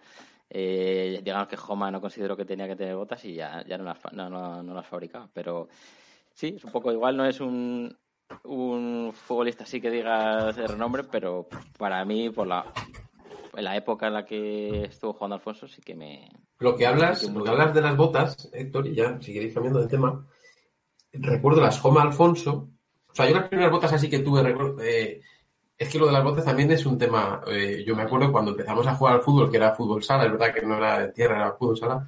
Eh, 0.49 1.21
digamos 1.23 1.47
que 1.47 1.57
Joma 1.57 1.91
no 1.91 1.99
consideró 1.99 2.37
que 2.37 2.45
tenía 2.45 2.67
que 2.67 2.75
tener 2.75 2.95
botas 2.95 3.23
y 3.25 3.33
ya, 3.33 3.63
ya 3.65 3.77
no, 3.77 3.83
las, 3.83 3.97
no, 4.13 4.29
no, 4.29 4.63
no 4.63 4.73
las 4.73 4.87
fabricaba. 4.87 5.29
Pero 5.33 5.67
sí, 6.33 6.53
es 6.57 6.63
un 6.63 6.71
poco 6.71 6.91
igual, 6.91 7.17
no 7.17 7.25
es 7.25 7.39
un, 7.39 7.95
un 8.43 9.11
futbolista 9.13 9.63
así 9.63 9.81
que 9.81 9.91
digas 9.91 10.55
de 10.55 10.67
renombre, 10.67 11.03
pero 11.03 11.47
para 11.77 12.03
mí, 12.05 12.29
por 12.29 12.47
la, 12.47 12.65
en 13.55 13.63
la 13.63 13.75
época 13.75 14.07
en 14.07 14.13
la 14.13 14.25
que 14.25 14.83
estuvo 14.85 15.13
jugando 15.13 15.35
Alfonso, 15.35 15.67
sí 15.67 15.81
que 15.81 15.95
me, 15.95 16.29
Lo 16.59 16.75
que 16.75 16.85
hablas, 16.85 17.23
lo 17.23 17.43
que 17.43 17.49
hablas 17.49 17.73
de 17.73 17.81
las 17.81 17.97
botas, 17.97 18.49
Héctor, 18.53 18.87
y 18.87 18.95
ya, 18.95 19.19
si 19.21 19.33
queréis 19.33 19.53
cambiando 19.53 19.81
de 19.81 19.87
tema, 19.87 20.25
recuerdo 21.13 21.61
las 21.61 21.83
Homa 21.83 22.03
Alfonso. 22.03 22.69
O 23.09 23.15
sea, 23.15 23.27
yo 23.27 23.35
las 23.35 23.49
primeras 23.49 23.71
botas 23.71 23.93
así 23.93 24.09
que 24.09 24.19
tuve, 24.19 24.43
recuerdo, 24.43 24.81
eh, 24.83 25.21
es 25.77 25.89
que 25.89 25.99
lo 25.99 26.07
de 26.07 26.11
las 26.13 26.23
botas 26.23 26.45
también 26.45 26.71
es 26.71 26.85
un 26.85 26.97
tema. 26.97 27.41
eh, 27.47 27.83
yo 27.85 27.95
me 27.95 28.03
acuerdo 28.03 28.31
cuando 28.31 28.51
empezamos 28.51 28.85
a 28.87 28.95
jugar 28.95 29.15
al 29.15 29.21
fútbol, 29.21 29.49
que 29.51 29.57
era 29.57 29.73
fútbol 29.73 30.03
sala, 30.03 30.25
es 30.25 30.31
verdad 30.31 30.53
que 30.53 30.61
no 30.65 30.77
era 30.77 30.99
de 30.99 31.11
tierra, 31.13 31.35
era 31.37 31.51
fútbol 31.53 31.77
sala. 31.77 32.07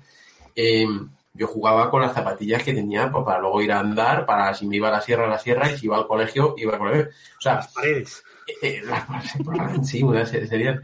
eh, 0.55 0.88
yo 1.34 1.47
jugaba 1.47 1.89
con 1.91 2.01
las 2.01 2.13
zapatillas 2.13 2.63
que 2.63 2.73
tenía 2.73 3.10
pues, 3.12 3.23
para 3.23 3.39
luego 3.39 3.62
ir 3.62 3.71
a 3.71 3.79
andar, 3.79 4.25
para 4.25 4.53
si 4.55 4.67
me 4.67 4.77
iba 4.77 4.89
a 4.89 4.91
la 4.91 4.99
sierra, 5.01 5.25
a 5.25 5.29
la 5.29 5.38
sierra, 5.39 5.71
y 5.71 5.77
si 5.77 5.86
iba 5.86 5.95
al 5.95 6.08
colegio, 6.08 6.55
iba 6.58 6.73
al 6.73 6.79
colegio. 6.79 7.03
O 7.38 7.41
sea, 7.41 7.55
Las 7.55 7.73
paredes. 7.73 8.23
eh, 8.63 8.82
las- 8.84 9.05
sí, 9.88 10.01
una 10.03 10.25
se- 10.25 10.47
serían. 10.47 10.82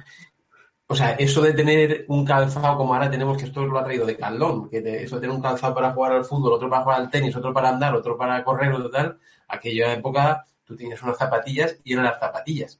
O 0.87 0.95
sea, 0.95 1.13
eso 1.13 1.41
de 1.41 1.53
tener 1.53 2.05
un 2.09 2.23
calzado 2.23 2.77
como 2.77 2.93
ahora 2.93 3.09
tenemos, 3.09 3.37
que 3.39 3.45
esto 3.45 3.65
lo 3.65 3.79
ha 3.79 3.83
traído 3.83 4.05
de 4.05 4.15
Caldón, 4.17 4.69
que 4.69 4.81
te- 4.81 5.03
eso 5.03 5.15
de 5.15 5.21
tener 5.21 5.35
un 5.35 5.41
calzado 5.41 5.73
para 5.73 5.91
jugar 5.91 6.13
al 6.13 6.25
fútbol, 6.25 6.53
otro 6.53 6.69
para 6.69 6.83
jugar 6.83 7.01
al 7.01 7.09
tenis, 7.09 7.35
otro 7.35 7.51
para 7.51 7.69
andar, 7.69 7.95
otro 7.95 8.15
para 8.15 8.43
correr, 8.43 8.71
otro 8.71 8.91
tal, 8.91 9.17
aquella 9.47 9.93
época 9.93 10.45
tú 10.65 10.75
tenías 10.75 11.01
unas 11.03 11.17
zapatillas 11.17 11.77
y 11.83 11.93
eran 11.93 12.05
las 12.05 12.19
zapatillas. 12.19 12.79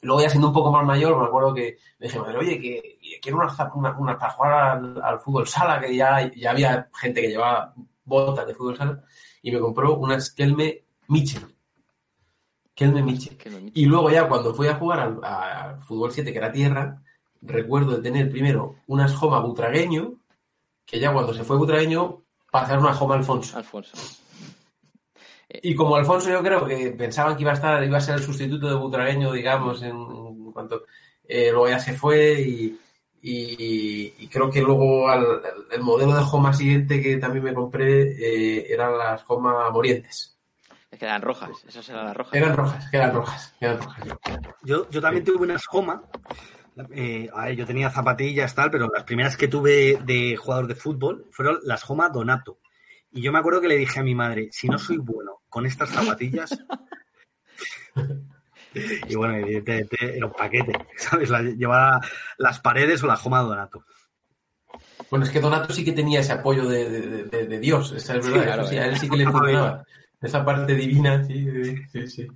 Luego 0.00 0.22
ya 0.22 0.30
siendo 0.30 0.48
un 0.48 0.54
poco 0.54 0.70
más 0.70 0.84
mayor, 0.86 1.18
me 1.18 1.24
acuerdo 1.26 1.52
que 1.54 1.78
le 1.98 2.06
dije, 2.06 2.20
madre, 2.20 2.38
oye, 2.38 2.60
que, 2.60 2.98
que 3.02 3.18
quiero 3.20 3.38
unas, 3.38 3.56
una- 3.74 3.98
unas 3.98 4.16
para 4.16 4.32
jugar 4.32 4.52
al, 4.78 5.02
al 5.02 5.18
fútbol 5.18 5.48
sala, 5.48 5.80
que 5.80 5.96
ya, 5.96 6.30
ya 6.36 6.50
había 6.52 6.88
gente 6.94 7.20
que 7.20 7.28
llevaba 7.28 7.74
botas 8.04 8.46
de 8.46 8.54
fútbol 8.54 8.76
sala, 8.76 9.02
y 9.42 9.50
me 9.50 9.58
compró 9.58 9.96
unas 9.96 10.30
Kelme 10.30 10.84
Mitchell. 11.08 11.52
Kelme 12.74 13.02
Mitchell. 13.02 13.36
Y 13.74 13.86
luego 13.86 14.08
ya 14.10 14.28
cuando 14.28 14.54
fui 14.54 14.68
a 14.68 14.74
jugar 14.76 15.00
al, 15.00 15.24
al 15.24 15.80
fútbol 15.80 16.12
7, 16.12 16.30
que 16.32 16.38
era 16.38 16.52
tierra, 16.52 17.02
recuerdo 17.42 17.96
de 17.96 18.02
tener 18.02 18.30
primero 18.30 18.76
unas 18.86 19.14
Joma 19.16 19.40
Butragueño, 19.40 20.14
que 20.86 21.00
ya 21.00 21.12
cuando 21.12 21.34
se 21.34 21.42
fue 21.42 21.56
Butragueño 21.56 22.22
pasaron 22.52 22.86
a 22.86 22.94
Joma 22.94 23.16
Alfonso. 23.16 23.56
Alfonso. 23.58 23.96
Y 25.48 25.74
como 25.74 25.96
Alfonso 25.96 26.28
yo 26.30 26.42
creo 26.42 26.66
que 26.66 26.90
pensaban 26.90 27.34
que 27.36 27.42
iba 27.42 27.52
a 27.52 27.54
estar, 27.54 27.82
iba 27.82 27.96
a 27.98 28.00
ser 28.02 28.16
el 28.16 28.22
sustituto 28.22 28.68
de 28.68 28.74
Butragueño, 28.74 29.32
digamos, 29.32 29.80
en, 29.82 29.96
en 29.96 30.52
cuanto 30.52 30.84
eh, 31.26 31.50
luego 31.50 31.68
ya 31.68 31.78
se 31.78 31.94
fue 31.94 32.40
y, 32.40 32.78
y- 33.22 34.14
y 34.18 34.28
creo 34.28 34.50
que 34.50 34.60
luego 34.60 35.08
al- 35.08 35.40
el 35.70 35.80
modelo 35.82 36.14
de 36.14 36.22
Joma 36.22 36.52
siguiente 36.52 37.02
que 37.02 37.16
también 37.16 37.44
me 37.44 37.54
compré 37.54 38.02
eh, 38.12 38.66
eran 38.72 38.96
las 38.98 39.22
Joma 39.24 39.70
Morientes. 39.70 40.38
Es 40.90 40.98
que 40.98 41.04
eran 41.04 41.22
rojas, 41.22 41.50
esas 41.66 41.88
eran 41.88 42.04
las 42.06 42.16
rojas. 42.16 42.34
Eran 42.34 42.56
rojas, 42.56 42.88
eran 42.92 43.14
rojas, 43.14 43.54
eran 43.60 43.78
rojas. 43.78 44.04
Yo, 44.62 44.88
yo 44.90 45.00
también 45.00 45.24
tuve 45.24 45.36
unas 45.38 45.64
Homa. 45.70 46.02
Eh, 46.92 47.28
a 47.34 47.46
ver, 47.46 47.56
yo 47.56 47.66
tenía 47.66 47.90
zapatillas 47.90 48.54
tal, 48.54 48.70
pero 48.70 48.88
las 48.94 49.04
primeras 49.04 49.36
que 49.36 49.48
tuve 49.48 49.98
de 50.04 50.36
jugador 50.36 50.66
de 50.66 50.74
fútbol 50.76 51.26
fueron 51.30 51.58
las 51.64 51.88
Homa 51.90 52.08
Donato. 52.08 52.58
Y 53.10 53.20
yo 53.22 53.32
me 53.32 53.38
acuerdo 53.38 53.60
que 53.60 53.68
le 53.68 53.76
dije 53.76 53.98
a 54.00 54.02
mi 54.02 54.14
madre, 54.14 54.48
si 54.52 54.68
no 54.68 54.78
soy 54.78 54.98
bueno 54.98 55.37
con 55.48 55.66
estas 55.66 55.90
zapatillas. 55.90 56.58
y 59.08 59.14
bueno, 59.16 59.36
evidentemente 59.36 60.16
era 60.16 60.26
un 60.26 60.32
paquete, 60.32 60.72
¿sabes? 60.96 61.30
La, 61.30 61.42
llevaba 61.42 62.00
las 62.36 62.60
paredes 62.60 63.02
o 63.02 63.06
la 63.06 63.14
Homa 63.14 63.40
Donato. 63.42 63.84
Bueno, 65.10 65.24
es 65.24 65.30
que 65.30 65.40
Donato 65.40 65.72
sí 65.72 65.84
que 65.84 65.92
tenía 65.92 66.20
ese 66.20 66.32
apoyo 66.32 66.68
de, 66.68 66.88
de- 66.90 67.24
de- 67.24 67.46
de 67.46 67.58
Dios, 67.58 67.92
esa 67.92 68.16
es 68.16 68.24
Sí, 68.26 68.30
verdad, 68.32 68.46
claro, 68.46 68.62
eso 68.62 68.70
sí, 68.70 68.76
eh. 68.76 68.80
a 68.80 68.86
él 68.86 68.98
sí 68.98 69.08
que 69.08 69.16
le 69.16 69.24
funcionaba. 69.30 69.84
Esa 70.20 70.44
parte 70.44 70.74
divina, 70.74 71.24
sí, 71.24 71.76
sí, 71.92 72.06
sí. 72.08 72.26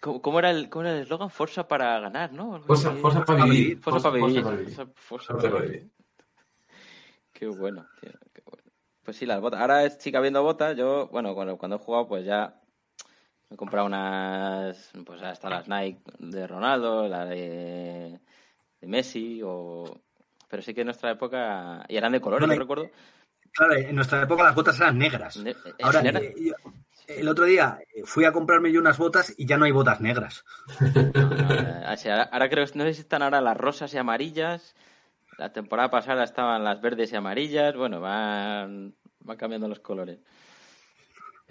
¿Cómo, 0.00 0.38
era 0.38 0.50
el 0.50 0.68
cómo 0.68 0.84
era 0.84 0.96
el 0.96 1.02
eslogan? 1.02 1.30
Forza 1.30 1.68
para 1.68 2.00
ganar, 2.00 2.32
¿no? 2.32 2.54
Algo 2.54 2.66
Fuerza, 2.66 2.90
así. 2.90 3.00
fuerza 3.00 3.24
para 3.24 3.44
vivir. 3.44 3.78
Forza 3.80 4.10
para 4.10 4.24
vivir. 4.26 4.42
para 4.42 4.56
vivir. 4.56 4.74
Forza- 4.74 4.92
forza 4.96 5.26
Fuerza 5.32 5.48
para 5.48 5.52
para 5.52 5.64
vivir. 5.66 5.90
Qué 7.32 7.46
bueno, 7.48 7.86
tío, 8.00 8.10
qué 8.32 8.42
bueno. 8.44 8.62
Pues 9.04 9.16
sí, 9.16 9.26
las 9.26 9.40
botas. 9.40 9.60
Ahora 9.60 9.88
sigue 9.90 10.16
habiendo 10.16 10.42
botas. 10.42 10.76
Yo, 10.76 11.08
bueno, 11.08 11.34
cuando, 11.34 11.56
cuando 11.58 11.76
he 11.76 11.78
jugado, 11.80 12.08
pues 12.08 12.24
ya 12.24 12.60
me 13.52 13.56
he 13.56 13.58
comprado 13.58 13.86
unas, 13.86 14.90
pues 15.04 15.20
hasta 15.22 15.50
las 15.50 15.68
Nike 15.68 16.00
de 16.20 16.46
Ronaldo, 16.46 17.06
la 17.06 17.26
de, 17.26 18.18
de 18.80 18.86
Messi, 18.86 19.42
o... 19.44 20.00
Pero 20.48 20.62
sí 20.62 20.72
que 20.72 20.80
en 20.80 20.86
nuestra 20.86 21.10
época... 21.10 21.84
Y 21.86 21.96
eran 21.98 22.12
de 22.12 22.20
colores, 22.22 22.48
No, 22.48 22.54
no, 22.54 22.58
recuerdo. 22.58 22.88
Claro, 23.52 23.74
en 23.74 23.94
nuestra 23.94 24.22
época 24.22 24.42
las 24.44 24.54
botas 24.54 24.80
eran 24.80 24.96
negras. 24.96 25.36
Ne- 25.36 25.50
eh, 25.50 25.74
Ahora, 25.82 26.00
era- 26.00 26.20
eh, 26.20 26.34
yo- 26.38 26.54
el 27.08 27.28
otro 27.28 27.44
día 27.44 27.78
eh, 27.94 28.04
fui 28.06 28.24
a 28.24 28.32
comprarme 28.32 28.72
yo 28.72 28.80
unas 28.80 28.96
botas 28.96 29.34
y 29.36 29.44
ya 29.44 29.58
no 29.58 29.66
hay 29.66 29.72
botas 29.72 30.00
negras. 30.00 30.44
Ah, 31.84 32.28
ahora 32.32 32.48
creo 32.48 32.64
que 32.64 32.78
no 32.78 32.84
sé 32.84 32.94
si 32.94 33.00
están 33.02 33.22
ahora 33.22 33.42
las 33.42 33.56
rosas 33.56 33.92
y 33.92 33.98
amarillas. 33.98 34.74
La 35.36 35.52
temporada 35.52 35.90
pasada 35.90 36.24
estaban 36.24 36.64
las 36.64 36.80
verdes 36.80 37.12
y 37.12 37.16
amarillas. 37.16 37.76
Bueno, 37.76 38.00
van, 38.00 38.94
van 39.20 39.36
cambiando 39.36 39.68
los 39.68 39.80
colores. 39.80 40.18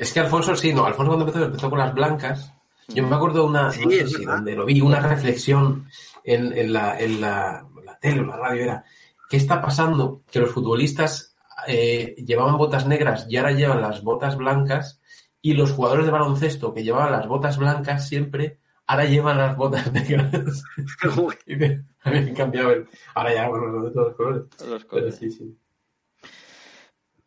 Es 0.01 0.11
que 0.13 0.19
Alfonso 0.19 0.55
sí, 0.55 0.73
no, 0.73 0.85
Alfonso 0.85 1.11
cuando 1.11 1.25
empezó, 1.27 1.45
empezó 1.45 1.69
con 1.69 1.79
las 1.79 1.93
blancas. 1.93 2.53
Yo 2.87 3.07
me 3.07 3.15
acuerdo 3.15 3.41
de 3.43 3.47
una, 3.49 3.71
Sí, 3.71 3.85
no 3.85 3.91
sé 3.91 4.07
si 4.07 4.25
donde 4.25 4.55
lo 4.55 4.65
vi, 4.65 4.81
una 4.81 4.99
reflexión 4.99 5.87
en, 6.23 6.51
en 6.57 6.73
la, 6.73 6.99
en, 6.99 7.21
la, 7.21 7.65
en 7.79 7.85
la 7.85 7.97
tele 7.99 8.19
o 8.21 8.25
la 8.25 8.35
radio 8.37 8.63
era, 8.63 8.83
¿qué 9.29 9.37
está 9.37 9.61
pasando? 9.61 10.23
Que 10.29 10.39
los 10.39 10.51
futbolistas 10.51 11.35
eh, 11.67 12.15
llevaban 12.17 12.57
botas 12.57 12.85
negras 12.87 13.27
y 13.29 13.37
ahora 13.37 13.51
llevan 13.51 13.81
las 13.81 14.01
botas 14.03 14.35
blancas 14.35 14.99
y 15.41 15.53
los 15.53 15.71
jugadores 15.71 16.05
de 16.05 16.11
baloncesto 16.11 16.73
que 16.73 16.83
llevaban 16.83 17.11
las 17.11 17.27
botas 17.27 17.57
blancas 17.57 18.07
siempre, 18.07 18.57
ahora 18.87 19.05
llevan 19.05 19.37
las 19.37 19.55
botas 19.55 19.91
negras. 19.93 20.63
Y 21.45 21.55
me- 21.55 21.85
Habían 22.03 22.33
cambiado 22.33 22.71
el... 22.71 22.87
Ahora 23.13 23.33
ya, 23.35 23.47
bueno, 23.47 23.83
de 23.83 23.91
todos 23.91 24.07
los 24.07 24.15
colores. 24.17 24.43
Todos 24.57 24.69
los 24.71 24.81
Pero 24.85 24.89
colores. 24.89 25.15
sí, 25.17 25.29
sí. 25.31 25.55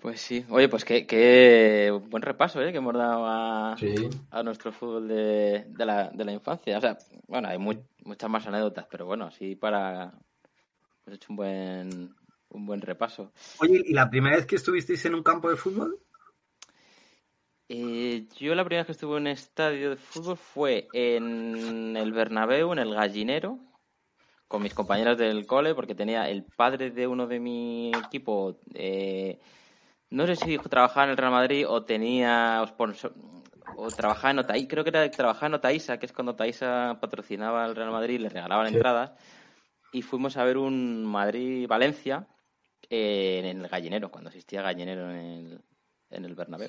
Pues 0.05 0.21
sí. 0.21 0.45
Oye, 0.51 0.69
pues 0.69 0.85
qué, 0.85 1.07
qué 1.07 1.91
buen 2.11 2.23
repaso 2.23 2.61
¿eh? 2.61 2.73
que 2.73 2.77
hemos 2.77 2.93
dado 2.93 3.25
a, 3.27 3.75
Sí. 3.79 3.95
a 4.33 4.43
nuestro 4.43 4.71
fútbol 4.71 5.09
de, 5.09 5.65
de, 5.67 5.87
la, 5.87 6.11
de 6.11 6.25
la 6.27 6.33
infancia. 6.33 6.77
O 6.77 6.81
sea, 6.83 6.99
bueno, 7.27 7.49
hay 7.49 7.57
mu- 7.57 7.83
muchas 8.05 8.29
más 8.29 8.47
anécdotas, 8.47 8.87
pero 8.91 9.07
bueno, 9.07 9.25
así 9.25 9.57
para... 9.57 10.13
Hemos 11.07 11.17
hecho 11.17 11.29
un 11.31 11.37
buen, 11.37 12.15
un 12.51 12.67
buen 12.67 12.83
repaso. 12.83 13.33
Oye, 13.61 13.81
¿y 13.83 13.95
la 13.95 14.11
primera 14.11 14.37
vez 14.37 14.45
que 14.45 14.57
estuvisteis 14.57 15.03
en 15.07 15.15
un 15.15 15.23
campo 15.23 15.49
de 15.49 15.57
fútbol? 15.57 15.99
Eh, 17.71 18.27
yo 18.39 18.55
la 18.55 18.65
primera 18.67 18.83
vez 18.83 18.87
que 18.89 18.93
estuve 18.93 19.17
en 19.17 19.23
un 19.23 19.29
estadio 19.29 19.89
de 19.89 19.97
fútbol 19.97 20.37
fue 20.37 20.87
en 20.93 21.97
el 21.97 22.13
Bernabéu, 22.13 22.75
en 22.75 22.79
el 22.79 22.93
Gallinero, 22.95 23.59
con 24.49 24.63
mis 24.63 24.75
compañeros 24.75 25.17
del 25.17 25.47
cole, 25.47 25.75
porque 25.75 25.95
tenía 25.95 26.29
el 26.29 26.45
padre 26.45 26.91
de 26.91 27.07
uno 27.07 27.27
de 27.27 27.41
mi 27.41 27.91
equipo, 28.07 28.59
eh, 28.75 29.39
no 30.11 30.27
sé 30.27 30.37
si 30.37 30.59
trabajaba 30.59 31.05
en 31.05 31.11
el 31.11 31.17
Real 31.17 31.33
Madrid 31.33 31.67
o 31.69 31.85
tenía 31.85 32.61
o 32.63 32.67
sponsor- 32.67 33.15
o 33.77 33.89
trabajaba 33.89 34.31
en 34.31 34.39
Otaí, 34.41 34.67
creo 34.69 34.85
que 34.85 34.91
era 34.91 35.11
trabajaba 35.11 35.47
en 35.49 35.55
Otaísa, 35.55 35.99
que 35.99 36.07
es 36.07 36.13
cuando 36.13 36.33
Otaísa 36.33 36.99
patrocinaba 37.01 37.65
al 37.65 37.75
Real 37.75 37.91
Madrid 37.91 38.15
y 38.17 38.19
le 38.19 38.29
regalaban 38.29 38.69
Sí. 38.69 38.75
entradas, 38.75 39.13
y 39.93 40.03
fuimos 40.03 40.37
a 40.37 40.45
ver 40.45 40.59
un 40.59 41.05
Madrid-Valencia 41.05 42.27
eh, 42.91 43.41
en 43.43 43.47
el 43.63 43.69
Gallinero, 43.69 44.11
cuando 44.11 44.29
existía 44.31 44.61
Gallinero 44.63 45.11
en 45.11 45.17
el, 45.17 45.61
en 46.11 46.25
el 46.25 46.35
Bernabéu. 46.35 46.69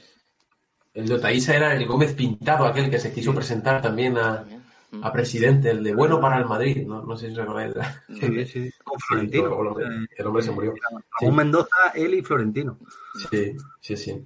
El 0.93 1.07
de 1.09 1.15
Otaísa 1.15 1.53
era 1.55 1.75
el 1.75 1.85
Gómez 1.85 2.13
Pintado, 2.15 2.65
aquel 2.65 2.89
que 2.89 2.99
se 2.99 3.13
quiso 3.13 3.35
presentar 3.35 3.81
también 3.81 4.17
a, 4.17 4.37
También. 4.37 4.64
Mm. 4.91 5.03
a 5.03 5.11
presidente, 5.11 5.71
el 5.71 5.83
de 5.83 5.93
bueno 5.95 6.21
para 6.21 6.37
el 6.37 6.45
Madrid. 6.45 6.85
No, 6.85 7.03
no 7.03 7.15
sé 7.17 7.27
si 7.27 7.33
os 7.33 7.39
acordáis. 7.39 7.73
de 7.73 7.79
la- 7.79 8.03
Sí, 8.07 8.45
sí, 8.45 8.71
con 8.83 8.99
Florentino. 8.99 9.45
El 9.61 9.67
hombre, 9.67 9.85
el 10.17 10.27
hombre 10.27 10.43
se 10.43 10.51
murió. 10.51 10.73
Ramón 11.19 11.35
Mendoza, 11.35 11.75
él 11.95 12.13
y 12.13 12.21
Florentino. 12.21 12.77
Sí, 13.29 13.55
sí, 13.81 13.97
sí. 13.97 14.25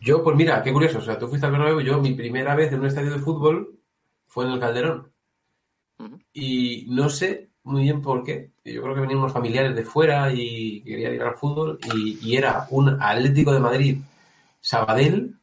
Yo, 0.00 0.22
pues 0.22 0.36
mira, 0.36 0.62
qué 0.62 0.72
curioso. 0.72 0.98
O 0.98 1.02
sea, 1.02 1.18
tú 1.18 1.26
fuiste 1.28 1.46
al 1.46 1.52
Bernabéu, 1.52 1.80
yo 1.80 2.00
mi 2.00 2.14
primera 2.14 2.54
vez 2.54 2.72
en 2.72 2.80
un 2.80 2.86
estadio 2.86 3.10
de 3.12 3.18
fútbol 3.18 3.78
fue 4.26 4.44
en 4.44 4.52
el 4.52 4.60
Calderón. 4.60 5.10
Y 6.32 6.86
no 6.90 7.08
sé 7.10 7.50
muy 7.64 7.82
bien 7.82 8.00
por 8.00 8.22
qué. 8.22 8.52
Yo 8.64 8.82
creo 8.82 8.94
que 8.94 9.00
venían 9.00 9.18
unos 9.18 9.32
familiares 9.32 9.74
de 9.74 9.84
fuera 9.84 10.32
y 10.32 10.82
querían 10.82 11.14
ir 11.14 11.22
al 11.22 11.34
fútbol. 11.34 11.78
Y, 11.94 12.18
y 12.22 12.36
era 12.36 12.66
un 12.70 12.96
Atlético 13.02 13.52
de 13.52 13.58
Madrid, 13.60 13.98
Sabadell. 14.60 15.34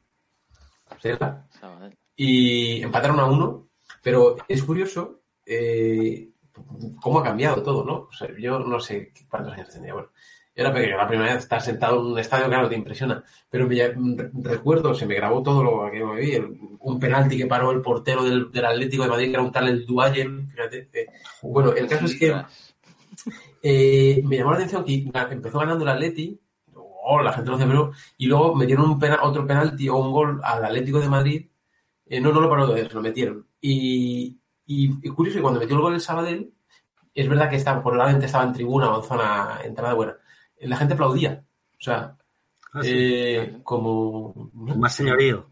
y 2.15 2.81
empataron 2.81 3.19
a 3.19 3.25
uno. 3.25 3.64
Pero 4.05 4.35
es 4.47 4.61
curioso 4.63 5.21
eh, 5.47 6.29
cómo 7.01 7.19
ha 7.19 7.23
cambiado 7.23 7.63
todo, 7.63 7.83
¿no? 7.83 7.93
O 8.07 8.11
sea, 8.13 8.27
yo 8.39 8.59
no 8.59 8.79
sé 8.79 9.11
cuántos 9.27 9.53
años 9.53 9.69
tenía. 9.69 9.93
Bueno, 9.93 10.09
yo 10.55 10.61
era 10.63 10.71
pequeño, 10.71 10.95
la 10.95 11.07
primera 11.07 11.33
vez 11.33 11.43
estar 11.43 11.59
sentado 11.59 11.99
en 11.99 12.05
un 12.13 12.19
estadio, 12.19 12.45
claro, 12.45 12.69
te 12.69 12.75
impresiona. 12.75 13.23
Pero 13.49 13.67
me, 13.67 13.75
re- 13.75 14.29
recuerdo, 14.43 14.93
se 14.93 15.07
me 15.07 15.15
grabó 15.15 15.41
todo 15.41 15.63
lo 15.63 15.89
que 15.91 16.03
me 16.05 16.21
vi, 16.21 16.33
el- 16.33 16.55
un 16.81 16.99
penalti 16.99 17.35
que 17.35 17.47
paró 17.47 17.71
el 17.71 17.81
portero 17.81 18.23
del, 18.23 18.51
del 18.51 18.65
Atlético 18.65 19.03
de 19.03 19.09
Madrid, 19.09 19.25
que 19.29 19.33
era 19.33 19.41
un 19.41 19.51
tal 19.51 19.67
el 19.69 19.85
Duayen, 19.87 20.47
fíjate. 20.49 20.87
eh. 20.93 21.07
bueno, 21.41 21.73
el 21.73 21.87
caso 21.87 22.05
es 22.05 22.15
que 22.19 22.31
eh, 23.63 24.21
me 24.23 24.37
llamó 24.37 24.51
la 24.51 24.57
atención 24.57 24.85
que 24.85 25.11
empezó 25.31 25.59
ganando 25.59 25.83
el 25.83 25.89
Atleti, 25.89 26.39
oh, 26.75 27.21
la 27.21 27.33
gente 27.33 27.49
lo 27.49 27.57
celebró, 27.57 27.91
y 28.17 28.27
luego 28.27 28.55
metieron 28.55 28.85
un 28.91 28.99
pena- 28.99 29.19
otro 29.23 29.45
penalti 29.47 29.89
o 29.89 29.97
un 29.97 30.11
gol 30.11 30.41
al 30.43 30.63
Atlético 30.63 30.99
de 30.99 31.09
Madrid. 31.09 31.47
Eh, 32.07 32.21
no, 32.21 32.31
no 32.31 32.39
lo 32.39 32.47
paró 32.49 32.67
lo 32.67 33.01
metieron. 33.01 33.47
Y, 33.67 34.37
y, 34.67 34.91
y 35.01 35.09
curioso 35.09 35.37
que 35.37 35.41
cuando 35.41 35.59
metió 35.59 35.75
el 35.75 35.81
gol 35.81 35.93
el 35.95 36.01
Sabadell, 36.01 36.51
es 37.13 37.27
verdad 37.29 37.49
que 37.49 37.55
estaba, 37.55 37.81
probablemente 37.83 38.25
estaba 38.27 38.43
en 38.43 38.53
tribuna 38.53 38.91
o 38.91 39.01
en 39.01 39.07
zona 39.07 39.59
entrada 39.63 39.93
buena. 39.93 40.15
la 40.61 40.77
gente 40.77 40.93
aplaudía. 40.93 41.43
O 41.79 41.81
sea, 41.83 42.15
Ah, 42.75 42.83
sí. 42.83 42.89
eh, 42.93 43.59
como... 43.63 44.51
Más 44.53 44.93
señorío. 44.93 45.47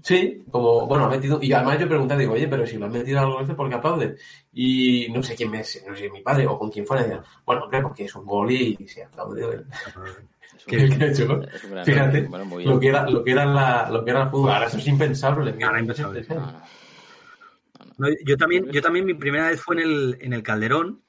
Sí, 0.00 0.44
como, 0.48 0.86
bueno, 0.86 1.06
ha 1.06 1.08
metido, 1.08 1.40
y 1.42 1.52
además 1.52 1.80
yo 1.80 1.88
pregunté, 1.88 2.16
digo, 2.16 2.34
oye, 2.34 2.46
pero 2.46 2.64
si 2.64 2.78
lo 2.78 2.86
han 2.86 2.92
metido 2.92 3.18
algo 3.18 3.38
veces, 3.40 3.56
¿por 3.56 3.68
qué 3.68 3.74
aplauden? 3.74 4.16
Y 4.52 5.08
no 5.12 5.20
sé 5.24 5.34
quién 5.34 5.50
me, 5.50 5.58
no 5.58 5.64
sé 5.64 5.96
si 5.96 6.08
mi 6.10 6.22
padre 6.22 6.46
o 6.46 6.56
con 6.56 6.70
quién 6.70 6.86
fuera, 6.86 7.02
decían, 7.02 7.22
bueno, 7.44 7.64
hombre, 7.64 7.82
porque 7.82 8.04
es 8.04 8.14
un 8.14 8.24
gol 8.24 8.50
y 8.52 8.76
se 8.86 9.02
aplaude 9.02 9.64
Fíjate, 11.84 12.28
lo 12.64 12.78
que 12.78 12.88
era, 12.88 13.08
lo 13.10 13.24
que 13.24 13.30
era 13.32 13.44
la, 13.44 13.90
lo 13.90 14.04
que 14.04 14.10
era 14.10 14.22
el 14.22 14.28
fútbol. 14.28 14.50
Ahora 14.52 14.66
eso 14.66 14.76
es 14.78 14.86
impensable. 14.86 15.54
Ahora 15.64 15.80
impensable. 15.80 16.24
No, 16.28 16.52
no. 17.98 18.08
Yo 18.24 18.36
también, 18.36 18.70
yo 18.70 18.80
también 18.80 19.04
mi 19.04 19.14
primera 19.14 19.48
vez 19.48 19.60
fue 19.60 19.76
en 19.76 19.82
el, 19.82 20.18
en 20.20 20.32
el 20.32 20.42
Calderón 20.42 21.02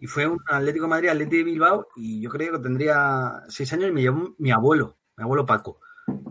y 0.00 0.06
fue 0.06 0.26
un 0.26 0.38
Atlético 0.46 0.84
de 0.84 0.90
Madrid, 0.90 1.08
Atlético 1.08 1.36
de 1.36 1.44
Bilbao 1.44 1.88
y 1.96 2.20
yo 2.20 2.30
creo 2.30 2.52
que 2.52 2.58
tendría 2.58 3.42
seis 3.48 3.72
años 3.72 3.88
y 3.90 3.92
me 3.92 4.02
llevó 4.02 4.34
mi 4.38 4.50
abuelo, 4.50 4.98
mi 5.16 5.24
abuelo 5.24 5.46
Paco, 5.46 5.80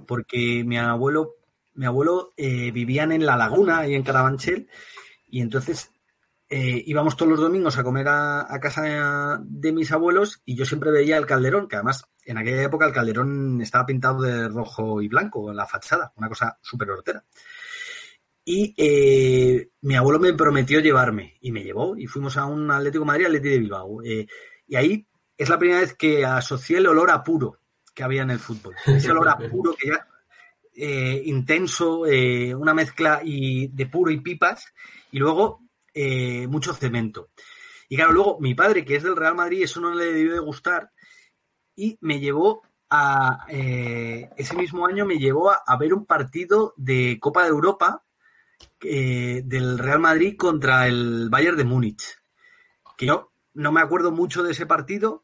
porque 0.07 0.63
mi 0.65 0.77
abuelo, 0.77 1.36
mi 1.73 1.86
abuelo 1.86 2.33
eh, 2.38 2.71
vivían 2.71 3.11
en 3.11 3.25
La 3.25 3.38
Laguna 3.38 3.88
y 3.88 3.95
en 3.95 4.03
Carabanchel 4.03 4.67
y 5.27 5.41
entonces 5.41 5.91
eh, 6.47 6.83
íbamos 6.86 7.17
todos 7.17 7.31
los 7.31 7.41
domingos 7.41 7.77
a 7.77 7.83
comer 7.83 8.07
a, 8.07 8.53
a 8.53 8.59
casa 8.59 9.41
de 9.43 9.71
mis 9.71 9.91
abuelos 9.91 10.41
y 10.45 10.55
yo 10.55 10.65
siempre 10.65 10.91
veía 10.91 11.17
el 11.17 11.25
Calderón, 11.25 11.67
que 11.67 11.75
además 11.75 12.05
en 12.25 12.38
aquella 12.38 12.63
época 12.63 12.86
el 12.86 12.93
Calderón 12.93 13.61
estaba 13.61 13.86
pintado 13.86 14.21
de 14.21 14.47
rojo 14.47 15.01
y 15.01 15.07
blanco 15.07 15.49
en 15.49 15.57
la 15.57 15.65
fachada, 15.65 16.13
una 16.15 16.29
cosa 16.29 16.57
súper 16.61 16.91
hortera. 16.91 17.23
Y 18.45 18.75
eh, 18.77 19.69
mi 19.81 19.95
abuelo 19.95 20.19
me 20.19 20.33
prometió 20.33 20.79
llevarme 20.79 21.37
y 21.41 21.51
me 21.51 21.63
llevó 21.63 21.97
y 21.97 22.05
fuimos 22.05 22.37
a 22.37 22.45
un 22.45 22.69
Atlético 22.69 23.03
de 23.03 23.07
Madrid, 23.07 23.25
Atlético 23.25 23.51
de 23.51 23.59
Bilbao. 23.59 24.03
Eh, 24.03 24.27
y 24.67 24.75
ahí 24.75 25.07
es 25.35 25.49
la 25.49 25.57
primera 25.57 25.81
vez 25.81 25.95
que 25.95 26.23
asocié 26.23 26.77
el 26.77 26.87
olor 26.87 27.09
a 27.09 27.23
puro 27.23 27.57
que 27.93 28.03
había 28.03 28.21
en 28.21 28.29
el 28.29 28.39
fútbol. 28.39 28.75
Ese 28.85 29.11
olor 29.11 29.29
a 29.29 29.37
puro 29.49 29.75
que 29.75 29.89
ya 29.89 30.07
eh, 30.75 31.23
intenso, 31.25 32.01
una 32.01 32.73
mezcla 32.73 33.21
y, 33.23 33.67
de 33.67 33.87
puro 33.87 34.11
y 34.11 34.19
pipas 34.19 34.71
y 35.11 35.17
luego 35.17 35.61
mucho 36.47 36.73
cemento. 36.73 37.29
Y 37.89 37.95
claro, 37.95 38.11
luego 38.11 38.39
mi 38.39 38.53
padre, 38.53 38.85
que 38.85 38.95
es 38.95 39.03
del 39.03 39.15
Real 39.15 39.35
Madrid, 39.35 39.63
eso 39.63 39.79
no 39.81 39.93
le 39.93 40.05
debió 40.05 40.33
de 40.33 40.39
gustar 40.39 40.91
y 41.75 41.97
me 42.01 42.19
llevó 42.19 42.61
a, 42.89 43.45
eh, 43.49 44.29
ese 44.37 44.55
mismo 44.55 44.85
año 44.85 45.05
me 45.05 45.17
llevó 45.17 45.51
a, 45.51 45.63
a 45.65 45.77
ver 45.77 45.93
un 45.93 46.05
partido 46.05 46.73
de 46.77 47.17
Copa 47.19 47.43
de 47.43 47.49
Europa 47.49 48.04
eh, 48.82 49.41
del 49.45 49.78
Real 49.78 49.99
Madrid 49.99 50.36
contra 50.38 50.88
el 50.88 51.30
Bayern 51.30 51.57
de 51.57 51.63
Múnich. 51.63 52.03
Que 52.97 53.05
yo 53.07 53.32
no 53.53 53.71
me 53.71 53.82
acuerdo 53.82 54.11
mucho 54.11 54.43
de 54.43 54.51
ese 54.51 54.65
partido. 54.65 55.23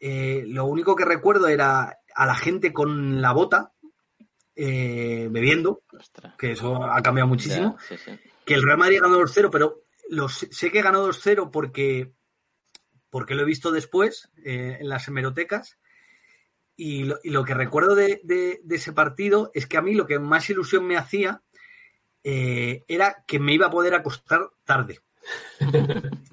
eh, 0.00 0.44
lo 0.46 0.64
único 0.66 0.94
que 0.96 1.04
recuerdo 1.04 1.48
era 1.48 1.98
a 2.14 2.26
la 2.26 2.34
gente 2.36 2.72
con 2.72 3.20
la 3.20 3.32
bota 3.32 3.72
eh, 4.56 5.28
bebiendo, 5.30 5.82
Ostras. 5.92 6.34
que 6.36 6.52
eso 6.52 6.84
ha 6.84 7.00
cambiado 7.02 7.28
muchísimo. 7.28 7.76
Ya, 7.80 7.96
sí, 7.96 8.02
sí. 8.04 8.18
Que 8.44 8.54
el 8.54 8.62
Real 8.62 8.78
Madrid 8.78 9.00
ganó 9.00 9.18
2-0, 9.18 9.50
pero 9.50 9.82
lo 10.10 10.28
sé, 10.28 10.70
que 10.70 10.82
ganó 10.82 11.06
2-0 11.06 11.50
porque, 11.52 12.12
porque 13.10 13.34
lo 13.34 13.42
he 13.42 13.46
visto 13.46 13.70
después 13.70 14.30
en 14.44 14.88
las 14.88 15.06
hemerotecas. 15.08 15.78
Y 16.76 17.04
lo, 17.04 17.18
y 17.24 17.30
lo 17.30 17.44
que 17.44 17.54
recuerdo 17.54 17.94
de, 17.96 18.20
de- 18.24 18.60
de 18.62 18.76
ese 18.76 18.92
partido 18.92 19.50
es 19.52 19.66
que 19.66 19.76
a 19.78 19.82
mí 19.82 19.94
lo 19.94 20.06
que 20.06 20.18
más 20.20 20.48
ilusión 20.48 20.86
me 20.86 20.96
hacía 20.96 21.42
eh, 22.30 22.84
era 22.88 23.24
que 23.26 23.38
me 23.38 23.54
iba 23.54 23.66
a 23.66 23.70
poder 23.70 23.94
acostar 23.94 24.50
tarde. 24.64 25.00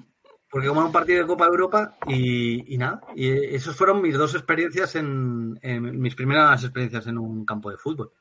Porque 0.50 0.68
como 0.68 0.80
era 0.80 0.86
un 0.86 0.92
partido 0.92 1.20
de 1.20 1.26
Copa 1.26 1.44
de 1.44 1.50
Europa 1.50 1.96
y, 2.06 2.74
y 2.74 2.78
nada, 2.78 3.00
y 3.14 3.28
esas 3.54 3.76
fueron 3.76 4.00
mis 4.00 4.16
dos 4.16 4.34
experiencias 4.34 4.94
en, 4.94 5.58
en 5.62 6.00
mis 6.00 6.14
primeras 6.14 6.62
experiencias 6.64 7.06
en 7.06 7.18
un 7.18 7.44
campo 7.44 7.70
de 7.70 7.76
fútbol. 7.76 8.12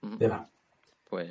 Mm, 0.00 0.16
Pues 1.08 1.30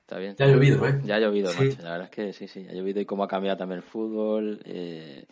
está 0.00 0.18
bien. 0.18 0.36
ya 0.36 0.46
ha 0.46 0.48
llovido, 0.48 0.86
¿eh? 0.86 1.00
Ya 1.04 1.16
ha 1.16 1.20
llovido, 1.20 1.50
Sí. 1.52 1.64
macho. 1.64 1.82
La 1.82 1.90
verdad 1.92 2.04
es 2.04 2.10
que 2.10 2.32
sí, 2.32 2.48
sí, 2.48 2.66
ha 2.68 2.72
llovido 2.72 3.00
y 3.00 3.06
cómo 3.06 3.24
ha 3.24 3.28
cambiado 3.28 3.58
también 3.58 3.78
el 3.78 3.84
fútbol, 3.84 4.60
eh, 4.64 5.26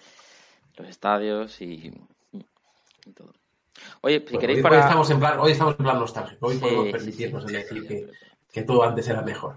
los 0.76 0.88
estadios 0.88 1.60
y, 1.62 1.92
y 3.06 3.12
todo. 3.14 3.32
Oye, 4.02 4.18
si 4.20 4.24
Bueno, 4.24 4.38
queréis 4.40 4.56
hoy, 4.58 4.62
para... 4.62 4.76
hoy 4.76 4.82
estamos 4.82 5.10
en 5.10 5.18
plan, 5.18 5.38
hoy 5.40 5.52
estamos 5.52 5.74
en 5.78 5.84
plan 5.84 5.98
nostálgico. 5.98 6.46
Hoy 6.46 6.54
Sí, 6.54 6.60
podemos 6.60 6.88
permitirnos 6.92 7.42
sí, 7.44 7.48
sí, 7.48 7.54
decir 7.54 7.86
que, 7.86 8.06
que 8.52 8.62
todo 8.62 8.82
antes 8.84 9.08
era 9.08 9.22
mejor. 9.22 9.56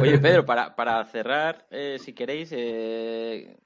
Oye, 0.00 0.18
Pedro, 0.18 0.44
para, 0.46 0.74
para 0.76 1.04
cerrar, 1.06 1.66
eh, 1.70 1.98
si 1.98 2.12
queréis, 2.12 2.50
eh, 2.52 3.56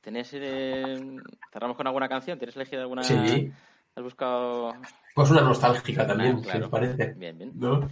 ¿tenéis, 0.00 0.30
eh, 0.34 1.16
cerramos 1.52 1.76
con 1.76 1.86
alguna 1.86 2.08
canción? 2.08 2.38
¿Tienes 2.38 2.56
elegido 2.56 2.82
alguna? 2.82 3.02
Sí, 3.02 3.52
¿Has 3.94 4.02
buscado? 4.02 4.74
pues 5.14 5.30
una 5.30 5.42
nostálgica 5.42 6.06
también, 6.06 6.36
Ah, 6.36 6.38
si 6.38 6.44
claro. 6.44 6.64
os 6.66 6.70
parece. 6.70 7.14
Bien, 7.16 7.36
bien. 7.36 7.52
¿no? 7.54 7.88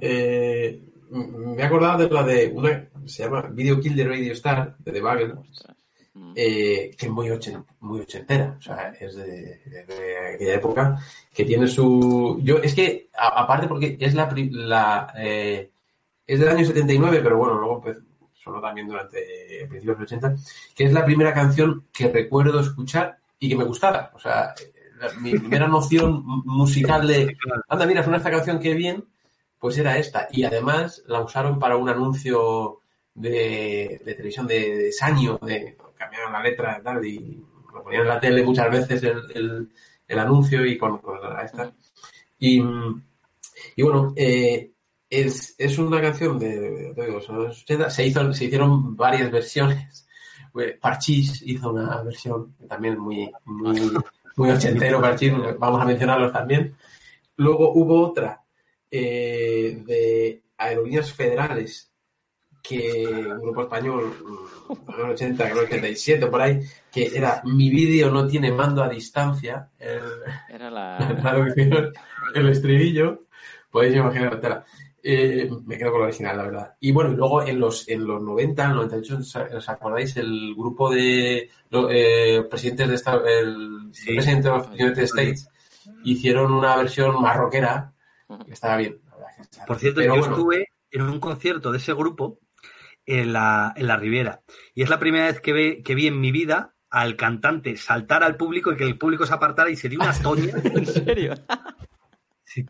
Eh, 0.00 0.82
me 1.10 1.62
he 1.62 1.64
acordado 1.64 2.06
de 2.06 2.10
la 2.14 2.22
de 2.24 2.48
una 2.54 2.88
se 3.06 3.22
llama 3.24 3.42
Video 3.50 3.80
Kill 3.80 3.94
the 3.96 4.04
Radio 4.04 4.32
Star 4.32 4.76
de 4.78 4.92
The 4.92 5.00
Bagel, 5.00 5.32
Ostras. 5.32 5.76
Mm. 6.14 6.32
eh, 6.36 6.94
que 6.98 7.06
es 7.06 7.12
muy, 7.12 7.28
ochen- 7.30 7.64
muy 7.80 8.00
ochentera, 8.00 8.56
o 8.58 8.62
sea, 8.62 8.90
es 9.00 9.16
de, 9.16 9.60
aquella 10.34 10.54
época, 10.54 10.98
que 11.32 11.44
tiene 11.44 11.66
su... 11.66 12.38
Yo, 12.42 12.58
es 12.58 12.74
que, 12.74 13.08
aparte 13.18 13.66
porque 13.66 13.96
es 13.98 14.14
la... 14.14 14.30
la 14.50 15.14
eh, 15.16 15.70
es 16.26 16.38
del 16.38 16.48
año 16.50 16.64
79, 16.64 17.20
pero 17.22 17.36
bueno, 17.38 17.54
luego 17.58 17.80
pues, 17.80 17.98
sonó 18.34 18.60
también 18.60 18.88
durante 18.88 19.18
principios 19.68 19.98
de 19.98 20.02
los 20.04 20.12
80, 20.12 20.36
que 20.74 20.84
es 20.84 20.92
la 20.92 21.04
primera 21.04 21.32
canción 21.34 21.86
que 21.92 22.08
recuerdo 22.08 22.60
escuchar 22.60 23.18
y 23.38 23.48
que 23.48 23.56
me 23.56 23.64
gustara. 23.64 24.10
O 24.14 24.18
sea, 24.18 24.54
la- 25.00 25.12
mi 25.20 25.32
primera 25.38 25.66
noción 25.66 26.22
musical 26.44 27.06
de, 27.08 27.36
anda, 27.68 27.86
mira, 27.86 28.02
suena 28.02 28.18
esta 28.18 28.30
canción 28.30 28.60
que 28.60 28.74
bien, 28.74 29.04
pues 29.58 29.78
era 29.78 29.96
esta. 29.98 30.28
Y 30.30 30.44
además 30.44 31.02
la 31.06 31.20
usaron 31.22 31.58
para 31.58 31.76
un 31.76 31.88
anuncio 31.88 32.80
de, 33.14 34.00
de 34.04 34.14
televisión 34.14 34.46
de, 34.46 34.76
de 34.76 34.92
Sanyo, 34.92 35.38
de 35.42 35.76
cambiaron 36.02 36.32
la 36.32 36.42
letra 36.42 36.78
y 36.80 36.82
tal, 36.84 37.04
y 37.06 37.44
lo 37.72 37.82
ponían 37.82 38.02
en 38.02 38.08
la 38.08 38.20
tele 38.20 38.42
muchas 38.42 38.70
veces 38.70 39.02
el, 39.02 39.22
el- 39.34 39.68
el 40.08 40.18
anuncio 40.18 40.66
y 40.66 40.76
con, 40.76 40.98
con 40.98 41.20
la 41.22 41.42
esta. 41.42 41.72
Y, 42.38 42.60
y 43.76 43.82
bueno, 43.82 44.12
eh, 44.16 44.70
es, 45.08 45.54
es 45.56 45.78
una 45.78 46.00
canción 46.02 46.38
de, 46.38 46.92
son 47.24 47.44
los 47.44 47.62
80, 47.62 47.88
se, 47.88 48.06
hizo, 48.06 48.32
se 48.32 48.44
hicieron 48.46 48.96
varias 48.96 49.30
versiones. 49.30 50.06
Eh, 50.58 50.76
Parchís 50.80 51.42
hizo 51.46 51.70
una 51.72 52.02
versión 52.02 52.54
también 52.68 52.98
muy, 52.98 53.30
muy, 53.44 53.80
muy 54.36 54.50
ochentero, 54.50 55.00
Parchís, 55.00 55.32
vamos 55.58 55.80
a 55.80 55.84
mencionarlos 55.84 56.32
también. 56.32 56.74
Luego 57.36 57.72
hubo 57.72 58.08
otra 58.08 58.42
eh, 58.90 59.82
de 59.86 60.42
Aerolíneas 60.58 61.12
Federales, 61.12 61.91
que 62.62 63.06
un 63.28 63.40
grupo 63.40 63.62
español, 63.62 64.14
mm, 64.24 64.90
en 64.92 64.98
los 64.98 65.08
80, 65.14 65.44
en 65.46 65.52
el 65.52 65.58
87, 65.64 66.26
por 66.28 66.40
ahí, 66.40 66.60
que 66.90 67.10
era 67.14 67.42
Mi 67.44 67.68
vídeo 67.70 68.10
no 68.10 68.26
tiene 68.26 68.52
mando 68.52 68.82
a 68.82 68.88
distancia, 68.88 69.68
el, 69.78 70.00
Era 70.48 70.70
la 70.70 70.98
la... 71.00 71.16
traducción, 71.20 71.92
el 72.34 72.48
estribillo, 72.48 73.24
podéis 73.70 73.96
imaginar, 73.96 74.40
tela. 74.40 74.64
Eh, 75.04 75.50
me 75.66 75.76
quedo 75.76 75.90
con 75.90 76.00
lo 76.02 76.06
original, 76.06 76.36
la 76.36 76.42
verdad. 76.44 76.74
Y 76.78 76.92
bueno, 76.92 77.10
y 77.10 77.16
luego 77.16 77.42
en 77.42 77.58
los, 77.58 77.88
en 77.88 78.06
los 78.06 78.22
90, 78.22 78.62
en 78.64 78.70
el 78.70 78.76
98, 78.76 79.18
¿os 79.56 79.68
acordáis? 79.68 80.16
El 80.16 80.54
grupo 80.56 80.90
de 80.94 81.50
lo- 81.70 81.90
eh, 81.90 82.44
presidentes 82.48 82.88
de 82.88 82.94
esta, 82.94 83.14
el 83.16 83.90
Sí. 83.92 84.14
presidente 84.14 84.48
de 84.48 84.54
los 84.56 84.68
United 84.68 85.02
States 85.02 85.48
hicieron 86.04 86.52
una 86.54 86.76
versión 86.76 87.20
marroquera 87.20 87.92
que 88.46 88.52
estaba 88.52 88.76
bien. 88.76 89.00
la 89.10 89.16
verdad 89.16 89.30
que 89.36 89.42
estaba 89.42 89.66
Por 89.66 89.78
cierto, 89.80 90.00
Pero 90.00 90.14
yo 90.14 90.20
bueno, 90.20 90.36
estuve 90.36 90.68
en 90.92 91.02
un 91.02 91.18
concierto 91.18 91.72
de 91.72 91.78
ese 91.78 91.92
grupo 91.94 92.38
en 93.06 93.32
la, 93.32 93.72
en 93.76 93.86
la 93.86 93.96
Riviera. 93.96 94.42
Y 94.74 94.82
es 94.82 94.88
la 94.90 94.98
primera 94.98 95.26
vez 95.26 95.40
que, 95.40 95.52
ve- 95.52 95.82
que 95.84 95.94
vi 95.94 96.06
en 96.06 96.20
mi 96.20 96.30
vida 96.32 96.74
al 96.90 97.16
cantante 97.16 97.76
saltar 97.76 98.22
al 98.22 98.36
público 98.36 98.72
y 98.72 98.76
que 98.76 98.84
el 98.84 98.98
público 98.98 99.24
se 99.26 99.34
apartara 99.34 99.70
y 99.70 99.76
se 99.76 99.88
dio 99.88 100.00
una 100.00 100.12
toña. 100.22 100.52
¿En 100.62 100.86
serio? 100.86 101.34
Sí. 102.44 102.66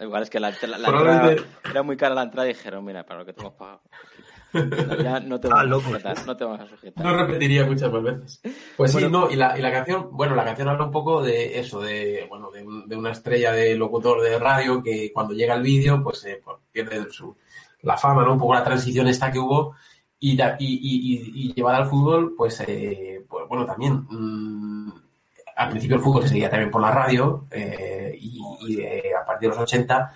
Igual 0.00 0.22
es 0.22 0.30
que 0.30 0.38
la, 0.40 0.50
la- 0.50 0.78
la 0.78 0.88
Probablemente- 0.88 1.42
entrada- 1.42 1.70
era 1.70 1.82
muy 1.82 1.96
cara 1.96 2.14
la 2.14 2.22
entrada 2.22 2.48
y 2.48 2.52
dijeron, 2.54 2.84
mira, 2.84 3.04
para 3.04 3.20
lo 3.20 3.26
que 3.26 3.32
te 3.32 3.40
hemos 3.40 3.54
pagado. 3.54 3.82
Ya 5.02 5.20
no 5.20 5.38
te 5.40 5.48
Ah, 5.52 5.64
vamos 5.64 5.84
a 5.84 5.88
sujetar, 5.88 6.26
no 6.26 6.36
te 6.36 6.44
vamos 6.44 6.60
a 6.60 6.66
sujetar. 6.68 7.04
No 7.04 7.14
repetiría 7.16 7.66
muchas 7.66 7.92
más 7.92 8.02
veces. 8.02 8.40
Pues 8.76 8.92
sí, 8.92 9.06
no, 9.10 9.30
y 9.30 9.36
la, 9.36 9.58
y 9.58 9.60
la 9.62 9.70
canción, 9.72 10.08
bueno, 10.12 10.34
la 10.36 10.44
canción 10.44 10.68
habla 10.68 10.84
un 10.84 10.90
poco 10.92 11.22
de 11.22 11.58
eso, 11.58 11.80
de, 11.82 12.24
bueno, 12.30 12.50
de, 12.50 12.64
de 12.86 12.96
una 12.96 13.10
estrella 13.10 13.52
de 13.52 13.74
locutor 13.76 14.22
de 14.22 14.38
radio 14.38 14.82
que 14.82 15.10
cuando 15.12 15.34
llega 15.34 15.54
el 15.54 15.62
vídeo, 15.62 16.00
pues, 16.02 16.24
eh, 16.24 16.40
pues, 16.42 16.56
pierde 16.72 17.10
su, 17.10 17.36
la 17.88 17.96
fama, 17.96 18.22
¿no? 18.24 18.32
Un 18.34 18.38
poco 18.38 18.54
la 18.54 18.62
transición 18.64 19.08
esta 19.08 19.30
que 19.32 19.38
hubo 19.38 19.74
y, 20.20 20.36
y, 20.60 21.62
al 21.62 21.86
fútbol, 21.86 22.34
pues, 22.36 22.60
eh, 22.66 23.24
pues 23.28 23.48
bueno, 23.48 23.64
también, 23.66 24.06
mm, 24.10 24.92
al 25.56 25.68
principio 25.70 25.96
el 25.96 26.02
fútbol 26.02 26.22
se 26.22 26.28
seguía 26.30 26.50
también 26.50 26.70
por 26.70 26.80
la 26.82 26.90
radio 26.90 27.44
eh, 27.50 28.16
y, 28.20 28.80
eh, 28.80 29.12
a 29.20 29.24
partir 29.24 29.48
de 29.50 29.54
los 29.56 29.62
80 29.64 30.12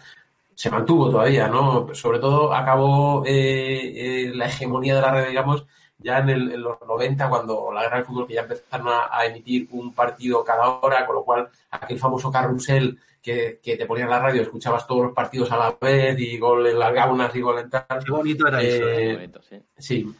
se 0.54 0.70
mantuvo 0.70 1.10
todavía, 1.10 1.48
¿no? 1.48 1.88
Sobre 1.94 2.18
todo 2.18 2.54
acabó 2.54 3.24
eh, 3.26 4.26
eh, 4.26 4.32
la 4.34 4.46
hegemonía 4.46 4.94
de 4.96 5.00
la 5.00 5.10
radio, 5.10 5.28
digamos, 5.28 5.64
ya 5.98 6.18
en, 6.18 6.28
el- 6.30 6.52
en 6.52 6.62
los 6.62 6.76
90, 6.86 7.28
cuando 7.28 7.72
la 7.72 7.82
guerra 7.82 7.96
del 7.96 8.06
fútbol, 8.06 8.26
que 8.26 8.34
ya 8.34 8.42
empezaron 8.42 8.88
a 8.90 9.24
emitir 9.24 9.68
un 9.72 9.92
partido 9.94 10.44
cada 10.44 10.68
hora, 10.68 11.06
con 11.06 11.14
lo 11.16 11.22
cual 11.24 11.48
aquel 11.70 11.98
famoso 11.98 12.30
carrusel 12.30 12.98
que, 13.22 13.60
que 13.62 13.76
te 13.76 13.86
ponía 13.86 14.04
en 14.04 14.10
la 14.10 14.20
radio, 14.20 14.42
escuchabas 14.42 14.86
todos 14.86 15.04
los 15.04 15.14
partidos 15.14 15.50
a 15.52 15.56
la 15.56 15.78
vez 15.80 16.18
y 16.18 16.38
gol 16.38 16.66
en 16.66 16.78
las 16.78 16.92
gaunas 16.92 17.34
y 17.34 17.40
gol 17.40 17.58
en 17.60 17.70
tal. 17.70 18.04
Qué 18.04 18.10
bonito 18.10 18.48
era 18.48 18.60
eso. 18.60 18.88
¿eh? 18.88 18.96
Eh, 18.96 19.04
Muy 19.04 19.14
bonito, 19.14 19.42
sí. 19.42 19.62
Sí. 19.78 20.14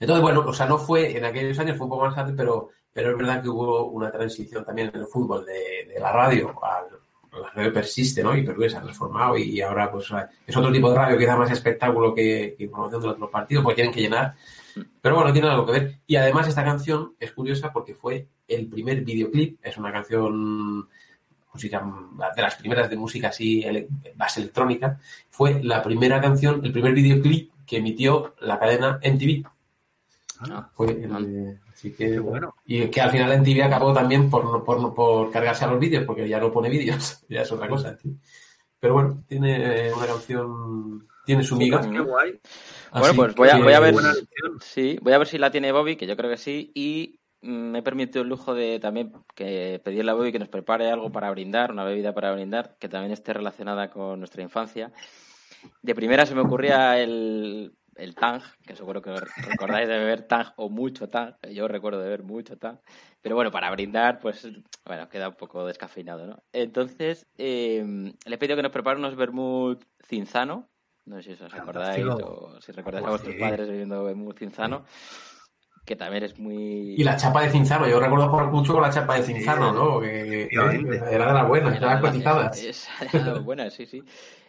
Entonces, 0.00 0.22
bueno, 0.22 0.44
o 0.46 0.52
sea, 0.52 0.66
no 0.66 0.78
fue, 0.78 1.16
en 1.16 1.24
aquellos 1.26 1.58
años 1.58 1.76
fue 1.76 1.84
un 1.84 1.90
poco 1.90 2.06
más 2.06 2.14
tarde, 2.14 2.32
pero, 2.34 2.70
pero 2.90 3.10
es 3.10 3.18
verdad 3.18 3.42
que 3.42 3.50
hubo 3.50 3.84
una 3.90 4.10
transición 4.10 4.64
también 4.64 4.90
en 4.94 5.00
el 5.00 5.06
fútbol 5.06 5.44
de, 5.44 5.92
de 5.92 6.00
la 6.00 6.10
radio 6.10 6.54
al, 6.64 6.86
la 7.38 7.50
radio 7.50 7.72
persiste, 7.72 8.22
¿no? 8.22 8.34
Y 8.36 8.42
Perú 8.42 8.68
se 8.68 8.76
ha 8.76 8.82
transformado 8.82 9.36
y 9.36 9.60
ahora 9.60 9.90
pues 9.90 10.10
es 10.46 10.56
otro 10.56 10.72
tipo 10.72 10.90
de 10.90 10.96
radio 10.96 11.18
que 11.18 11.26
da 11.26 11.36
más 11.36 11.50
espectáculo 11.50 12.14
que, 12.14 12.54
que 12.56 12.64
información 12.64 13.02
de 13.02 13.08
otros 13.08 13.30
partidos, 13.30 13.62
porque 13.62 13.76
tienen 13.76 13.94
que 13.94 14.00
llenar. 14.00 14.34
Pero 15.00 15.16
bueno, 15.16 15.32
tiene 15.32 15.48
algo 15.48 15.66
que 15.66 15.72
ver. 15.72 15.98
Y 16.06 16.16
además 16.16 16.48
esta 16.48 16.64
canción 16.64 17.14
es 17.20 17.32
curiosa 17.32 17.72
porque 17.72 17.94
fue 17.94 18.26
el 18.48 18.68
primer 18.68 19.02
videoclip, 19.02 19.58
es 19.62 19.76
una 19.76 19.92
canción 19.92 20.88
música 21.52 21.84
de 22.36 22.42
las 22.42 22.54
primeras 22.56 22.88
de 22.90 22.96
música 22.96 23.28
así 23.28 23.64
más 24.16 24.36
electrónica, 24.38 24.98
fue 25.30 25.62
la 25.62 25.82
primera 25.82 26.20
canción, 26.20 26.64
el 26.64 26.72
primer 26.72 26.92
videoclip 26.94 27.50
que 27.66 27.78
emitió 27.78 28.34
la 28.40 28.58
cadena 28.58 28.98
MTV. 29.02 29.44
Ah, 30.42 30.70
Fue 30.72 30.86
el- 30.92 31.58
así 31.72 31.92
que, 31.92 32.18
bueno. 32.18 32.54
y 32.64 32.86
que 32.88 33.00
al 33.00 33.10
final 33.10 33.30
MTV 33.32 33.62
acabó 33.62 33.92
también 33.92 34.30
por, 34.30 34.44
no- 34.44 34.64
por, 34.64 34.80
no- 34.80 34.94
por 34.94 35.30
cargarse 35.30 35.64
a 35.64 35.68
los 35.68 35.78
vídeos, 35.78 36.04
porque 36.04 36.26
ya 36.28 36.40
no 36.40 36.50
pone 36.50 36.70
vídeos, 36.70 37.22
ya 37.28 37.42
es 37.42 37.52
otra 37.52 37.68
cosa. 37.68 37.96
tío. 37.96 38.12
Pero 38.78 38.94
bueno, 38.94 39.22
tiene 39.28 39.88
eh, 39.88 39.92
una 39.94 40.06
canción, 40.06 41.06
tiene 41.26 41.42
su 41.44 41.56
miga. 41.56 41.82
Qué 41.82 42.00
guay. 42.00 42.40
Bueno, 42.92 43.14
pues 43.14 43.34
voy 43.34 43.48
a, 43.50 43.56
voy 43.58 43.72
a 43.74 43.80
ver. 43.80 43.94
Sí, 44.62 44.98
voy 45.02 45.12
a 45.12 45.18
ver 45.18 45.26
si 45.28 45.36
la 45.36 45.50
tiene 45.50 45.70
Bobby, 45.72 45.96
que 45.96 46.06
yo 46.06 46.16
creo 46.16 46.30
que 46.30 46.38
sí. 46.38 46.72
Y 46.74 47.19
me 47.42 47.78
he 47.78 47.82
permitido 47.82 48.22
el 48.22 48.28
lujo 48.28 48.54
de 48.54 48.78
también 48.80 49.12
que 49.34 49.80
pedirle 49.82 50.10
a 50.10 50.14
Bobby 50.14 50.32
que 50.32 50.38
nos 50.38 50.48
prepare 50.48 50.90
algo 50.90 51.10
para 51.10 51.30
brindar, 51.30 51.72
una 51.72 51.84
bebida 51.84 52.12
para 52.12 52.32
brindar, 52.32 52.76
que 52.78 52.88
también 52.88 53.12
esté 53.12 53.32
relacionada 53.32 53.90
con 53.90 54.18
nuestra 54.18 54.42
infancia. 54.42 54.92
De 55.82 55.94
primera 55.94 56.26
se 56.26 56.34
me 56.34 56.42
ocurría 56.42 56.98
el, 57.00 57.72
el 57.96 58.14
Tang, 58.14 58.42
que 58.66 58.76
seguro 58.76 59.02
que 59.02 59.14
recordáis 59.14 59.88
de 59.88 59.98
beber 59.98 60.22
Tang 60.22 60.52
o 60.56 60.68
mucho 60.68 61.08
Tang. 61.08 61.34
Yo 61.50 61.68
recuerdo 61.68 61.98
de 61.98 62.04
beber 62.04 62.22
mucho 62.22 62.56
Tang. 62.56 62.78
Pero 63.22 63.34
bueno, 63.34 63.50
para 63.50 63.70
brindar, 63.70 64.18
pues, 64.20 64.48
bueno, 64.84 65.08
queda 65.08 65.28
un 65.28 65.34
poco 65.34 65.66
descafeinado, 65.66 66.26
¿no? 66.26 66.42
Entonces, 66.52 67.26
eh, 67.36 67.84
le 68.24 68.34
he 68.34 68.38
pedido 68.38 68.56
que 68.56 68.62
nos 68.62 68.72
prepare 68.72 68.98
unos 68.98 69.16
vermut 69.16 69.84
cinzano. 70.06 70.68
No 71.04 71.20
sé 71.22 71.36
si 71.36 71.42
os 71.42 71.54
acordáis 71.54 72.04
o 72.06 72.60
si 72.60 72.72
recordáis 72.72 73.04
a 73.04 73.08
Pues 73.08 73.22
vuestros 73.22 73.36
padres 73.40 73.68
bebiendo 73.68 74.04
vermut 74.04 74.38
cinzano, 74.38 74.84
que 75.90 75.96
también 75.96 76.22
es 76.22 76.38
muy... 76.38 76.94
Y 76.96 77.02
la 77.02 77.16
chapa 77.16 77.42
de 77.42 77.50
Cinzano, 77.50 77.88
yo 77.88 77.98
recuerdo 77.98 78.28
jugar 78.28 78.46
mucho 78.52 78.74
con 78.74 78.82
la 78.82 78.90
chapa 78.90 79.16
de 79.16 79.24
Cinzano, 79.24 79.72
¿no? 79.72 79.98
Que, 79.98 80.48
era 80.48 80.68
de 80.68 81.18
las 81.34 81.48
buenas, 81.48 81.74
Era 81.74 81.78
eran 81.78 81.94
las 81.94 82.02
la- 82.04 82.10
cotizadas. 82.12 82.62
es- 82.62 82.88
era 83.12 83.38
buena, 83.40 83.68
sí, 83.70 83.86
sí. 83.86 84.00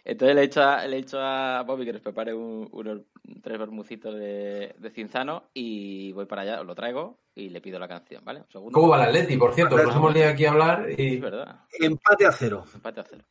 Entonces 0.04 0.36
le 0.36 0.42
he 0.42 0.46
dicho 0.46 0.62
a, 0.62 0.86
le 0.86 0.96
he 0.98 1.00
dicho 1.00 1.18
a 1.20 1.64
Bobby 1.66 1.84
que 1.84 1.94
nos 1.94 2.00
prepare 2.02 2.32
un- 2.32 2.68
unos 2.70 3.00
tres 3.42 3.58
bermucitos 3.58 4.14
de, 4.14 4.72
de 4.78 4.90
cinzano 4.90 5.48
y 5.52 6.12
voy 6.12 6.26
para 6.26 6.42
allá, 6.42 6.60
os 6.60 6.66
lo 6.66 6.76
traigo 6.76 7.18
y 7.34 7.48
le 7.48 7.60
pido 7.60 7.80
la 7.80 7.88
canción, 7.88 8.24
¿vale? 8.24 8.38
Un 8.42 8.48
segundo. 8.52 8.72
¿Cómo 8.78 8.88
va 8.92 9.02
el 9.02 9.08
Atleti, 9.08 9.36
por 9.36 9.52
cierto? 9.52 9.76
Nos 9.76 9.96
hemos 9.96 10.14
liado 10.14 10.30
aquí 10.30 10.44
a 10.44 10.50
hablar 10.52 10.86
y... 10.96 11.16
Es 11.16 11.20
verdad, 11.20 11.56
Empate 11.80 12.24
a 12.26 12.30
cero. 12.30 12.62
empate 12.72 13.00
a 13.00 13.04
cero. 13.10 13.24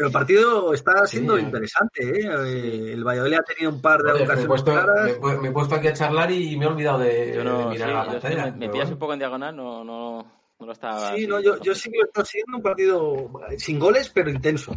Pero 0.00 0.06
el 0.08 0.12
partido 0.14 0.72
está 0.72 1.06
siendo 1.06 1.36
Sí. 1.36 1.42
interesante, 1.42 2.02
¿eh? 2.02 2.24
Eh, 2.46 2.92
El 2.94 3.04
Valladolid 3.04 3.36
ha 3.36 3.42
tenido 3.42 3.70
un 3.70 3.82
par 3.82 4.00
de 4.00 4.14
me, 4.14 4.18
he 4.20 4.22
ocasiones 4.22 4.46
puesto, 4.46 4.72
claras. 4.72 5.18
me, 5.20 5.36
me 5.40 5.48
he 5.48 5.52
puesto 5.52 5.74
aquí 5.74 5.88
a 5.88 5.92
charlar 5.92 6.30
y 6.30 6.56
me 6.56 6.64
he 6.64 6.68
olvidado 6.68 7.00
de, 7.00 7.34
Yo 7.34 7.44
no, 7.44 7.58
de 7.58 7.64
mirar 7.66 7.88
sí, 7.88 7.94
la 7.94 8.06
pantalla. 8.06 8.44
me, 8.46 8.52
pillas 8.70 8.72
bueno. 8.72 8.92
un 8.92 8.98
poco 8.98 9.12
en 9.12 9.18
diagonal, 9.18 9.54
no, 9.56 9.84
no, 9.84 10.32
no 10.58 10.66
lo 10.66 10.72
estaba... 10.72 11.14
Sí, 11.14 11.26
no, 11.26 11.38
yo, 11.42 11.60
yo 11.60 11.74
sí 11.74 11.90
que 11.90 11.98
lo 11.98 12.04
estoy 12.06 12.24
siguiendo 12.24 12.56
un 12.56 12.62
partido 12.62 13.30
sin 13.58 13.78
goles, 13.78 14.08
pero 14.08 14.30
intenso. 14.30 14.74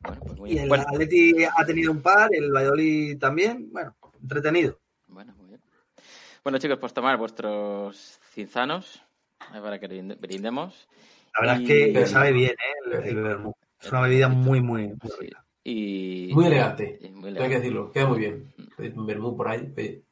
Bueno, 0.00 0.20
pues 0.20 0.38
muy 0.38 0.50
Y 0.52 0.58
el 0.58 0.68
Bueno, 0.68 0.84
Atleti 0.86 1.44
ha 1.44 1.64
tenido 1.64 1.92
un 1.92 2.02
par, 2.02 2.28
el 2.34 2.52
Valladolid 2.52 3.18
también. 3.18 3.70
Bueno, 3.72 3.96
entretenido. 4.20 4.78
bueno, 5.06 5.34
muy 5.38 5.48
bien. 5.48 5.60
Bueno, 6.44 6.58
chicos, 6.58 6.76
pues 6.78 6.92
tomar 6.92 7.16
vuestros 7.16 8.18
cinzanos 8.34 9.02
eh, 9.54 9.60
para 9.62 9.78
que 9.80 9.88
brinde- 9.88 10.20
brindemos. 10.20 10.86
La 11.38 11.46
verdad 11.46 11.60
Y- 11.60 11.72
es 11.72 11.92
que 11.98 12.06
sabe 12.06 12.32
bien, 12.32 12.52
¿eh? 12.52 12.90
El, 12.98 13.08
el 13.08 13.22
vermut. 13.22 13.54
Es 13.80 13.90
una 13.92 14.02
bebida 14.02 14.28
muy, 14.28 14.60
muy, 14.60 14.88
muy 14.88 14.98
Sí. 15.04 15.16
rica. 15.20 15.44
Y... 15.64 16.30
Muy 16.32 16.46
elegante, 16.46 16.98
y 17.00 17.08
muy 17.10 17.34
Tengo 17.34 17.48
que 17.48 17.54
decirlo, 17.56 17.90
queda 17.92 18.06
muy 18.06 18.18
bien. 18.18 18.54
Un 18.94 19.06
vermú 19.06 19.36
por 19.36 19.48
ahí. 19.48 19.72
oye. 19.76 20.02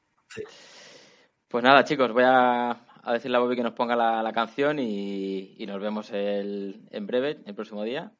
Pues 1.48 1.62
nada, 1.62 1.84
chicos, 1.84 2.12
voy 2.12 2.24
a, 2.26 2.70
a 3.02 3.12
decirle 3.12 3.36
a 3.36 3.40
Bobby 3.40 3.54
que 3.56 3.62
nos 3.62 3.72
ponga 3.74 3.94
la, 3.94 4.22
la 4.22 4.32
canción 4.32 4.78
y, 4.80 5.54
y 5.56 5.66
nos 5.66 5.80
vemos 5.80 6.10
el, 6.10 6.88
en 6.90 7.06
breve, 7.06 7.38
el 7.46 7.54
próximo 7.54 7.84
día. 7.84 8.12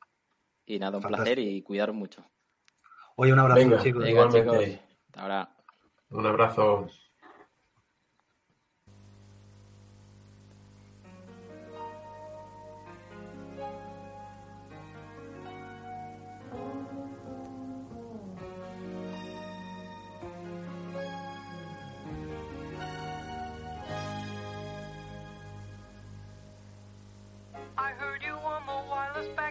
Y 0.64 0.78
nada, 0.78 0.96
un 0.96 1.02
Fantástico. 1.02 1.34
placer 1.34 1.38
y 1.40 1.62
cuidaros 1.62 1.96
mucho. 1.96 2.24
Oye, 3.16 3.32
un 3.32 3.38
abrazo, 3.40 3.60
Venga. 3.60 3.82
chicos. 3.82 4.02
Venga, 4.04 4.10
Igualmente. 4.22 4.64
chicos. 4.66 4.80
Hasta 5.08 5.22
ahora. 5.22 5.56
Un 6.10 6.26
abrazo. 6.26 6.86